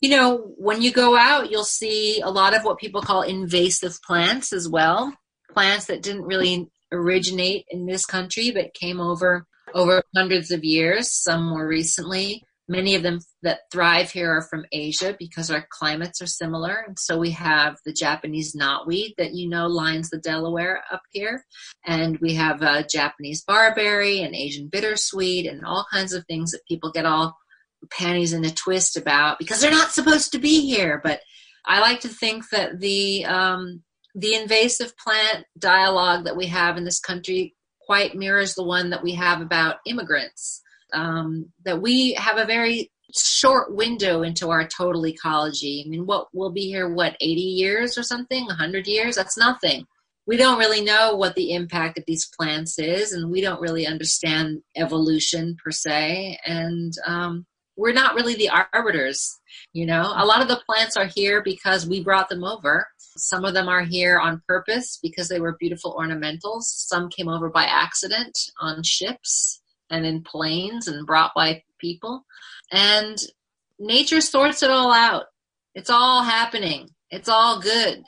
You 0.00 0.10
know, 0.10 0.52
when 0.56 0.80
you 0.80 0.92
go 0.92 1.16
out, 1.16 1.50
you'll 1.50 1.64
see 1.64 2.20
a 2.20 2.30
lot 2.30 2.56
of 2.56 2.64
what 2.64 2.78
people 2.78 3.02
call 3.02 3.22
invasive 3.22 4.00
plants 4.02 4.52
as 4.52 4.68
well 4.68 5.12
plants 5.52 5.86
that 5.86 6.02
didn't 6.02 6.22
really 6.22 6.68
originate 6.92 7.64
in 7.70 7.86
this 7.86 8.06
country 8.06 8.50
but 8.50 8.74
came 8.74 9.00
over 9.00 9.46
over 9.72 10.02
hundreds 10.16 10.50
of 10.50 10.64
years, 10.64 11.12
some 11.12 11.44
more 11.44 11.66
recently. 11.66 12.42
Many 12.70 12.94
of 12.94 13.02
them 13.02 13.18
that 13.42 13.62
thrive 13.72 14.12
here 14.12 14.30
are 14.30 14.42
from 14.42 14.64
Asia 14.70 15.16
because 15.18 15.50
our 15.50 15.66
climates 15.70 16.22
are 16.22 16.26
similar. 16.26 16.84
And 16.86 16.96
so 16.96 17.18
we 17.18 17.32
have 17.32 17.78
the 17.84 17.92
Japanese 17.92 18.54
knotweed 18.54 19.14
that 19.18 19.34
you 19.34 19.48
know 19.48 19.66
lines 19.66 20.08
the 20.08 20.18
Delaware 20.18 20.80
up 20.92 21.02
here. 21.10 21.42
And 21.84 22.16
we 22.20 22.34
have 22.34 22.62
a 22.62 22.86
Japanese 22.88 23.42
barberry 23.42 24.22
and 24.22 24.36
Asian 24.36 24.68
bittersweet 24.68 25.46
and 25.46 25.64
all 25.64 25.84
kinds 25.92 26.12
of 26.12 26.24
things 26.26 26.52
that 26.52 26.64
people 26.68 26.92
get 26.92 27.06
all 27.06 27.36
panties 27.90 28.32
in 28.32 28.44
a 28.44 28.50
twist 28.50 28.96
about 28.96 29.40
because 29.40 29.60
they're 29.60 29.72
not 29.72 29.90
supposed 29.90 30.30
to 30.30 30.38
be 30.38 30.60
here. 30.60 31.00
But 31.02 31.22
I 31.66 31.80
like 31.80 31.98
to 32.00 32.08
think 32.08 32.50
that 32.50 32.78
the 32.78 33.24
um, 33.24 33.82
the 34.14 34.36
invasive 34.36 34.96
plant 34.96 35.44
dialogue 35.58 36.24
that 36.26 36.36
we 36.36 36.46
have 36.46 36.76
in 36.76 36.84
this 36.84 37.00
country 37.00 37.56
quite 37.84 38.14
mirrors 38.14 38.54
the 38.54 38.62
one 38.62 38.90
that 38.90 39.02
we 39.02 39.14
have 39.14 39.40
about 39.40 39.78
immigrants. 39.86 40.62
Um, 40.92 41.46
that 41.64 41.80
we 41.80 42.14
have 42.14 42.38
a 42.38 42.44
very 42.44 42.90
short 43.14 43.74
window 43.74 44.22
into 44.22 44.50
our 44.50 44.66
total 44.66 45.06
ecology. 45.06 45.82
I 45.84 45.88
mean, 45.88 46.06
what 46.06 46.28
we'll 46.32 46.52
be 46.52 46.68
here, 46.68 46.92
what, 46.92 47.16
80 47.20 47.40
years 47.40 47.98
or 47.98 48.02
something, 48.02 48.46
100 48.46 48.86
years? 48.86 49.16
That's 49.16 49.36
nothing. 49.36 49.86
We 50.26 50.36
don't 50.36 50.58
really 50.58 50.82
know 50.82 51.16
what 51.16 51.34
the 51.34 51.52
impact 51.52 51.98
of 51.98 52.04
these 52.06 52.28
plants 52.38 52.78
is, 52.78 53.12
and 53.12 53.30
we 53.30 53.40
don't 53.40 53.60
really 53.60 53.86
understand 53.86 54.62
evolution 54.76 55.56
per 55.62 55.72
se. 55.72 56.38
And 56.46 56.92
um, 57.06 57.46
we're 57.76 57.92
not 57.92 58.14
really 58.14 58.36
the 58.36 58.50
arbiters, 58.50 59.40
you 59.72 59.86
know. 59.86 60.12
A 60.14 60.24
lot 60.24 60.42
of 60.42 60.48
the 60.48 60.62
plants 60.66 60.96
are 60.96 61.08
here 61.14 61.42
because 61.42 61.88
we 61.88 62.04
brought 62.04 62.28
them 62.28 62.44
over 62.44 62.86
some 63.16 63.44
of 63.44 63.54
them 63.54 63.68
are 63.68 63.82
here 63.82 64.18
on 64.18 64.42
purpose 64.46 64.98
because 65.02 65.28
they 65.28 65.40
were 65.40 65.56
beautiful 65.58 65.96
ornamentals. 65.98 66.62
Some 66.62 67.08
came 67.08 67.28
over 67.28 67.50
by 67.50 67.64
accident 67.64 68.38
on 68.60 68.82
ships 68.82 69.59
and 69.90 70.06
in 70.06 70.22
planes 70.22 70.88
and 70.88 71.06
brought 71.06 71.32
by 71.34 71.62
people. 71.78 72.24
And 72.72 73.18
nature 73.78 74.20
sorts 74.20 74.62
it 74.62 74.70
all 74.70 74.92
out. 74.92 75.24
It's 75.74 75.90
all 75.90 76.22
happening. 76.22 76.90
It's 77.10 77.28
all 77.28 77.60
good. 77.60 78.02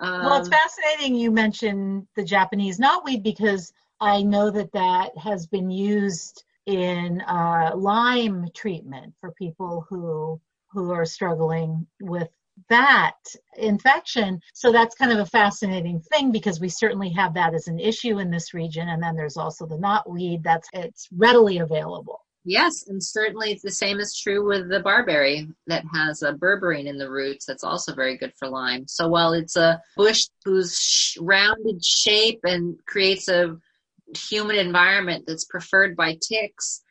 Um, 0.00 0.24
well, 0.24 0.40
it's 0.40 0.48
fascinating 0.48 1.14
you 1.14 1.30
mentioned 1.30 2.06
the 2.16 2.24
Japanese 2.24 2.78
knotweed 2.78 3.22
because 3.22 3.72
I 4.00 4.22
know 4.22 4.50
that 4.50 4.72
that 4.72 5.16
has 5.18 5.46
been 5.46 5.70
used 5.70 6.44
in 6.66 7.20
uh, 7.22 7.72
Lyme 7.74 8.48
treatment 8.54 9.14
for 9.20 9.32
people 9.32 9.86
who 9.88 10.40
who 10.70 10.92
are 10.92 11.06
struggling 11.06 11.86
with 12.00 12.28
that 12.68 13.16
infection. 13.56 14.40
So 14.54 14.72
that's 14.72 14.94
kind 14.94 15.12
of 15.12 15.18
a 15.18 15.26
fascinating 15.26 16.00
thing 16.12 16.32
because 16.32 16.60
we 16.60 16.68
certainly 16.68 17.10
have 17.10 17.34
that 17.34 17.54
as 17.54 17.68
an 17.68 17.78
issue 17.78 18.18
in 18.18 18.30
this 18.30 18.54
region. 18.54 18.88
And 18.88 19.02
then 19.02 19.16
there's 19.16 19.36
also 19.36 19.66
the 19.66 19.78
knotweed 19.78 20.42
that's 20.42 20.68
it's 20.72 21.08
readily 21.12 21.58
available. 21.58 22.20
Yes, 22.44 22.86
and 22.88 23.02
certainly 23.02 23.60
the 23.62 23.70
same 23.70 23.98
is 23.98 24.18
true 24.18 24.46
with 24.46 24.70
the 24.70 24.80
barberry 24.80 25.48
that 25.66 25.84
has 25.92 26.22
a 26.22 26.32
berberine 26.32 26.86
in 26.86 26.96
the 26.96 27.10
roots. 27.10 27.44
That's 27.44 27.64
also 27.64 27.94
very 27.94 28.16
good 28.16 28.32
for 28.38 28.48
Lyme. 28.48 28.86
So 28.88 29.06
while 29.08 29.34
it's 29.34 29.56
a 29.56 29.82
bush 29.96 30.24
whose 30.44 31.14
rounded 31.20 31.84
shape 31.84 32.40
and 32.44 32.78
creates 32.86 33.28
a 33.28 33.56
humid 34.30 34.56
environment 34.56 35.24
that's 35.26 35.44
preferred 35.44 35.94
by 35.94 36.16
ticks, 36.26 36.82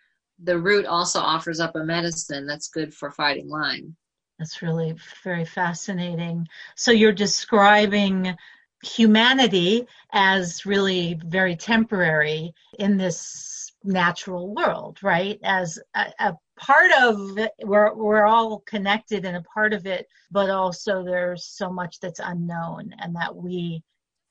the 0.43 0.59
root 0.59 0.85
also 0.85 1.19
offers 1.19 1.59
up 1.59 1.75
a 1.75 1.83
medicine 1.83 2.45
that's 2.45 2.67
good 2.67 2.93
for 2.93 3.09
fighting 3.09 3.49
Lyme. 3.49 3.95
That's 4.39 4.61
really 4.61 4.95
very 5.23 5.45
fascinating. 5.45 6.47
So 6.75 6.91
you're 6.91 7.11
describing 7.11 8.35
humanity 8.83 9.87
as 10.11 10.65
really 10.65 11.19
very 11.25 11.55
temporary 11.55 12.53
in 12.77 12.97
this 12.97 13.71
natural 13.83 14.53
world, 14.53 14.99
right? 15.01 15.39
As 15.43 15.79
a, 15.95 16.13
a 16.19 16.37
part 16.57 16.91
of 17.01 17.37
it, 17.37 17.51
we're 17.63 17.93
we're 17.95 18.25
all 18.25 18.59
connected 18.59 19.25
and 19.25 19.37
a 19.37 19.41
part 19.41 19.73
of 19.73 19.85
it, 19.85 20.07
but 20.31 20.49
also 20.49 21.03
there's 21.03 21.45
so 21.45 21.71
much 21.71 21.99
that's 21.99 22.19
unknown 22.23 22.93
and 22.99 23.15
that 23.15 23.35
we 23.35 23.81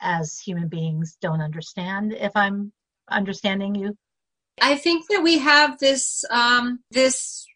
as 0.00 0.38
human 0.38 0.68
beings 0.68 1.16
don't 1.20 1.40
understand. 1.40 2.12
If 2.12 2.32
I'm 2.36 2.72
understanding 3.08 3.74
you, 3.74 3.96
I 4.60 4.76
think 4.76 5.08
that 5.08 5.22
we 5.22 5.38
have 5.38 5.78
this 5.78 6.24
um, 6.30 6.80
this 6.90 7.46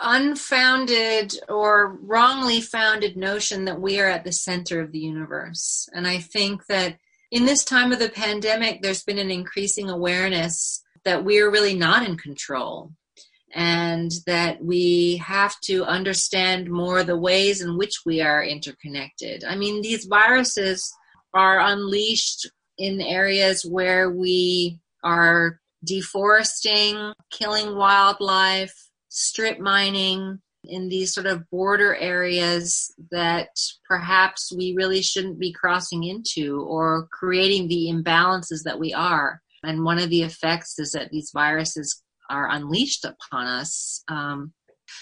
unfounded 0.00 1.34
or 1.48 1.98
wrongly 2.02 2.60
founded 2.60 3.16
notion 3.16 3.64
that 3.64 3.80
we 3.80 4.00
are 4.00 4.08
at 4.08 4.24
the 4.24 4.32
center 4.32 4.80
of 4.80 4.92
the 4.92 4.98
universe. 4.98 5.88
And 5.92 6.06
I 6.06 6.18
think 6.18 6.66
that 6.66 6.96
in 7.30 7.46
this 7.46 7.64
time 7.64 7.92
of 7.92 7.98
the 7.98 8.08
pandemic, 8.08 8.82
there's 8.82 9.02
been 9.02 9.18
an 9.18 9.30
increasing 9.30 9.88
awareness 9.88 10.82
that 11.04 11.24
we 11.24 11.40
are 11.40 11.50
really 11.50 11.74
not 11.74 12.06
in 12.06 12.16
control 12.16 12.92
and 13.52 14.12
that 14.26 14.62
we 14.62 15.16
have 15.16 15.54
to 15.64 15.84
understand 15.84 16.70
more 16.70 17.02
the 17.02 17.18
ways 17.18 17.60
in 17.60 17.76
which 17.76 18.02
we 18.06 18.20
are 18.20 18.44
interconnected. 18.44 19.44
I 19.44 19.56
mean, 19.56 19.82
these 19.82 20.04
viruses 20.04 20.92
are 21.34 21.60
unleashed 21.60 22.48
in 22.78 23.00
areas 23.00 23.64
where 23.64 24.10
we 24.10 24.78
are 25.02 25.60
deforesting, 25.84 27.12
killing 27.30 27.76
wildlife, 27.76 28.89
strip 29.10 29.58
mining 29.58 30.38
in 30.64 30.88
these 30.88 31.12
sort 31.12 31.26
of 31.26 31.48
border 31.50 31.94
areas 31.96 32.92
that 33.10 33.48
perhaps 33.88 34.52
we 34.56 34.74
really 34.76 35.02
shouldn't 35.02 35.38
be 35.38 35.52
crossing 35.52 36.04
into 36.04 36.62
or 36.62 37.08
creating 37.12 37.68
the 37.68 37.90
imbalances 37.90 38.62
that 38.64 38.78
we 38.78 38.92
are. 38.94 39.40
And 39.62 39.84
one 39.84 39.98
of 39.98 40.10
the 40.10 40.22
effects 40.22 40.78
is 40.78 40.92
that 40.92 41.10
these 41.10 41.30
viruses 41.34 42.02
are 42.30 42.50
unleashed 42.50 43.04
upon 43.04 43.46
us. 43.46 44.02
Um, 44.08 44.52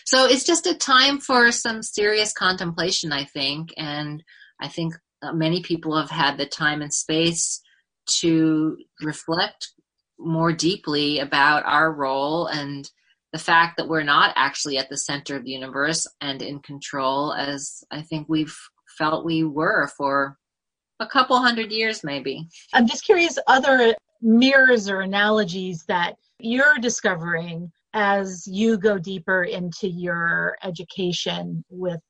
so 0.06 0.26
it's 0.26 0.44
just 0.44 0.66
a 0.66 0.74
time 0.74 1.18
for 1.18 1.52
some 1.52 1.82
serious 1.82 2.32
contemplation, 2.32 3.12
I 3.12 3.24
think. 3.24 3.72
And 3.76 4.22
I 4.61 4.68
think 4.68 4.94
many 5.32 5.62
people 5.62 5.96
have 5.96 6.11
had 6.11 6.38
the 6.38 6.46
time 6.46 6.82
and 6.82 6.92
space 6.92 7.61
to 8.20 8.76
reflect 9.02 9.72
more 10.18 10.52
deeply 10.52 11.18
about 11.18 11.64
our 11.66 11.92
role 11.92 12.46
and 12.46 12.88
the 13.33 13.39
fact 13.39 13.76
that 13.76 13.89
we're 13.89 14.03
not 14.03 14.33
actually 14.37 14.79
at 14.79 14.89
the 14.89 14.97
center 14.97 15.37
of 15.37 15.45
the 15.45 15.51
universe 15.51 16.07
and 16.20 16.43
in 16.43 16.61
control 16.61 17.35
as 17.35 17.85
I 17.91 18.03
think 18.03 18.29
we've 18.29 18.57
felt 18.97 19.24
we 19.24 19.45
were 19.45 19.89
for 19.97 20.37
a 21.01 21.07
couple 21.07 21.39
hundred 21.39 21.70
years 21.70 22.03
maybe. 22.03 22.47
I'm 22.72 22.87
just 22.87 23.05
curious 23.05 23.39
other 23.47 23.95
mirrors 24.22 24.89
or 24.89 25.03
analogies 25.03 25.85
that 25.89 26.16
you're 26.41 26.79
discovering 26.81 27.70
as 27.95 28.47
you 28.47 28.79
go 28.79 28.99
deeper 28.99 29.45
into 29.45 29.89
your 29.89 30.57
education 30.62 31.64
with 31.70 32.01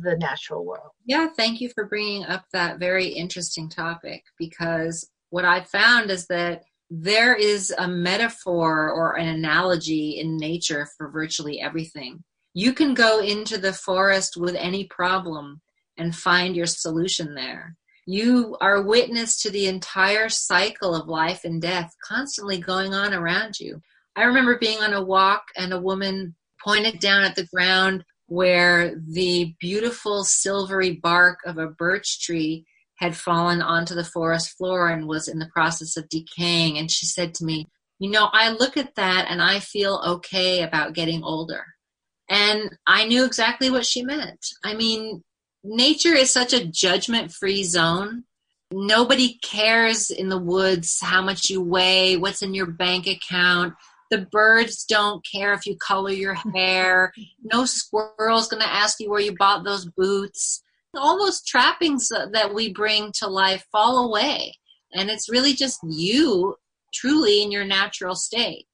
the 0.00 0.16
natural 0.16 0.64
world. 0.64 0.90
Yeah, 1.06 1.28
thank 1.36 1.60
you 1.60 1.70
for 1.74 1.86
bringing 1.86 2.24
up 2.24 2.44
that 2.52 2.78
very 2.78 3.06
interesting 3.06 3.68
topic 3.68 4.22
because 4.38 5.08
what 5.30 5.44
I've 5.44 5.68
found 5.68 6.10
is 6.10 6.26
that 6.26 6.62
there 6.90 7.34
is 7.34 7.72
a 7.76 7.86
metaphor 7.86 8.90
or 8.90 9.18
an 9.18 9.28
analogy 9.28 10.18
in 10.18 10.36
nature 10.36 10.88
for 10.96 11.10
virtually 11.10 11.60
everything. 11.60 12.22
You 12.54 12.72
can 12.72 12.94
go 12.94 13.20
into 13.20 13.58
the 13.58 13.72
forest 13.72 14.36
with 14.36 14.54
any 14.54 14.84
problem 14.84 15.60
and 15.98 16.14
find 16.14 16.56
your 16.56 16.66
solution 16.66 17.34
there. 17.34 17.76
You 18.06 18.56
are 18.60 18.80
witness 18.82 19.42
to 19.42 19.50
the 19.50 19.66
entire 19.66 20.30
cycle 20.30 20.94
of 20.94 21.08
life 21.08 21.44
and 21.44 21.60
death 21.60 21.94
constantly 22.02 22.58
going 22.58 22.94
on 22.94 23.12
around 23.12 23.60
you. 23.60 23.82
I 24.16 24.24
remember 24.24 24.58
being 24.58 24.78
on 24.78 24.94
a 24.94 25.04
walk 25.04 25.42
and 25.56 25.72
a 25.72 25.80
woman 25.80 26.34
pointed 26.64 27.00
down 27.00 27.22
at 27.22 27.36
the 27.36 27.46
ground 27.52 28.04
where 28.26 28.94
the 29.06 29.54
beautiful 29.60 30.24
silvery 30.24 30.92
bark 30.92 31.40
of 31.44 31.58
a 31.58 31.68
birch 31.68 32.20
tree 32.20 32.64
had 32.98 33.16
fallen 33.16 33.62
onto 33.62 33.94
the 33.94 34.04
forest 34.04 34.56
floor 34.56 34.88
and 34.88 35.06
was 35.06 35.28
in 35.28 35.38
the 35.38 35.50
process 35.52 35.96
of 35.96 36.08
decaying. 36.08 36.78
And 36.78 36.90
she 36.90 37.06
said 37.06 37.34
to 37.34 37.44
me, 37.44 37.68
You 37.98 38.10
know, 38.10 38.28
I 38.32 38.50
look 38.50 38.76
at 38.76 38.96
that 38.96 39.26
and 39.28 39.40
I 39.40 39.60
feel 39.60 40.02
okay 40.06 40.62
about 40.62 40.94
getting 40.94 41.22
older. 41.22 41.64
And 42.28 42.76
I 42.86 43.06
knew 43.06 43.24
exactly 43.24 43.70
what 43.70 43.86
she 43.86 44.02
meant. 44.02 44.44
I 44.64 44.74
mean, 44.74 45.22
nature 45.64 46.12
is 46.12 46.30
such 46.30 46.52
a 46.52 46.66
judgment 46.66 47.32
free 47.32 47.62
zone. 47.62 48.24
Nobody 48.70 49.38
cares 49.42 50.10
in 50.10 50.28
the 50.28 50.38
woods 50.38 50.98
how 51.00 51.22
much 51.22 51.48
you 51.48 51.62
weigh, 51.62 52.16
what's 52.16 52.42
in 52.42 52.52
your 52.52 52.66
bank 52.66 53.06
account. 53.06 53.74
The 54.10 54.26
birds 54.30 54.84
don't 54.84 55.24
care 55.24 55.54
if 55.54 55.66
you 55.66 55.76
color 55.76 56.10
your 56.10 56.34
hair. 56.34 57.12
No 57.42 57.64
squirrel's 57.64 58.48
going 58.48 58.62
to 58.62 58.68
ask 58.68 59.00
you 59.00 59.08
where 59.08 59.20
you 59.20 59.36
bought 59.36 59.64
those 59.64 59.86
boots 59.86 60.62
all 60.94 61.18
those 61.18 61.42
trappings 61.44 62.08
that 62.08 62.54
we 62.54 62.72
bring 62.72 63.12
to 63.18 63.28
life 63.28 63.64
fall 63.70 64.06
away. 64.06 64.54
And 64.92 65.10
it's 65.10 65.28
really 65.28 65.52
just 65.52 65.78
you 65.82 66.56
truly 66.92 67.42
in 67.42 67.52
your 67.52 67.64
natural 67.64 68.14
state. 68.14 68.66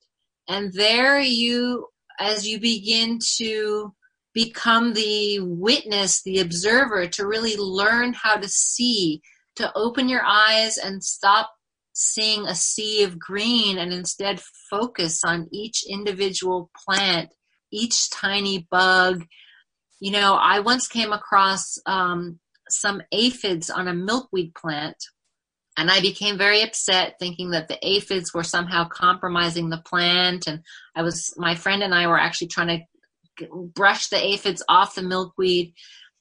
And 0.48 0.72
there 0.72 1.20
you, 1.20 1.88
as 2.20 2.46
you 2.46 2.60
begin 2.60 3.18
to 3.36 3.92
become 4.32 4.94
the 4.94 5.40
witness, 5.40 6.22
the 6.22 6.40
observer, 6.40 7.06
to 7.06 7.26
really 7.26 7.56
learn 7.56 8.12
how 8.12 8.36
to 8.36 8.48
see, 8.48 9.22
to 9.56 9.72
open 9.74 10.08
your 10.08 10.24
eyes 10.24 10.76
and 10.76 11.02
stop 11.02 11.50
seeing 11.94 12.44
a 12.46 12.54
sea 12.54 13.04
of 13.04 13.18
green 13.18 13.78
and 13.78 13.92
instead 13.92 14.40
focus 14.68 15.22
on 15.24 15.48
each 15.52 15.84
individual 15.88 16.70
plant, 16.84 17.30
each 17.72 18.10
tiny 18.10 18.66
bug, 18.70 19.24
you 20.00 20.10
know, 20.10 20.34
I 20.34 20.60
once 20.60 20.88
came 20.88 21.12
across 21.12 21.78
um, 21.86 22.38
some 22.68 23.02
aphids 23.12 23.70
on 23.70 23.88
a 23.88 23.94
milkweed 23.94 24.54
plant, 24.54 24.96
and 25.76 25.90
I 25.90 26.00
became 26.00 26.38
very 26.38 26.62
upset, 26.62 27.16
thinking 27.18 27.50
that 27.50 27.68
the 27.68 27.78
aphids 27.82 28.32
were 28.32 28.44
somehow 28.44 28.86
compromising 28.88 29.70
the 29.70 29.82
plant. 29.84 30.46
And 30.46 30.62
I 30.94 31.02
was, 31.02 31.34
my 31.36 31.54
friend 31.54 31.82
and 31.82 31.94
I 31.94 32.06
were 32.06 32.18
actually 32.18 32.48
trying 32.48 32.86
to 33.38 33.46
brush 33.74 34.08
the 34.08 34.24
aphids 34.24 34.62
off 34.68 34.94
the 34.94 35.02
milkweed. 35.02 35.72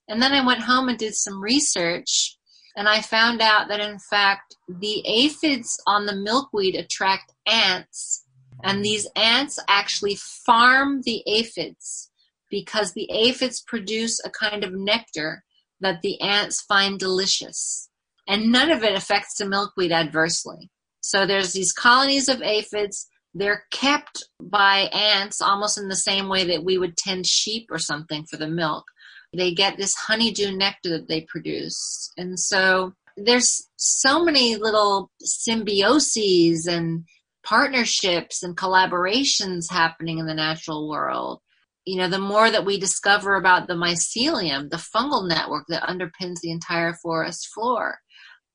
And 0.07 0.21
then 0.21 0.33
I 0.33 0.45
went 0.45 0.61
home 0.61 0.89
and 0.89 0.97
did 0.97 1.15
some 1.15 1.41
research, 1.41 2.37
and 2.75 2.89
I 2.89 3.01
found 3.01 3.41
out 3.41 3.67
that 3.69 3.79
in 3.79 3.99
fact 3.99 4.55
the 4.67 5.03
aphids 5.05 5.79
on 5.85 6.05
the 6.05 6.15
milkweed 6.15 6.75
attract 6.75 7.31
ants, 7.45 8.25
and 8.63 8.83
these 8.83 9.07
ants 9.15 9.59
actually 9.67 10.15
farm 10.15 11.01
the 11.03 11.23
aphids 11.27 12.09
because 12.53 12.93
the 12.93 13.09
aphids 13.11 13.63
produce 13.65 14.21
a 14.23 14.29
kind 14.29 14.63
of 14.63 14.71
nectar 14.71 15.43
that 15.81 16.03
the 16.03 16.21
ants 16.21 16.61
find 16.61 16.99
delicious. 16.99 17.89
And 18.27 18.51
none 18.51 18.69
of 18.69 18.83
it 18.83 18.95
affects 18.95 19.39
the 19.39 19.49
milkweed 19.49 19.91
adversely. 19.91 20.69
So 21.01 21.25
there's 21.25 21.53
these 21.53 21.71
colonies 21.71 22.29
of 22.29 22.43
aphids. 22.43 23.07
They're 23.33 23.63
kept 23.71 24.23
by 24.39 24.81
ants 24.93 25.41
almost 25.41 25.79
in 25.79 25.87
the 25.87 25.95
same 25.95 26.29
way 26.29 26.43
that 26.43 26.63
we 26.63 26.77
would 26.77 26.95
tend 26.95 27.25
sheep 27.25 27.65
or 27.71 27.79
something 27.79 28.23
for 28.29 28.37
the 28.37 28.47
milk. 28.47 28.85
They 29.35 29.55
get 29.55 29.77
this 29.77 29.95
honeydew 29.95 30.55
nectar 30.55 30.89
that 30.89 31.07
they 31.07 31.21
produce. 31.21 32.11
And 32.17 32.39
so 32.39 32.93
there's 33.17 33.67
so 33.77 34.23
many 34.23 34.57
little 34.57 35.09
symbioses 35.25 36.67
and 36.67 37.05
partnerships 37.43 38.43
and 38.43 38.55
collaborations 38.55 39.71
happening 39.71 40.19
in 40.19 40.27
the 40.27 40.35
natural 40.35 40.87
world 40.87 41.39
you 41.85 41.97
know, 41.97 42.07
the 42.07 42.19
more 42.19 42.49
that 42.49 42.65
we 42.65 42.79
discover 42.79 43.35
about 43.35 43.67
the 43.67 43.73
mycelium, 43.73 44.69
the 44.69 44.77
fungal 44.77 45.27
network 45.27 45.65
that 45.67 45.83
underpins 45.83 46.39
the 46.41 46.51
entire 46.51 46.93
forest 46.93 47.49
floor, 47.53 47.97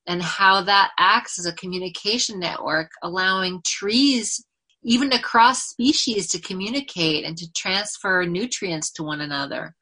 and 0.06 0.22
how 0.22 0.62
that 0.62 0.92
acts 0.98 1.38
as 1.38 1.46
a 1.46 1.52
communication 1.52 2.40
network, 2.40 2.90
allowing 3.02 3.60
trees, 3.66 4.42
even 4.82 5.12
across 5.12 5.68
species, 5.68 6.28
to 6.28 6.40
communicate 6.40 7.24
and 7.24 7.36
to 7.36 7.52
transfer 7.52 8.24
nutrients 8.24 8.90
to 8.92 9.02
one 9.02 9.20
another. 9.20 9.74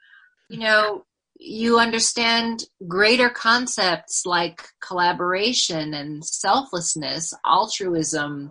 You 0.48 0.58
know, 0.58 1.04
you 1.38 1.78
understand 1.78 2.64
greater 2.88 3.28
concepts 3.28 4.22
like 4.26 4.62
collaboration 4.80 5.94
and 5.94 6.24
selflessness, 6.24 7.32
altruism, 7.44 8.50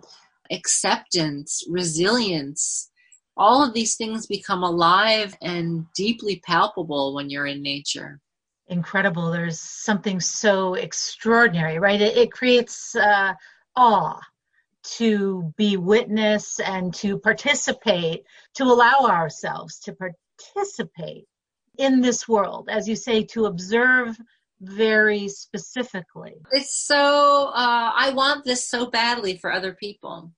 acceptance, 0.50 1.62
resilience 1.68 2.90
all 3.36 3.62
of 3.62 3.74
these 3.74 3.96
things 3.96 4.26
become 4.26 4.62
alive 4.62 5.36
and 5.42 5.86
deeply 5.94 6.40
palpable 6.44 7.14
when 7.14 7.28
you're 7.28 7.46
in 7.46 7.62
nature. 7.62 8.20
Incredible. 8.68 9.30
There's 9.30 9.60
something 9.60 10.20
so 10.20 10.74
extraordinary 10.74 11.78
right? 11.78 12.00
It, 12.00 12.16
it 12.16 12.32
creates 12.32 12.96
uh, 12.96 13.34
awe 13.76 14.20
to 14.82 15.52
be 15.56 15.76
witness 15.76 16.60
and 16.60 16.94
to 16.94 17.18
participate 17.18 18.24
to 18.54 18.64
allow 18.64 19.06
ourselves 19.06 19.80
to 19.80 19.94
participate 19.94 21.26
in 21.78 22.00
this 22.00 22.28
world 22.28 22.68
as 22.70 22.88
you 22.88 22.96
say 22.96 23.22
to 23.22 23.46
observe 23.46 24.16
very 24.60 25.28
specifically. 25.28 26.34
It's 26.52 26.86
so 26.86 27.48
uh, 27.48 27.92
i 27.94 28.10
want 28.14 28.44
this 28.44 28.66
so 28.66 28.86
badly 28.86 29.36
for 29.36 29.52
other 29.52 29.74
people. 29.74 30.32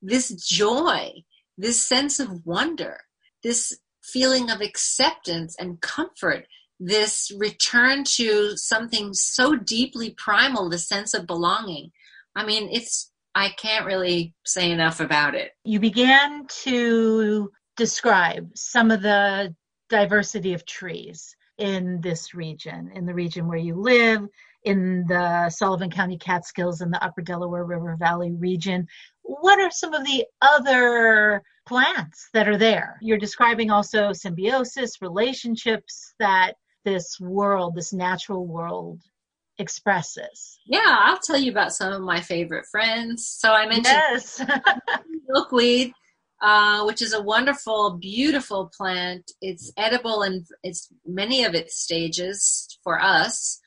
This 0.00 0.28
joy 0.28 1.12
this 1.56 1.86
sense 1.86 2.20
of 2.20 2.44
wonder, 2.44 3.00
this 3.42 3.78
feeling 4.02 4.50
of 4.50 4.60
acceptance 4.60 5.56
and 5.58 5.80
comfort, 5.80 6.46
this 6.80 7.32
return 7.38 8.04
to 8.04 8.56
something 8.56 9.14
so 9.14 9.56
deeply 9.56 10.14
primal, 10.18 10.68
the 10.68 10.78
sense 10.78 11.14
of 11.14 11.26
belonging. 11.26 11.90
I 12.36 12.44
mean, 12.44 12.68
it's, 12.70 13.10
I 13.34 13.50
can't 13.50 13.86
really 13.86 14.34
say 14.44 14.70
enough 14.70 15.00
about 15.00 15.34
it. 15.34 15.52
You 15.64 15.80
began 15.80 16.46
to 16.62 17.50
describe 17.76 18.50
some 18.54 18.90
of 18.90 19.02
the 19.02 19.54
diversity 19.88 20.54
of 20.54 20.66
trees 20.66 21.34
in 21.58 22.00
this 22.00 22.34
region, 22.34 22.90
in 22.94 23.06
the 23.06 23.14
region 23.14 23.46
where 23.46 23.58
you 23.58 23.76
live, 23.76 24.22
in 24.64 25.04
the 25.08 25.50
Sullivan 25.50 25.90
County 25.90 26.16
Catskills 26.16 26.80
and 26.80 26.92
the 26.92 27.04
Upper 27.04 27.22
Delaware 27.22 27.64
River 27.64 27.96
Valley 27.98 28.32
region. 28.32 28.86
What 29.24 29.58
are 29.58 29.70
some 29.70 29.94
of 29.94 30.04
the 30.04 30.26
other 30.42 31.42
plants 31.66 32.28
that 32.34 32.46
are 32.46 32.58
there? 32.58 32.98
You're 33.00 33.18
describing 33.18 33.70
also 33.70 34.12
symbiosis, 34.12 35.00
relationships 35.00 36.14
that 36.18 36.52
this 36.84 37.18
world, 37.18 37.74
this 37.74 37.92
natural 37.92 38.46
world, 38.46 39.00
expresses. 39.58 40.58
Yeah, 40.66 40.80
I'll 40.86 41.18
tell 41.18 41.38
you 41.38 41.50
about 41.50 41.72
some 41.72 41.92
of 41.92 42.02
my 42.02 42.20
favorite 42.20 42.66
friends. 42.70 43.26
So 43.26 43.52
I 43.52 43.66
mentioned 43.66 43.86
yes. 43.86 44.44
milkweed. 45.28 45.92
uh, 46.42 46.84
which 46.84 47.00
is 47.00 47.14
a 47.14 47.22
wonderful, 47.22 47.96
beautiful 47.98 48.70
plant. 48.76 49.30
It's 49.40 49.72
edible 49.76 50.22
in 50.22 50.44
it's 50.62 50.88
many 51.06 51.44
of 51.44 51.54
its 51.54 51.78
stages 51.78 52.78
for 52.82 53.00
us. 53.00 53.60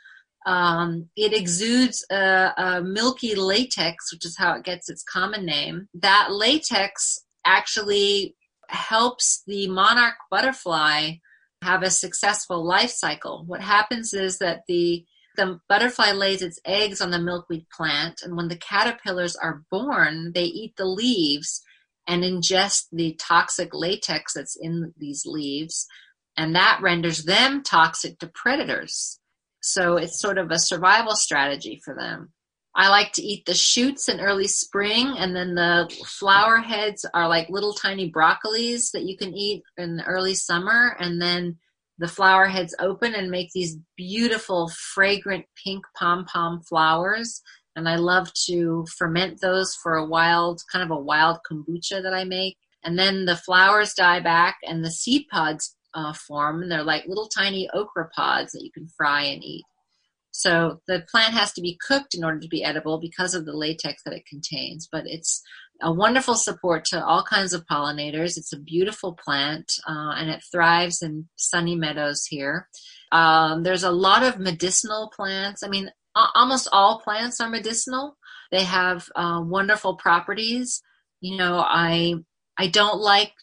Um, 0.47 1.09
it 1.17 1.33
exudes 1.33 2.05
a, 2.09 2.53
a 2.57 2.81
milky 2.81 3.35
latex, 3.35 4.13
which 4.13 4.25
is 4.25 4.37
how 4.37 4.53
it 4.53 4.63
gets 4.63 4.89
its 4.89 5.03
common 5.03 5.45
name. 5.45 5.89
That 5.93 6.29
latex 6.31 7.19
actually 7.45 8.35
helps 8.69 9.43
the 9.45 9.67
monarch 9.67 10.15
butterfly 10.31 11.15
have 11.61 11.83
a 11.83 11.89
successful 11.89 12.65
life 12.65 12.91
cycle. 12.91 13.43
What 13.45 13.61
happens 13.61 14.13
is 14.13 14.39
that 14.39 14.61
the 14.67 15.05
the 15.35 15.59
butterfly 15.69 16.13
lays 16.13 16.41
its 16.41 16.59
eggs 16.65 16.99
on 16.99 17.11
the 17.11 17.19
milkweed 17.19 17.67
plant, 17.69 18.21
and 18.23 18.35
when 18.35 18.47
the 18.47 18.55
caterpillars 18.55 19.35
are 19.35 19.63
born, 19.69 20.31
they 20.33 20.45
eat 20.45 20.75
the 20.77 20.85
leaves 20.85 21.61
and 22.07 22.23
ingest 22.23 22.85
the 22.91 23.13
toxic 23.19 23.69
latex 23.73 24.33
that's 24.33 24.55
in 24.59 24.93
these 24.97 25.25
leaves, 25.25 25.87
and 26.37 26.55
that 26.55 26.79
renders 26.81 27.25
them 27.25 27.61
toxic 27.61 28.17
to 28.19 28.27
predators. 28.27 29.19
So 29.71 29.97
it's 29.97 30.19
sort 30.19 30.37
of 30.37 30.51
a 30.51 30.59
survival 30.59 31.15
strategy 31.15 31.81
for 31.83 31.93
them. 31.93 32.31
I 32.75 32.89
like 32.89 33.11
to 33.13 33.23
eat 33.23 33.45
the 33.45 33.55
shoots 33.55 34.07
in 34.07 34.19
early 34.19 34.47
spring, 34.47 35.15
and 35.17 35.35
then 35.35 35.55
the 35.55 35.91
flower 36.05 36.57
heads 36.57 37.05
are 37.13 37.27
like 37.27 37.49
little 37.49 37.73
tiny 37.73 38.11
broccolis 38.11 38.91
that 38.91 39.03
you 39.03 39.17
can 39.17 39.33
eat 39.33 39.63
in 39.77 39.97
the 39.97 40.05
early 40.05 40.35
summer, 40.35 40.95
and 40.99 41.19
then 41.19 41.57
the 41.97 42.07
flower 42.07 42.45
heads 42.45 42.75
open 42.79 43.15
and 43.15 43.31
make 43.31 43.51
these 43.51 43.77
beautiful, 43.95 44.69
fragrant 44.69 45.45
pink 45.63 45.83
pom 45.97 46.25
pom 46.25 46.61
flowers. 46.61 47.41
And 47.75 47.89
I 47.89 47.95
love 47.95 48.31
to 48.45 48.85
ferment 48.95 49.41
those 49.41 49.75
for 49.75 49.95
a 49.95 50.05
wild, 50.05 50.61
kind 50.71 50.83
of 50.83 50.95
a 50.95 51.01
wild 51.01 51.39
kombucha 51.49 52.03
that 52.03 52.13
I 52.13 52.23
make. 52.23 52.57
And 52.83 52.97
then 52.97 53.25
the 53.25 53.35
flowers 53.35 53.93
die 53.93 54.19
back 54.19 54.57
and 54.63 54.85
the 54.85 54.91
seed 54.91 55.27
pods 55.31 55.75
uh, 55.97 56.13
form. 56.13 56.61
And 56.61 56.71
they're 56.71 56.83
like 56.83 57.05
little 57.07 57.27
tiny 57.27 57.67
okra 57.73 58.09
pods 58.15 58.51
that 58.51 58.63
you 58.63 58.71
can 58.71 58.87
fry 58.95 59.23
and 59.23 59.43
eat. 59.43 59.65
So 60.31 60.81
the 60.87 61.03
plant 61.09 61.33
has 61.33 61.51
to 61.53 61.61
be 61.61 61.79
cooked 61.87 62.13
in 62.13 62.23
order 62.23 62.39
to 62.39 62.47
be 62.47 62.63
edible 62.63 62.99
because 62.99 63.33
of 63.33 63.45
the 63.45 63.57
latex 63.57 64.03
that 64.03 64.13
it 64.13 64.27
contains. 64.27 64.87
But 64.89 65.05
it's 65.07 65.41
a 65.81 65.91
wonderful 65.91 66.35
support 66.35 66.85
to 66.85 67.03
all 67.03 67.23
kinds 67.23 67.53
of 67.53 67.65
pollinators. 67.65 68.37
It's 68.37 68.53
a 68.53 68.59
beautiful 68.59 69.17
plant 69.23 69.71
uh, 69.87 70.13
and 70.15 70.29
it 70.29 70.43
thrives 70.51 71.01
in 71.01 71.27
sunny 71.37 71.75
meadows 71.75 72.25
here. 72.25 72.67
Um, 73.11 73.63
there's 73.63 73.83
a 73.83 73.91
lot 73.91 74.21
of 74.21 74.37
medicinal 74.37 75.11
plants. 75.15 75.63
I 75.63 75.69
mean, 75.69 75.89
almost 76.35 76.69
all 76.71 76.99
plants 76.99 77.39
are 77.39 77.49
medicinal. 77.49 78.17
They 78.51 78.63
have 78.63 79.09
uh, 79.15 79.41
wonderful 79.43 79.95
properties. 79.95 80.81
You 81.19 81.37
know, 81.37 81.57
I 81.59 82.15
I 82.57 82.67
don't 82.67 82.99
like 82.99 83.33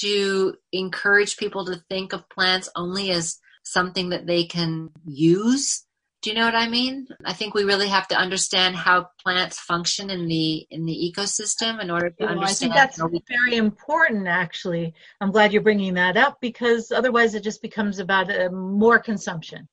to 0.00 0.54
encourage 0.72 1.36
people 1.36 1.64
to 1.66 1.82
think 1.88 2.12
of 2.12 2.28
plants 2.28 2.68
only 2.76 3.10
as 3.10 3.38
something 3.64 4.10
that 4.10 4.26
they 4.26 4.44
can 4.44 4.90
use 5.04 5.86
do 6.26 6.30
you 6.30 6.36
know 6.36 6.46
what 6.46 6.56
I 6.56 6.68
mean? 6.68 7.06
I 7.24 7.34
think 7.34 7.54
we 7.54 7.62
really 7.62 7.86
have 7.86 8.08
to 8.08 8.16
understand 8.16 8.74
how 8.74 9.10
plants 9.22 9.60
function 9.60 10.10
in 10.10 10.26
the 10.26 10.66
in 10.72 10.84
the 10.84 11.14
ecosystem 11.14 11.80
in 11.80 11.88
order 11.88 12.10
to 12.10 12.16
well, 12.18 12.30
understand. 12.30 12.72
I 12.72 12.88
think 12.88 12.98
that's 12.98 13.28
very 13.28 13.56
important. 13.56 14.26
Actually, 14.26 14.92
I'm 15.20 15.30
glad 15.30 15.52
you're 15.52 15.62
bringing 15.62 15.94
that 15.94 16.16
up 16.16 16.38
because 16.40 16.90
otherwise 16.90 17.36
it 17.36 17.44
just 17.44 17.62
becomes 17.62 18.00
about 18.00 18.28
uh, 18.28 18.50
more 18.50 18.98
consumption. 18.98 19.68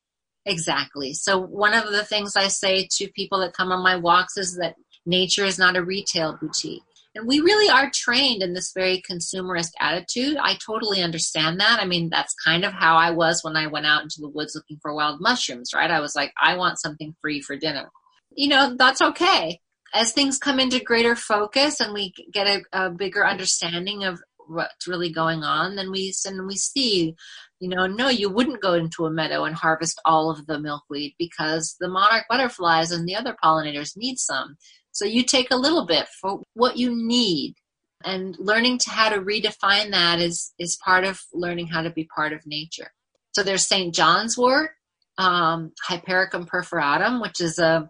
Exactly. 0.46 1.16
So 1.16 1.40
one 1.40 1.74
of 1.74 1.92
the 1.92 2.04
things 2.04 2.36
I 2.36 2.50
say 2.50 2.88
to 2.98 3.12
people 3.16 3.40
that 3.40 3.54
come 3.54 3.72
on 3.72 3.82
my 3.82 3.96
walks 3.96 4.38
is 4.38 4.56
that 4.58 4.76
nature 5.08 5.46
is 5.46 5.58
not 5.58 5.76
a 5.76 5.84
retail 5.84 6.38
boutique. 6.40 6.84
And 7.16 7.28
we 7.28 7.40
really 7.40 7.70
are 7.70 7.92
trained 7.94 8.42
in 8.42 8.54
this 8.54 8.72
very 8.74 9.04
consumerist 9.10 9.72
attitude. 9.80 10.38
I 10.38 10.58
totally 10.66 11.02
understand 11.02 11.60
that. 11.60 11.80
I 11.80 11.86
mean, 11.86 12.10
that's 12.10 12.34
kind 12.44 12.66
of 12.66 12.74
how 12.74 12.96
I 12.96 13.12
was 13.12 13.44
when 13.44 13.56
I 13.56 13.68
went 13.68 13.86
out 13.86 14.02
into 14.02 14.20
the 14.20 14.30
woods 14.30 14.56
looking 14.56 14.80
for 14.82 14.96
wild 14.96 15.22
mushrooms, 15.22 15.72
right? 15.76 15.92
I 15.92 16.00
was 16.00 16.16
like, 16.16 16.34
I 16.42 16.58
want 16.58 16.80
something 16.80 17.16
free 17.22 17.42
for 17.42 17.56
dinner. 17.56 17.92
You 18.36 18.50
know, 18.50 18.76
that's 18.78 19.02
okay. 19.02 19.60
As 19.94 20.12
things 20.12 20.40
come 20.40 20.60
into 20.60 20.80
greater 20.80 21.16
focus 21.16 21.80
and 21.80 21.94
we 21.94 22.14
get 22.32 22.48
a, 22.48 22.62
a 22.74 22.90
bigger 22.90 23.26
understanding 23.26 24.06
of 24.06 24.20
what's 24.48 24.88
really 24.88 25.12
going 25.12 25.44
on, 25.44 25.76
then 25.76 25.92
we 25.92 26.14
and 26.26 26.48
we 26.48 26.56
see, 26.56 27.16
you 27.60 27.70
know, 27.70 27.86
no, 27.86 28.10
you 28.10 28.28
wouldn't 28.30 28.62
go 28.62 28.74
into 28.74 29.06
a 29.06 29.12
meadow 29.12 29.46
and 29.46 29.56
harvest 29.56 30.02
all 30.04 30.32
of 30.32 30.48
the 30.48 30.60
milkweed 30.60 31.14
because 31.20 31.76
the 31.80 31.88
monarch 31.88 32.26
butterflies 32.28 32.92
and 32.92 33.08
the 33.08 33.16
other 33.16 33.36
pollinators 33.44 33.96
need 33.96 34.18
some. 34.18 34.58
So 34.94 35.06
you 35.06 35.24
take 35.24 35.52
a 35.52 35.58
little 35.58 35.86
bit 35.86 36.08
for 36.22 36.42
what 36.54 36.78
you 36.78 36.96
need. 36.96 37.56
And 38.06 38.36
learning 38.38 38.80
to 38.80 38.90
how 38.90 39.10
to 39.10 39.22
redefine 39.22 39.92
that 39.92 40.20
is, 40.20 40.54
is 40.60 40.78
part 40.84 41.06
of 41.06 41.22
learning 41.34 41.68
how 41.68 41.82
to 41.82 41.90
be 41.90 42.08
part 42.16 42.34
of 42.34 42.46
nature. 42.46 42.92
So 43.32 43.44
there's 43.44 43.66
St. 43.66 43.96
John's 43.96 44.38
wort, 44.38 44.72
um, 45.18 45.72
Hypericum 45.88 46.46
perforatum, 46.46 47.22
which 47.22 47.40
is 47.40 47.60
a, 47.60 47.90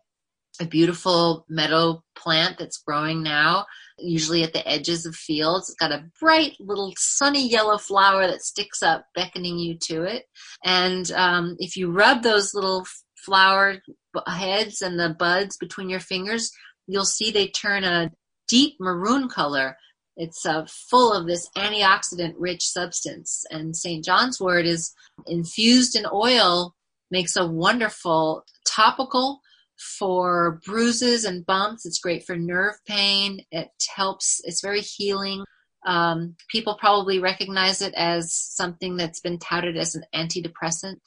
a 0.62 0.66
beautiful 0.66 1.45
meadow 1.49 2.04
plant 2.16 2.58
that's 2.60 2.78
growing 2.78 3.24
now, 3.24 3.66
usually 3.97 4.43
at 4.43 4.54
the 4.54 4.66
edges 4.68 5.06
of 5.06 5.16
fields. 5.16 5.70
It's 5.70 5.78
got 5.78 5.91
a 5.91 6.06
bright 6.22 6.56
little 6.60 6.93
sunny 6.95 7.49
yellow 7.49 7.80
flower 7.80 8.28
that 8.28 8.43
sticks 8.43 8.84
up, 8.84 9.06
beckoning 9.16 9.58
you 9.58 9.78
to 9.88 10.04
it. 10.04 10.26
And 10.64 11.12
um, 11.12 11.56
if 11.60 11.76
you 11.76 11.91
rub 11.91 12.22
those 12.22 12.54
little 12.54 12.86
flower 13.26 13.82
heads 14.28 14.82
and 14.82 14.99
the 14.99 15.16
buds 15.18 15.58
between 15.58 15.89
your 15.89 15.99
fingers, 15.99 16.51
you'll 16.88 17.05
see 17.05 17.31
they 17.31 17.47
turn 17.47 17.84
a 17.84 18.11
deep 18.47 18.75
maroon 18.79 19.29
color. 19.29 19.77
It's 20.15 20.45
uh, 20.45 20.65
full 20.89 21.11
of 21.11 21.25
this 21.25 21.49
antioxidant 21.57 22.36
rich 22.38 22.63
substance. 22.63 23.45
And 23.49 23.75
St. 23.75 24.05
John's 24.05 24.39
wort 24.39 24.65
is 24.65 24.93
infused 25.27 25.95
in 25.95 26.05
oil, 26.11 26.75
makes 27.09 27.36
a 27.36 27.47
wonderful 27.47 28.43
topical 28.67 29.41
for 29.97 30.61
bruises 30.65 31.25
and 31.25 31.45
bumps. 31.45 31.86
It's 31.86 31.99
great 31.99 32.25
for 32.25 32.38
nerve 32.38 32.75
pain. 32.88 33.39
It 33.51 33.69
helps, 33.95 34.39
it's 34.43 34.61
very 34.61 34.81
healing. 34.81 35.43
Um, 35.86 36.36
people 36.49 36.77
probably 36.79 37.19
recognize 37.19 37.81
it 37.81 37.93
as 37.95 38.34
something 38.34 38.95
that's 38.95 39.19
been 39.19 39.39
touted 39.39 39.77
as 39.77 39.95
an 39.95 40.03
antidepressant. 40.15 40.99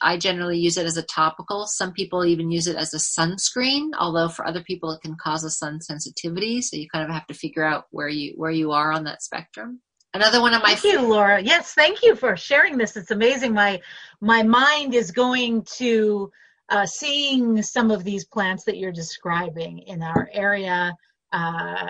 I 0.00 0.16
generally 0.16 0.58
use 0.58 0.76
it 0.76 0.86
as 0.86 0.96
a 0.96 1.02
topical. 1.02 1.66
Some 1.66 1.92
people 1.92 2.24
even 2.24 2.50
use 2.50 2.66
it 2.66 2.76
as 2.76 2.94
a 2.94 2.98
sunscreen, 2.98 3.90
although 3.98 4.28
for 4.28 4.46
other 4.46 4.62
people 4.62 4.90
it 4.90 5.00
can 5.02 5.16
cause 5.16 5.44
a 5.44 5.50
sun 5.50 5.80
sensitivity. 5.80 6.62
So 6.62 6.76
you 6.76 6.88
kind 6.88 7.04
of 7.04 7.14
have 7.14 7.26
to 7.28 7.34
figure 7.34 7.64
out 7.64 7.86
where 7.90 8.08
you 8.08 8.34
where 8.36 8.50
you 8.50 8.72
are 8.72 8.92
on 8.92 9.04
that 9.04 9.22
spectrum. 9.22 9.80
Another 10.12 10.40
one 10.40 10.54
of 10.54 10.62
my 10.62 10.74
Thank 10.74 10.84
you, 10.84 11.00
Laura. 11.02 11.40
Yes, 11.40 11.74
thank 11.74 12.02
you 12.02 12.14
for 12.14 12.36
sharing 12.36 12.78
this. 12.78 12.96
It's 12.96 13.10
amazing. 13.10 13.52
My 13.52 13.80
my 14.20 14.42
mind 14.42 14.94
is 14.94 15.10
going 15.10 15.64
to 15.76 16.30
uh, 16.68 16.86
seeing 16.86 17.62
some 17.62 17.90
of 17.90 18.04
these 18.04 18.24
plants 18.24 18.64
that 18.64 18.78
you're 18.78 18.92
describing 18.92 19.80
in 19.80 20.02
our 20.02 20.28
area. 20.32 20.94
Uh, 21.32 21.88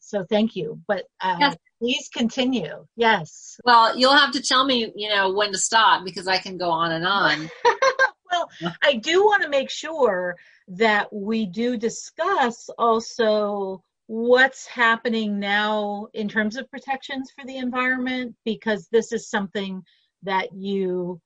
so 0.00 0.24
thank 0.28 0.56
you. 0.56 0.80
But 0.86 1.04
uh, 1.20 1.36
yes. 1.40 1.56
Please 1.78 2.08
continue. 2.12 2.86
Yes. 2.96 3.60
Well, 3.64 3.98
you'll 3.98 4.16
have 4.16 4.32
to 4.32 4.42
tell 4.42 4.64
me, 4.64 4.92
you 4.94 5.08
know, 5.08 5.32
when 5.32 5.52
to 5.52 5.58
stop 5.58 6.04
because 6.04 6.26
I 6.26 6.38
can 6.38 6.56
go 6.56 6.70
on 6.70 6.92
and 6.92 7.06
on. 7.06 7.50
well, 8.30 8.48
I 8.82 8.94
do 8.94 9.24
want 9.24 9.42
to 9.42 9.48
make 9.48 9.70
sure 9.70 10.36
that 10.68 11.12
we 11.12 11.46
do 11.46 11.76
discuss 11.76 12.70
also 12.78 13.82
what's 14.06 14.66
happening 14.66 15.38
now 15.38 16.08
in 16.14 16.28
terms 16.28 16.56
of 16.56 16.70
protections 16.70 17.30
for 17.34 17.44
the 17.44 17.56
environment 17.56 18.36
because 18.44 18.88
this 18.90 19.12
is 19.12 19.28
something 19.28 19.82
that 20.22 20.54
you 20.54 21.20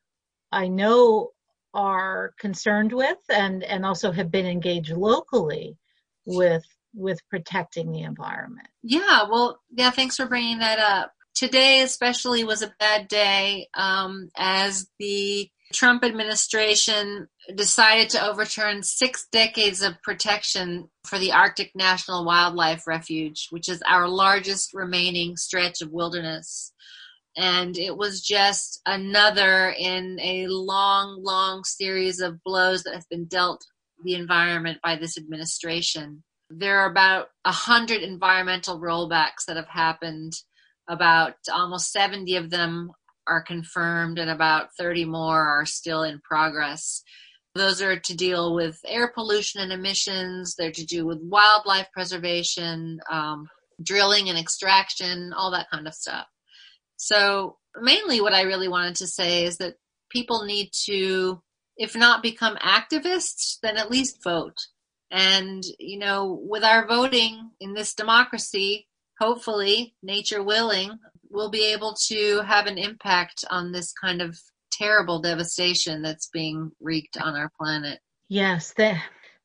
I 0.50 0.68
know 0.68 1.30
are 1.74 2.34
concerned 2.38 2.92
with 2.92 3.18
and 3.28 3.62
and 3.62 3.84
also 3.86 4.10
have 4.10 4.30
been 4.30 4.46
engaged 4.46 4.90
locally 4.90 5.76
with 6.24 6.64
with 6.94 7.18
protecting 7.28 7.92
the 7.92 8.02
environment. 8.02 8.68
Yeah, 8.82 9.24
well, 9.30 9.60
yeah, 9.70 9.90
thanks 9.90 10.16
for 10.16 10.26
bringing 10.26 10.58
that 10.58 10.78
up. 10.78 11.12
Today, 11.34 11.82
especially, 11.82 12.44
was 12.44 12.62
a 12.62 12.74
bad 12.78 13.08
day 13.08 13.68
um, 13.74 14.30
as 14.36 14.88
the 14.98 15.48
Trump 15.72 16.04
administration 16.04 17.28
decided 17.54 18.10
to 18.10 18.26
overturn 18.26 18.82
six 18.82 19.26
decades 19.30 19.82
of 19.82 20.00
protection 20.02 20.88
for 21.04 21.18
the 21.18 21.32
Arctic 21.32 21.70
National 21.74 22.24
Wildlife 22.24 22.86
Refuge, 22.86 23.46
which 23.50 23.68
is 23.68 23.82
our 23.86 24.08
largest 24.08 24.74
remaining 24.74 25.36
stretch 25.36 25.80
of 25.80 25.92
wilderness. 25.92 26.72
And 27.36 27.78
it 27.78 27.96
was 27.96 28.20
just 28.20 28.80
another 28.84 29.72
in 29.78 30.18
a 30.20 30.48
long, 30.48 31.22
long 31.22 31.62
series 31.64 32.20
of 32.20 32.42
blows 32.42 32.82
that 32.82 32.94
have 32.94 33.08
been 33.08 33.26
dealt 33.26 33.64
the 34.04 34.14
environment 34.14 34.78
by 34.82 34.96
this 34.96 35.16
administration. 35.16 36.24
There 36.50 36.80
are 36.80 36.90
about 36.90 37.28
a 37.44 37.52
hundred 37.52 38.02
environmental 38.02 38.80
rollbacks 38.80 39.44
that 39.46 39.56
have 39.56 39.68
happened. 39.68 40.34
About 40.88 41.34
almost 41.52 41.92
70 41.92 42.34
of 42.34 42.50
them 42.50 42.90
are 43.28 43.42
confirmed, 43.42 44.18
and 44.18 44.28
about 44.28 44.74
30 44.76 45.04
more 45.04 45.40
are 45.40 45.64
still 45.64 46.02
in 46.02 46.20
progress. 46.20 47.04
Those 47.54 47.80
are 47.80 47.98
to 47.98 48.16
deal 48.16 48.54
with 48.54 48.80
air 48.84 49.12
pollution 49.14 49.60
and 49.60 49.72
emissions. 49.72 50.56
They're 50.56 50.72
to 50.72 50.84
do 50.84 51.06
with 51.06 51.20
wildlife 51.22 51.86
preservation, 51.92 52.98
um, 53.08 53.48
drilling 53.82 54.28
and 54.28 54.38
extraction, 54.38 55.32
all 55.32 55.52
that 55.52 55.70
kind 55.70 55.86
of 55.86 55.94
stuff. 55.94 56.26
So, 56.96 57.56
mainly 57.80 58.20
what 58.20 58.34
I 58.34 58.42
really 58.42 58.68
wanted 58.68 58.96
to 58.96 59.06
say 59.06 59.44
is 59.44 59.58
that 59.58 59.76
people 60.10 60.44
need 60.44 60.70
to, 60.86 61.40
if 61.76 61.96
not 61.96 62.22
become 62.22 62.56
activists, 62.56 63.58
then 63.62 63.76
at 63.76 63.90
least 63.90 64.22
vote. 64.22 64.56
And, 65.10 65.62
you 65.78 65.98
know, 65.98 66.40
with 66.42 66.64
our 66.64 66.86
voting 66.86 67.50
in 67.60 67.74
this 67.74 67.94
democracy, 67.94 68.86
hopefully, 69.18 69.94
nature 70.02 70.42
willing, 70.42 70.98
we'll 71.30 71.50
be 71.50 71.72
able 71.72 71.94
to 72.08 72.42
have 72.46 72.66
an 72.66 72.78
impact 72.78 73.44
on 73.50 73.72
this 73.72 73.92
kind 73.92 74.22
of 74.22 74.38
terrible 74.72 75.20
devastation 75.20 76.02
that's 76.02 76.28
being 76.28 76.70
wreaked 76.80 77.16
on 77.18 77.34
our 77.34 77.50
planet. 77.58 77.98
Yes, 78.28 78.72
th- 78.74 78.96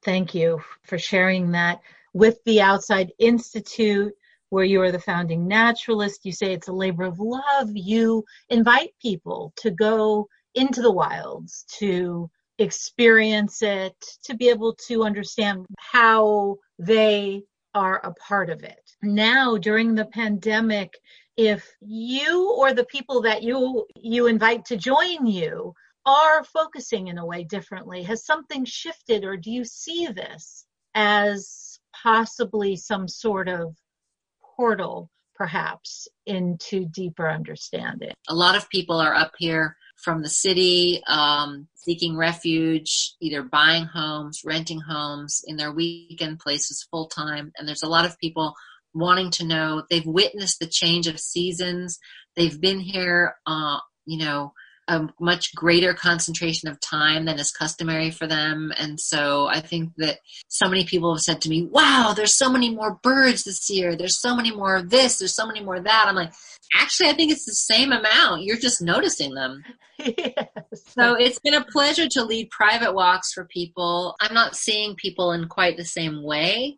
thank 0.03 0.35
you 0.35 0.61
for 0.83 0.97
sharing 0.97 1.51
that 1.51 1.81
with 2.13 2.37
the 2.45 2.61
Outside 2.61 3.11
Institute, 3.19 4.13
where 4.49 4.63
you 4.63 4.81
are 4.81 4.91
the 4.91 4.99
founding 4.99 5.47
naturalist. 5.47 6.25
You 6.25 6.31
say 6.31 6.53
it's 6.53 6.67
a 6.67 6.73
labor 6.73 7.03
of 7.03 7.19
love. 7.19 7.69
You 7.73 8.23
invite 8.49 8.91
people 9.01 9.51
to 9.57 9.71
go 9.71 10.27
into 10.53 10.81
the 10.81 10.91
wilds, 10.91 11.65
to 11.79 12.29
experience 12.59 13.61
it, 13.61 13.95
to 14.23 14.35
be 14.35 14.49
able 14.49 14.75
to 14.87 15.03
understand 15.03 15.65
how 15.77 16.57
they 16.79 17.43
are 17.73 17.99
a 18.05 18.13
part 18.13 18.49
of 18.49 18.63
it. 18.63 18.79
Now, 19.01 19.57
during 19.57 19.95
the 19.95 20.05
pandemic, 20.05 20.97
if 21.37 21.69
you 21.81 22.53
or 22.57 22.73
the 22.73 22.85
people 22.85 23.21
that 23.21 23.43
you 23.43 23.85
you 23.95 24.27
invite 24.27 24.65
to 24.65 24.77
join 24.77 25.25
you 25.25 25.73
are 26.05 26.43
focusing 26.43 27.07
in 27.07 27.17
a 27.17 27.25
way 27.25 27.43
differently 27.43 28.03
has 28.03 28.25
something 28.25 28.63
shifted 28.63 29.23
or 29.23 29.35
do 29.35 29.51
you 29.51 29.65
see 29.65 30.07
this 30.07 30.65
as 30.93 31.79
possibly 32.03 32.75
some 32.75 33.07
sort 33.07 33.49
of 33.49 33.75
portal 34.55 35.09
perhaps 35.35 36.07
into 36.25 36.85
deeper 36.85 37.29
understanding 37.29 38.13
a 38.29 38.33
lot 38.33 38.55
of 38.55 38.69
people 38.69 38.97
are 38.97 39.15
up 39.15 39.33
here 39.37 39.75
from 39.97 40.21
the 40.21 40.29
city 40.29 41.01
um, 41.07 41.67
seeking 41.75 42.17
refuge, 42.17 43.13
either 43.21 43.43
buying 43.43 43.85
homes, 43.85 44.41
renting 44.45 44.81
homes 44.81 45.41
in 45.45 45.57
their 45.57 45.71
weekend 45.71 46.39
places 46.39 46.87
full 46.89 47.07
time. 47.07 47.51
And 47.57 47.67
there's 47.67 47.83
a 47.83 47.89
lot 47.89 48.05
of 48.05 48.19
people 48.19 48.53
wanting 48.93 49.31
to 49.31 49.45
know. 49.45 49.83
They've 49.89 50.05
witnessed 50.05 50.59
the 50.59 50.67
change 50.67 51.07
of 51.07 51.19
seasons. 51.19 51.99
They've 52.35 52.59
been 52.59 52.79
here, 52.79 53.35
uh, 53.45 53.79
you 54.05 54.17
know, 54.17 54.53
a 54.87 55.07
much 55.19 55.53
greater 55.55 55.93
concentration 55.93 56.69
of 56.69 56.79
time 56.79 57.25
than 57.25 57.39
is 57.39 57.51
customary 57.51 58.11
for 58.11 58.27
them. 58.27 58.71
And 58.77 58.99
so 58.99 59.47
I 59.47 59.59
think 59.59 59.91
that 59.97 60.19
so 60.47 60.67
many 60.67 60.85
people 60.85 61.13
have 61.13 61.21
said 61.21 61.41
to 61.41 61.49
me, 61.49 61.63
wow, 61.63 62.13
there's 62.15 62.35
so 62.35 62.51
many 62.51 62.69
more 62.69 62.99
birds 63.01 63.43
this 63.43 63.69
year. 63.69 63.95
There's 63.95 64.19
so 64.19 64.35
many 64.35 64.51
more 64.51 64.75
of 64.75 64.89
this. 64.89 65.17
There's 65.17 65.35
so 65.35 65.47
many 65.47 65.61
more 65.61 65.75
of 65.75 65.85
that. 65.85 66.05
I'm 66.07 66.15
like, 66.15 66.33
actually, 66.79 67.09
I 67.09 67.13
think 67.13 67.31
it's 67.31 67.45
the 67.45 67.53
same 67.53 67.91
amount. 67.91 68.43
You're 68.43 68.57
just 68.57 68.81
noticing 68.81 69.33
them. 69.33 69.63
yes. 69.97 70.47
So 70.87 71.15
it's 71.15 71.39
been 71.39 71.55
a 71.55 71.65
pleasure 71.65 72.07
to 72.09 72.23
lead 72.23 72.49
private 72.51 72.93
walks 72.93 73.33
for 73.33 73.45
people. 73.45 74.15
I'm 74.19 74.33
not 74.33 74.55
seeing 74.55 74.95
people 74.95 75.31
in 75.31 75.47
quite 75.47 75.77
the 75.77 75.85
same 75.85 76.23
way 76.23 76.77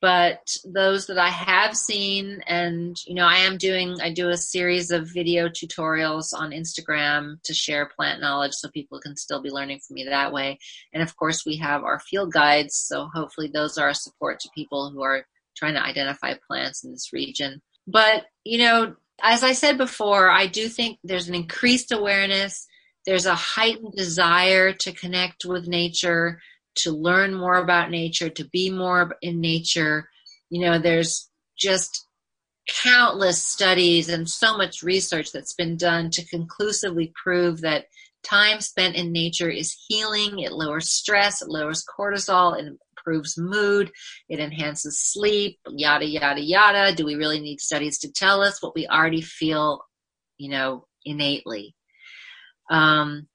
but 0.00 0.48
those 0.64 1.06
that 1.06 1.18
I 1.18 1.28
have 1.28 1.76
seen, 1.76 2.40
and 2.46 2.96
you 3.06 3.14
know, 3.14 3.26
I 3.26 3.38
am 3.38 3.58
doing, 3.58 4.00
I 4.00 4.12
do 4.12 4.28
a 4.28 4.36
series 4.36 4.90
of 4.90 5.08
video 5.12 5.48
tutorials 5.48 6.32
on 6.32 6.52
Instagram 6.52 7.42
to 7.44 7.54
share 7.54 7.90
plant 7.96 8.20
knowledge 8.20 8.52
so 8.52 8.68
people 8.68 9.00
can 9.00 9.16
still 9.16 9.42
be 9.42 9.50
learning 9.50 9.80
from 9.80 9.94
me 9.94 10.04
that 10.04 10.32
way. 10.32 10.58
And 10.92 11.02
of 11.02 11.16
course, 11.16 11.44
we 11.44 11.56
have 11.56 11.82
our 11.82 11.98
field 11.98 12.32
guides, 12.32 12.76
so 12.76 13.08
hopefully, 13.12 13.50
those 13.52 13.76
are 13.76 13.88
a 13.88 13.94
support 13.94 14.40
to 14.40 14.50
people 14.54 14.90
who 14.90 15.02
are 15.02 15.26
trying 15.56 15.74
to 15.74 15.84
identify 15.84 16.34
plants 16.46 16.84
in 16.84 16.92
this 16.92 17.12
region. 17.12 17.60
But 17.86 18.26
you 18.44 18.58
know, 18.58 18.94
as 19.20 19.42
I 19.42 19.52
said 19.52 19.78
before, 19.78 20.30
I 20.30 20.46
do 20.46 20.68
think 20.68 20.98
there's 21.02 21.28
an 21.28 21.34
increased 21.34 21.90
awareness, 21.90 22.66
there's 23.04 23.26
a 23.26 23.34
heightened 23.34 23.94
desire 23.96 24.72
to 24.72 24.92
connect 24.92 25.44
with 25.44 25.66
nature 25.66 26.40
to 26.78 26.92
learn 26.92 27.34
more 27.34 27.56
about 27.56 27.90
nature, 27.90 28.28
to 28.30 28.44
be 28.48 28.70
more 28.70 29.16
in 29.22 29.40
nature. 29.40 30.08
You 30.50 30.62
know, 30.62 30.78
there's 30.78 31.28
just 31.56 32.06
countless 32.68 33.42
studies 33.42 34.08
and 34.08 34.28
so 34.28 34.56
much 34.56 34.82
research 34.82 35.32
that's 35.32 35.54
been 35.54 35.76
done 35.76 36.10
to 36.10 36.26
conclusively 36.26 37.12
prove 37.22 37.62
that 37.62 37.86
time 38.22 38.60
spent 38.60 38.94
in 38.96 39.12
nature 39.12 39.48
is 39.48 39.76
healing. 39.88 40.40
It 40.40 40.52
lowers 40.52 40.90
stress, 40.90 41.40
it 41.42 41.48
lowers 41.48 41.84
cortisol, 41.98 42.58
it 42.58 42.66
improves 42.66 43.38
mood, 43.38 43.90
it 44.28 44.38
enhances 44.38 45.00
sleep, 45.00 45.58
yada, 45.68 46.06
yada, 46.06 46.40
yada. 46.40 46.94
Do 46.94 47.06
we 47.06 47.14
really 47.14 47.40
need 47.40 47.60
studies 47.60 47.98
to 48.00 48.12
tell 48.12 48.42
us 48.42 48.62
what 48.62 48.74
we 48.74 48.86
already 48.86 49.22
feel, 49.22 49.82
you 50.36 50.50
know, 50.50 50.86
innately? 51.04 51.74
Um, 52.70 53.28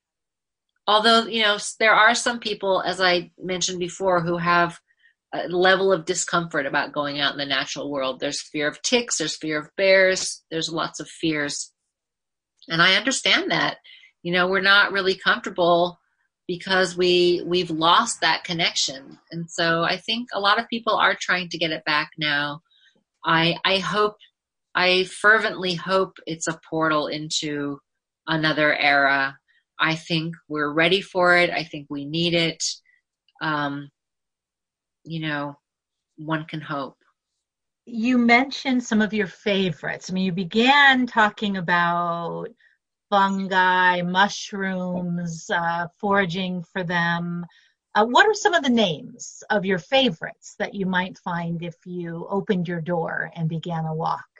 although 0.88 1.24
you 1.26 1.42
know 1.42 1.58
there 1.80 1.94
are 1.94 2.16
some 2.16 2.40
people 2.40 2.82
as 2.86 3.00
i 3.00 3.32
mentioned 3.38 3.80
before 3.80 4.22
who 4.22 4.38
have 4.38 4.80
a 5.34 5.48
level 5.48 5.92
of 5.92 6.06
discomfort 6.06 6.66
about 6.66 6.94
going 6.94 7.20
out 7.20 7.32
in 7.32 7.40
the 7.40 7.46
natural 7.46 7.90
world. 7.90 8.20
There's 8.20 8.42
fear 8.42 8.68
of 8.68 8.82
ticks 8.84 9.18
there's 9.18 9.36
fear 9.36 9.60
of 9.60 9.70
bears 9.76 10.44
there's 10.52 10.70
lots 10.70 11.00
of 11.00 11.10
fears. 11.10 11.72
And 12.68 12.82
i 12.82 12.96
understand 12.96 13.52
that. 13.52 13.78
You 14.22 14.32
know 14.34 14.48
we're 14.48 14.62
not 14.62 14.92
really 14.92 15.16
comfortable 15.16 16.00
because 16.48 16.96
we 16.96 17.42
we've 17.46 17.72
lost 17.72 18.22
that 18.22 18.44
connection. 18.44 19.18
And 19.32 19.50
so 19.50 19.84
i 19.84 19.98
think 19.98 20.30
a 20.34 20.40
lot 20.40 20.60
of 20.60 20.70
people 20.70 20.96
are 20.96 21.16
trying 21.20 21.50
to 21.50 21.58
get 21.58 21.72
it 21.72 21.86
back 21.86 22.12
now. 22.18 22.62
I 23.26 23.58
i 23.66 23.78
hope 23.80 24.18
i 24.76 25.06
fervently 25.06 25.74
hope 25.76 26.18
it's 26.28 26.48
a 26.48 26.60
portal 26.70 27.08
into 27.08 27.80
another 28.28 28.76
era 28.76 29.38
I 29.84 29.96
think 29.96 30.34
we're 30.48 30.72
ready 30.72 31.02
for 31.02 31.36
it. 31.36 31.50
I 31.50 31.66
think 31.66 31.88
we 31.90 32.06
need 32.06 32.34
it. 32.34 32.64
Um, 33.42 33.90
you 35.04 35.20
know, 35.20 35.58
one 36.16 36.46
can 36.46 36.62
hope. 36.62 36.96
You 37.86 38.18
mentioned 38.18 38.82
some 38.82 39.02
of 39.02 39.14
your 39.14 39.28
favorites. 39.28 40.10
I 40.10 40.14
mean, 40.14 40.24
you 40.24 40.32
began 40.32 41.06
talking 41.06 41.58
about 41.58 42.48
fungi, 43.10 44.02
mushrooms, 44.04 45.50
uh, 45.50 45.88
foraging 46.00 46.64
for 46.72 46.86
them. 46.86 47.46
Uh, 47.94 48.06
what 48.06 48.26
are 48.26 48.34
some 48.34 48.54
of 48.54 48.64
the 48.64 48.70
names 48.70 49.44
of 49.50 49.66
your 49.66 49.80
favorites 49.80 50.56
that 50.60 50.74
you 50.74 50.86
might 50.86 51.18
find 51.18 51.62
if 51.62 51.76
you 51.86 52.26
opened 52.30 52.70
your 52.70 52.80
door 52.80 53.32
and 53.36 53.50
began 53.50 53.84
a 53.84 53.94
walk? 53.94 54.33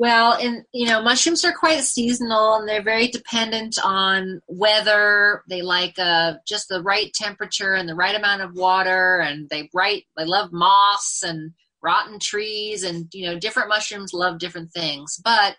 Well, 0.00 0.34
and 0.34 0.62
you 0.72 0.86
know, 0.86 1.02
mushrooms 1.02 1.44
are 1.44 1.52
quite 1.52 1.82
seasonal 1.82 2.54
and 2.54 2.68
they're 2.68 2.84
very 2.84 3.08
dependent 3.08 3.80
on 3.82 4.40
weather. 4.46 5.42
They 5.48 5.60
like 5.60 5.98
uh, 5.98 6.34
just 6.46 6.68
the 6.68 6.80
right 6.82 7.12
temperature 7.12 7.74
and 7.74 7.88
the 7.88 7.96
right 7.96 8.14
amount 8.14 8.42
of 8.42 8.54
water, 8.54 9.18
and 9.18 9.48
they 9.50 9.68
right 9.74 10.04
they 10.16 10.24
love 10.24 10.52
moss 10.52 11.24
and 11.24 11.50
rotten 11.82 12.20
trees, 12.20 12.84
and 12.84 13.08
you 13.12 13.26
know, 13.26 13.40
different 13.40 13.70
mushrooms 13.70 14.14
love 14.14 14.38
different 14.38 14.72
things. 14.72 15.20
But 15.24 15.56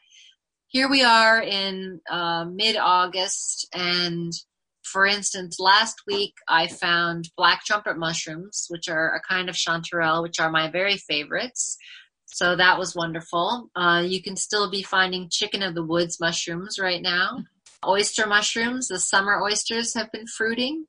here 0.67 0.89
we 0.89 1.03
are 1.03 1.41
in 1.41 1.99
uh, 2.09 2.45
mid-August, 2.45 3.67
and 3.73 4.31
for 4.83 5.05
instance, 5.05 5.59
last 5.59 6.03
week 6.07 6.35
I 6.47 6.67
found 6.67 7.29
black 7.35 7.65
trumpet 7.65 7.97
mushrooms, 7.97 8.67
which 8.69 8.87
are 8.87 9.13
a 9.13 9.21
kind 9.21 9.49
of 9.49 9.55
chanterelle, 9.55 10.23
which 10.23 10.39
are 10.39 10.49
my 10.49 10.71
very 10.71 10.95
favorites. 10.95 11.77
So 12.31 12.55
that 12.55 12.77
was 12.77 12.95
wonderful. 12.95 13.69
Uh, 13.75 14.03
you 14.05 14.21
can 14.21 14.35
still 14.35 14.69
be 14.69 14.83
finding 14.83 15.29
chicken 15.29 15.63
of 15.63 15.73
the 15.73 15.83
woods 15.83 16.19
mushrooms 16.19 16.79
right 16.79 17.01
now. 17.01 17.43
Oyster 17.85 18.27
mushrooms, 18.27 18.87
the 18.87 18.99
summer 18.99 19.41
oysters 19.41 19.93
have 19.95 20.11
been 20.11 20.27
fruiting. 20.27 20.85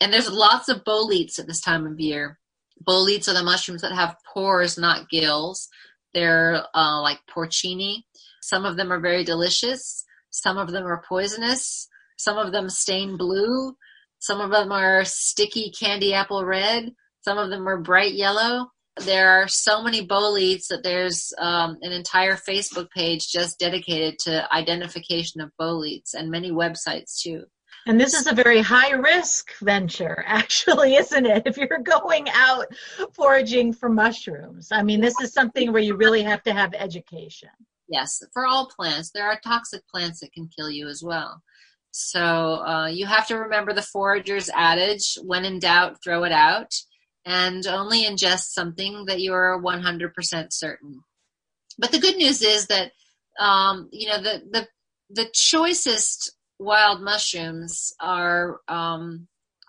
And 0.00 0.12
there's 0.12 0.30
lots 0.30 0.68
of 0.68 0.84
boletes 0.84 1.38
at 1.38 1.46
this 1.46 1.60
time 1.60 1.86
of 1.86 2.00
year. 2.00 2.38
Boletes 2.86 3.28
are 3.28 3.34
the 3.34 3.42
mushrooms 3.42 3.82
that 3.82 3.92
have 3.92 4.16
pores, 4.32 4.78
not 4.78 5.08
gills. 5.08 5.68
They're 6.12 6.64
uh, 6.74 7.00
like 7.02 7.20
porcini. 7.30 8.04
Some 8.42 8.64
of 8.64 8.76
them 8.76 8.92
are 8.92 9.00
very 9.00 9.22
delicious. 9.22 10.04
Some 10.30 10.58
of 10.58 10.72
them 10.72 10.86
are 10.86 11.04
poisonous. 11.08 11.88
Some 12.16 12.36
of 12.36 12.52
them 12.52 12.68
stain 12.68 13.16
blue. 13.16 13.76
Some 14.18 14.40
of 14.40 14.50
them 14.50 14.72
are 14.72 15.04
sticky 15.04 15.70
candy 15.70 16.14
apple 16.14 16.44
red. 16.44 16.94
Some 17.22 17.38
of 17.38 17.50
them 17.50 17.68
are 17.68 17.78
bright 17.78 18.14
yellow 18.14 18.70
there 18.96 19.30
are 19.30 19.48
so 19.48 19.82
many 19.82 20.06
boletes 20.06 20.68
that 20.68 20.82
there's 20.82 21.32
um, 21.38 21.78
an 21.82 21.92
entire 21.92 22.36
Facebook 22.36 22.90
page 22.90 23.28
just 23.28 23.58
dedicated 23.58 24.18
to 24.20 24.52
identification 24.52 25.40
of 25.40 25.50
boletes 25.58 26.14
and 26.14 26.30
many 26.30 26.50
websites 26.50 27.20
too. 27.20 27.44
And 27.86 27.98
this 27.98 28.12
is 28.12 28.26
a 28.26 28.34
very 28.34 28.60
high 28.60 28.92
risk 28.92 29.52
venture, 29.62 30.22
actually, 30.26 30.96
isn't 30.96 31.26
it? 31.26 31.44
If 31.46 31.56
you're 31.56 31.78
going 31.78 32.28
out 32.30 32.66
foraging 33.14 33.72
for 33.72 33.88
mushrooms, 33.88 34.68
I 34.70 34.82
mean, 34.82 35.00
this 35.00 35.18
is 35.20 35.32
something 35.32 35.72
where 35.72 35.82
you 35.82 35.96
really 35.96 36.22
have 36.22 36.42
to 36.42 36.52
have 36.52 36.74
education. 36.74 37.48
Yes, 37.88 38.22
for 38.32 38.46
all 38.46 38.68
plants. 38.68 39.10
There 39.10 39.26
are 39.26 39.40
toxic 39.42 39.86
plants 39.88 40.20
that 40.20 40.32
can 40.32 40.48
kill 40.56 40.70
you 40.70 40.88
as 40.88 41.02
well. 41.02 41.42
So 41.92 42.64
uh, 42.64 42.86
you 42.86 43.06
have 43.06 43.26
to 43.28 43.36
remember 43.36 43.72
the 43.72 43.82
forager's 43.82 44.48
adage 44.50 45.18
when 45.24 45.44
in 45.44 45.58
doubt, 45.58 45.96
throw 46.04 46.22
it 46.24 46.32
out 46.32 46.72
and 47.24 47.66
only 47.66 48.04
ingest 48.04 48.52
something 48.52 49.04
that 49.06 49.20
you're 49.20 49.60
100% 49.62 50.52
certain. 50.52 51.02
But 51.78 51.92
the 51.92 51.98
good 51.98 52.16
news 52.16 52.42
is 52.42 52.66
that 52.66 52.92
um, 53.38 53.88
you 53.92 54.08
know 54.08 54.20
the 54.20 54.42
the 54.50 54.68
the 55.08 55.30
choicest 55.32 56.36
wild 56.58 57.00
mushrooms 57.00 57.92
are 58.00 58.60
um, 58.68 59.26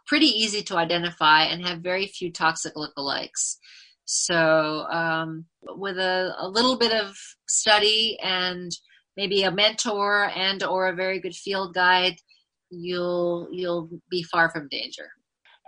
pretty 0.08 0.28
easy 0.28 0.62
to 0.64 0.78
identify 0.78 1.44
and 1.44 1.66
have 1.66 1.80
very 1.80 2.08
few 2.08 2.32
toxic 2.32 2.76
lookalikes. 2.76 3.56
So, 4.04 4.86
um, 4.92 5.46
with 5.64 5.98
a, 5.98 6.36
a, 6.38 6.48
little 6.48 6.78
bit 6.78 6.92
of 6.92 7.16
study 7.48 8.20
and 8.22 8.70
maybe 9.16 9.44
a 9.44 9.52
mentor 9.52 10.30
and 10.36 10.62
or 10.64 10.90
a 10.90 10.96
very 10.96 11.22
good 11.22 11.34
field 11.34 11.74
guide, 11.74 12.16
you'll 12.70 13.48
you'll 13.52 13.90
be 14.10 14.24
far 14.24 14.50
from 14.50 14.68
danger. 14.70 15.12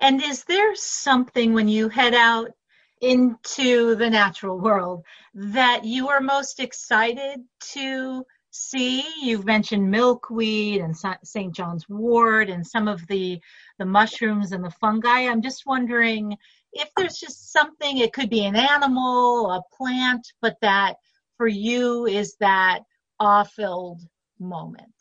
And 0.03 0.21
is 0.21 0.43
there 0.43 0.75
something 0.75 1.53
when 1.53 1.69
you 1.69 1.87
head 1.87 2.13
out 2.13 2.51
into 2.99 3.95
the 3.95 4.09
natural 4.09 4.59
world 4.59 5.05
that 5.33 5.85
you 5.85 6.09
are 6.09 6.19
most 6.19 6.59
excited 6.59 7.39
to 7.71 8.25
see? 8.51 9.05
You've 9.21 9.45
mentioned 9.45 9.89
milkweed 9.89 10.81
and 10.81 10.93
St. 11.23 11.55
John's 11.55 11.87
wort 11.87 12.49
and 12.49 12.67
some 12.67 12.89
of 12.89 13.07
the 13.07 13.39
the 13.79 13.85
mushrooms 13.85 14.51
and 14.51 14.61
the 14.61 14.71
fungi. 14.71 15.21
I'm 15.21 15.41
just 15.41 15.65
wondering 15.65 16.35
if 16.73 16.89
there's 16.97 17.17
just 17.17 17.53
something, 17.53 17.99
it 17.99 18.11
could 18.11 18.29
be 18.29 18.43
an 18.43 18.57
animal, 18.57 19.51
a 19.51 19.61
plant, 19.73 20.27
but 20.41 20.57
that 20.61 20.97
for 21.37 21.47
you 21.47 22.07
is 22.07 22.35
that 22.41 22.81
awe 23.21 23.45
filled 23.45 24.01
moment. 24.37 24.91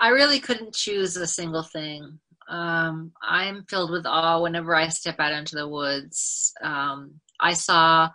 I 0.00 0.08
really 0.08 0.40
couldn't 0.40 0.74
choose 0.74 1.16
a 1.16 1.28
single 1.28 1.62
thing. 1.62 2.18
Um, 2.48 3.12
I'm 3.22 3.64
filled 3.64 3.90
with 3.90 4.06
awe 4.06 4.42
whenever 4.42 4.74
I 4.74 4.88
step 4.88 5.18
out 5.18 5.32
into 5.32 5.56
the 5.56 5.68
woods. 5.68 6.52
Um, 6.62 7.20
I 7.40 7.54
saw 7.54 8.10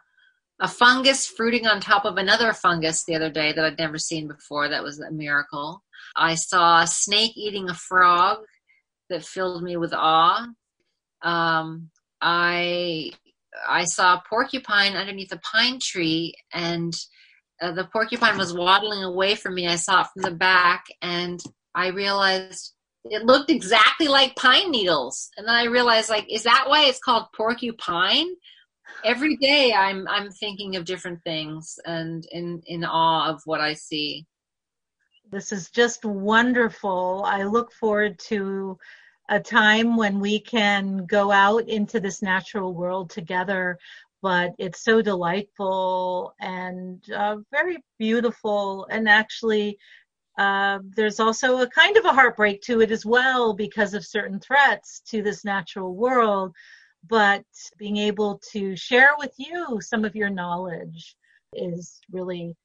a 0.60 0.68
fungus 0.68 1.26
fruiting 1.26 1.68
on 1.68 1.80
top 1.80 2.06
of 2.06 2.18
another 2.18 2.54
fungus 2.54 3.04
the 3.04 3.16
other 3.16 3.30
day 3.30 3.54
that 3.54 3.64
I'd 3.64 3.78
never 3.80 3.98
seen 3.98 4.28
before. 4.28 4.68
That 4.68 4.84
was 4.84 5.00
a 5.00 5.12
miracle. 5.12 5.84
I 6.16 6.36
saw 6.36 6.82
a 6.82 6.88
snake 6.88 7.34
eating 7.36 7.70
a 7.70 7.74
frog 7.74 8.40
that 9.10 9.26
filled 9.26 9.64
me 9.64 9.78
with 9.78 9.94
awe. 9.94 10.48
Um, 11.22 11.90
I 12.22 13.12
I 13.68 13.86
saw 13.86 14.16
a 14.16 14.24
porcupine 14.30 14.96
underneath 14.96 15.32
a 15.32 15.40
pine 15.40 15.80
tree, 15.80 16.34
and 16.54 16.94
uh, 17.62 17.72
the 17.72 17.86
porcupine 17.86 18.38
was 18.38 18.54
waddling 18.54 19.04
away 19.04 19.36
from 19.36 19.56
me. 19.56 19.68
I 19.68 19.76
saw 19.76 20.02
it 20.02 20.08
from 20.14 20.22
the 20.24 20.38
back, 20.38 20.86
and 21.02 21.42
I 21.74 21.88
realized 21.88 22.74
it 23.06 23.26
looked 23.26 23.50
exactly 23.50 24.08
like 24.08 24.36
pine 24.36 24.72
needles. 24.72 25.30
And 25.38 25.48
then 25.48 25.56
I 25.56 25.66
realized, 25.66 26.10
like, 26.10 26.26
is 26.30 26.44
that 26.44 26.66
why 26.68 26.86
it's 26.86 27.00
called 27.00 27.28
porcupine? 27.36 28.28
Every 29.06 29.38
day, 29.38 29.74
I'm 29.74 30.08
I'm 30.08 30.30
thinking 30.32 30.76
of 30.76 30.86
different 30.86 31.24
things 31.24 31.80
and 31.86 32.26
in 32.32 32.62
in 32.66 32.84
awe 32.84 33.30
of 33.30 33.42
what 33.46 33.62
I 33.62 33.74
see. 33.74 34.26
This 35.32 35.52
is 35.52 35.70
just 35.70 36.04
wonderful. 36.04 37.24
I 37.26 37.44
look 37.44 37.72
forward 37.72 38.18
to 38.28 38.78
a 39.30 39.40
time 39.40 39.96
when 39.96 40.20
we 40.20 40.40
can 40.40 41.06
go 41.06 41.32
out 41.32 41.70
into 41.70 42.00
this 42.00 42.22
natural 42.22 42.74
world 42.74 43.12
together. 43.12 43.78
But 44.22 44.52
it's 44.58 44.84
so 44.84 45.02
delightful 45.02 46.34
and 46.42 47.02
uh, 47.12 47.38
very 47.52 47.78
beautiful. 47.98 48.86
And 48.90 49.08
actually, 49.08 49.78
uh, 50.40 50.80
there's 50.96 51.20
also 51.20 51.60
a 51.60 51.68
kind 51.68 51.98
of 51.98 52.06
a 52.06 52.14
heartbreak 52.14 52.62
to 52.62 52.80
it 52.80 52.92
as 52.92 53.06
well 53.06 53.54
because 53.54 53.94
of 53.94 54.06
certain 54.06 54.40
threats 54.40 55.02
to 55.10 55.22
this 55.22 55.44
natural 55.44 55.94
world. 55.94 56.56
But 57.06 57.44
being 57.78 57.98
able 57.98 58.42
to 58.54 58.76
share 58.78 59.10
with 59.18 59.34
you 59.38 59.80
some 59.82 60.06
of 60.06 60.16
your 60.16 60.30
knowledge 60.30 61.18
is 61.54 62.00
really 62.10 62.56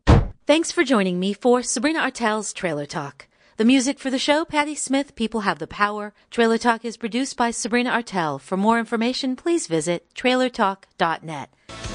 Thanks 0.46 0.72
for 0.72 0.84
joining 0.84 1.18
me 1.18 1.32
for 1.32 1.62
Sabrina 1.62 2.00
Artel's 2.00 2.52
Trailer 2.52 2.84
Talk. 2.84 3.28
The 3.56 3.64
music 3.64 4.00
for 4.00 4.10
the 4.10 4.18
show, 4.18 4.44
Patti 4.44 4.74
Smith, 4.74 5.14
People 5.14 5.42
Have 5.42 5.60
the 5.60 5.68
Power. 5.68 6.12
Trailer 6.28 6.58
Talk 6.58 6.84
is 6.84 6.96
produced 6.96 7.36
by 7.36 7.52
Sabrina 7.52 7.90
Artel. 7.90 8.40
For 8.40 8.56
more 8.56 8.80
information, 8.80 9.36
please 9.36 9.68
visit 9.68 10.12
trailertalk.net. 10.12 11.50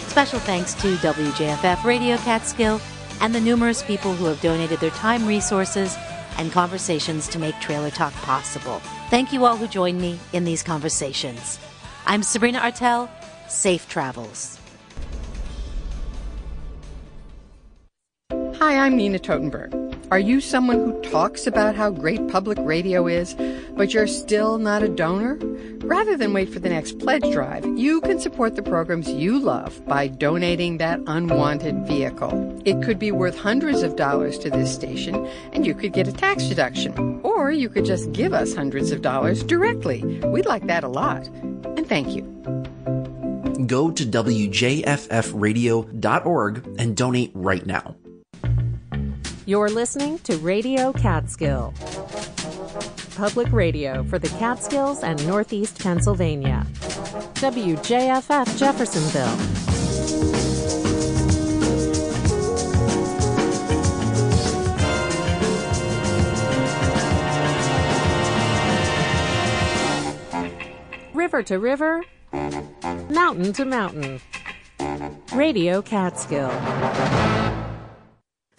Special 0.08 0.40
thanks 0.40 0.74
to 0.76 0.96
WJFF 0.96 1.84
Radio 1.84 2.16
Catskill 2.16 2.80
and 3.20 3.36
the 3.36 3.42
numerous 3.42 3.84
people 3.84 4.14
who 4.14 4.24
have 4.24 4.40
donated 4.40 4.80
their 4.80 4.90
time, 4.92 5.28
resources, 5.28 5.98
and 6.38 6.50
conversations 6.50 7.28
to 7.28 7.40
make 7.40 7.60
Trailer 7.60 7.92
Talk 7.92 8.14
possible. 8.14 8.80
Thank 9.10 9.34
you 9.34 9.44
all 9.44 9.58
who 9.58 9.68
joined 9.68 10.00
me 10.00 10.18
in 10.32 10.46
these 10.46 10.64
conversations. 10.64 11.60
I'm 12.06 12.24
Sabrina 12.24 12.60
Artel 12.60 13.10
safe 13.50 13.90
travels. 13.90 14.58
Hi, 18.32 18.78
I'm 18.78 18.96
Nina 18.96 19.20
Totenberg. 19.20 19.89
Are 20.12 20.20
you 20.20 20.42
someone 20.42 20.80
who 20.80 21.00
talks 21.12 21.46
about 21.46 21.76
how 21.76 21.92
great 21.92 22.30
public 22.30 22.58
radio 22.62 23.06
is, 23.06 23.36
but 23.78 23.94
you're 23.94 24.08
still 24.08 24.58
not 24.58 24.82
a 24.82 24.88
donor? 24.88 25.36
Rather 25.86 26.18
than 26.18 26.34
wait 26.34 26.50
for 26.50 26.58
the 26.58 26.70
next 26.70 26.98
pledge 26.98 27.32
drive, 27.32 27.64
you 27.78 28.02
can 28.02 28.20
support 28.20 28.56
the 28.56 28.64
programs 28.64 29.08
you 29.08 29.38
love 29.38 29.86
by 29.86 30.08
donating 30.08 30.80
that 30.80 31.00
unwanted 31.06 31.86
vehicle. 31.86 32.60
It 32.66 32.82
could 32.82 32.98
be 32.98 33.12
worth 33.12 33.38
hundreds 33.38 33.84
of 33.84 33.96
dollars 33.96 34.40
to 34.40 34.50
this 34.50 34.74
station, 34.74 35.28
and 35.54 35.64
you 35.64 35.76
could 35.76 35.94
get 35.94 36.08
a 36.08 36.12
tax 36.12 36.46
deduction. 36.46 37.20
Or 37.22 37.52
you 37.52 37.70
could 37.70 37.86
just 37.86 38.12
give 38.12 38.34
us 38.34 38.56
hundreds 38.56 38.92
of 38.92 39.04
dollars 39.04 39.44
directly. 39.44 40.04
We'd 40.26 40.48
like 40.48 40.66
that 40.66 40.84
a 40.84 40.90
lot. 40.90 41.28
And 41.28 41.88
thank 41.88 42.16
you 42.16 42.24
go 43.68 43.92
to 43.92 44.04
WJFFradio.org 44.04 46.76
and 46.80 46.98
donate 46.98 47.32
right 47.36 47.68
now. 47.68 47.96
You're 49.50 49.72
listening 49.72 50.20
to 50.20 50.38
Radio 50.38 50.94
Catskill, 50.94 51.74
public 53.16 53.52
radio 53.52 54.04
for 54.04 54.20
the 54.20 54.30
Catskills 54.38 55.02
and 55.02 55.26
Northeast 55.26 55.82
Pennsylvania. 55.82 56.68
WJFF 57.42 58.60
Jeffersonville. 58.60 59.36
river 71.16 71.42
to 71.42 71.58
river, 71.58 72.04
mountain 73.10 73.52
to 73.54 73.66
mountain. 73.66 74.22
Radio 75.34 75.82
Catskill. 75.82 76.52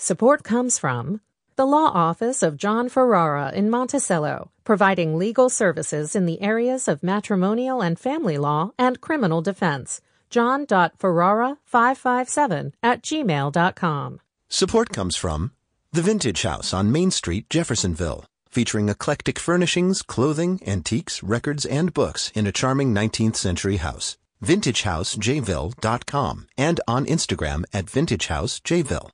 Support 0.03 0.45
comes 0.45 0.79
from 0.79 1.21
the 1.57 1.67
Law 1.67 1.91
Office 1.93 2.43
of 2.43 2.57
John 2.57 2.89
Ferrara 2.89 3.53
in 3.53 3.69
Monticello, 3.69 4.51
providing 4.65 5.19
legal 5.19 5.51
services 5.51 6.17
in 6.17 6.25
the 6.25 6.41
areas 6.41 6.89
of 6.89 7.03
matrimonial 7.03 7.83
and 7.83 7.99
family 7.99 8.39
law 8.39 8.71
and 8.79 9.03
criminal 9.03 9.43
defense. 9.43 10.01
John.Ferrara557 10.31 12.73
at 12.83 13.03
gmail.com. 13.03 14.21
Support 14.49 14.89
comes 14.89 15.17
from 15.17 15.53
The 15.93 16.01
Vintage 16.01 16.45
House 16.45 16.73
on 16.73 16.91
Main 16.91 17.11
Street, 17.11 17.51
Jeffersonville 17.51 18.25
featuring 18.49 18.89
eclectic 18.89 19.39
furnishings, 19.39 20.01
clothing, 20.01 20.63
antiques, 20.67 21.23
records, 21.23 21.67
and 21.67 21.93
books 21.93 22.33
in 22.35 22.47
a 22.47 22.53
charming 22.53 22.95
19th 22.95 23.37
century 23.37 23.77
house. 23.77 24.17
vintagehousejville.com, 24.43 26.47
and 26.57 26.81
on 26.89 27.05
Instagram 27.05 27.65
at 27.75 27.85
vintagehousejville. 27.85 29.11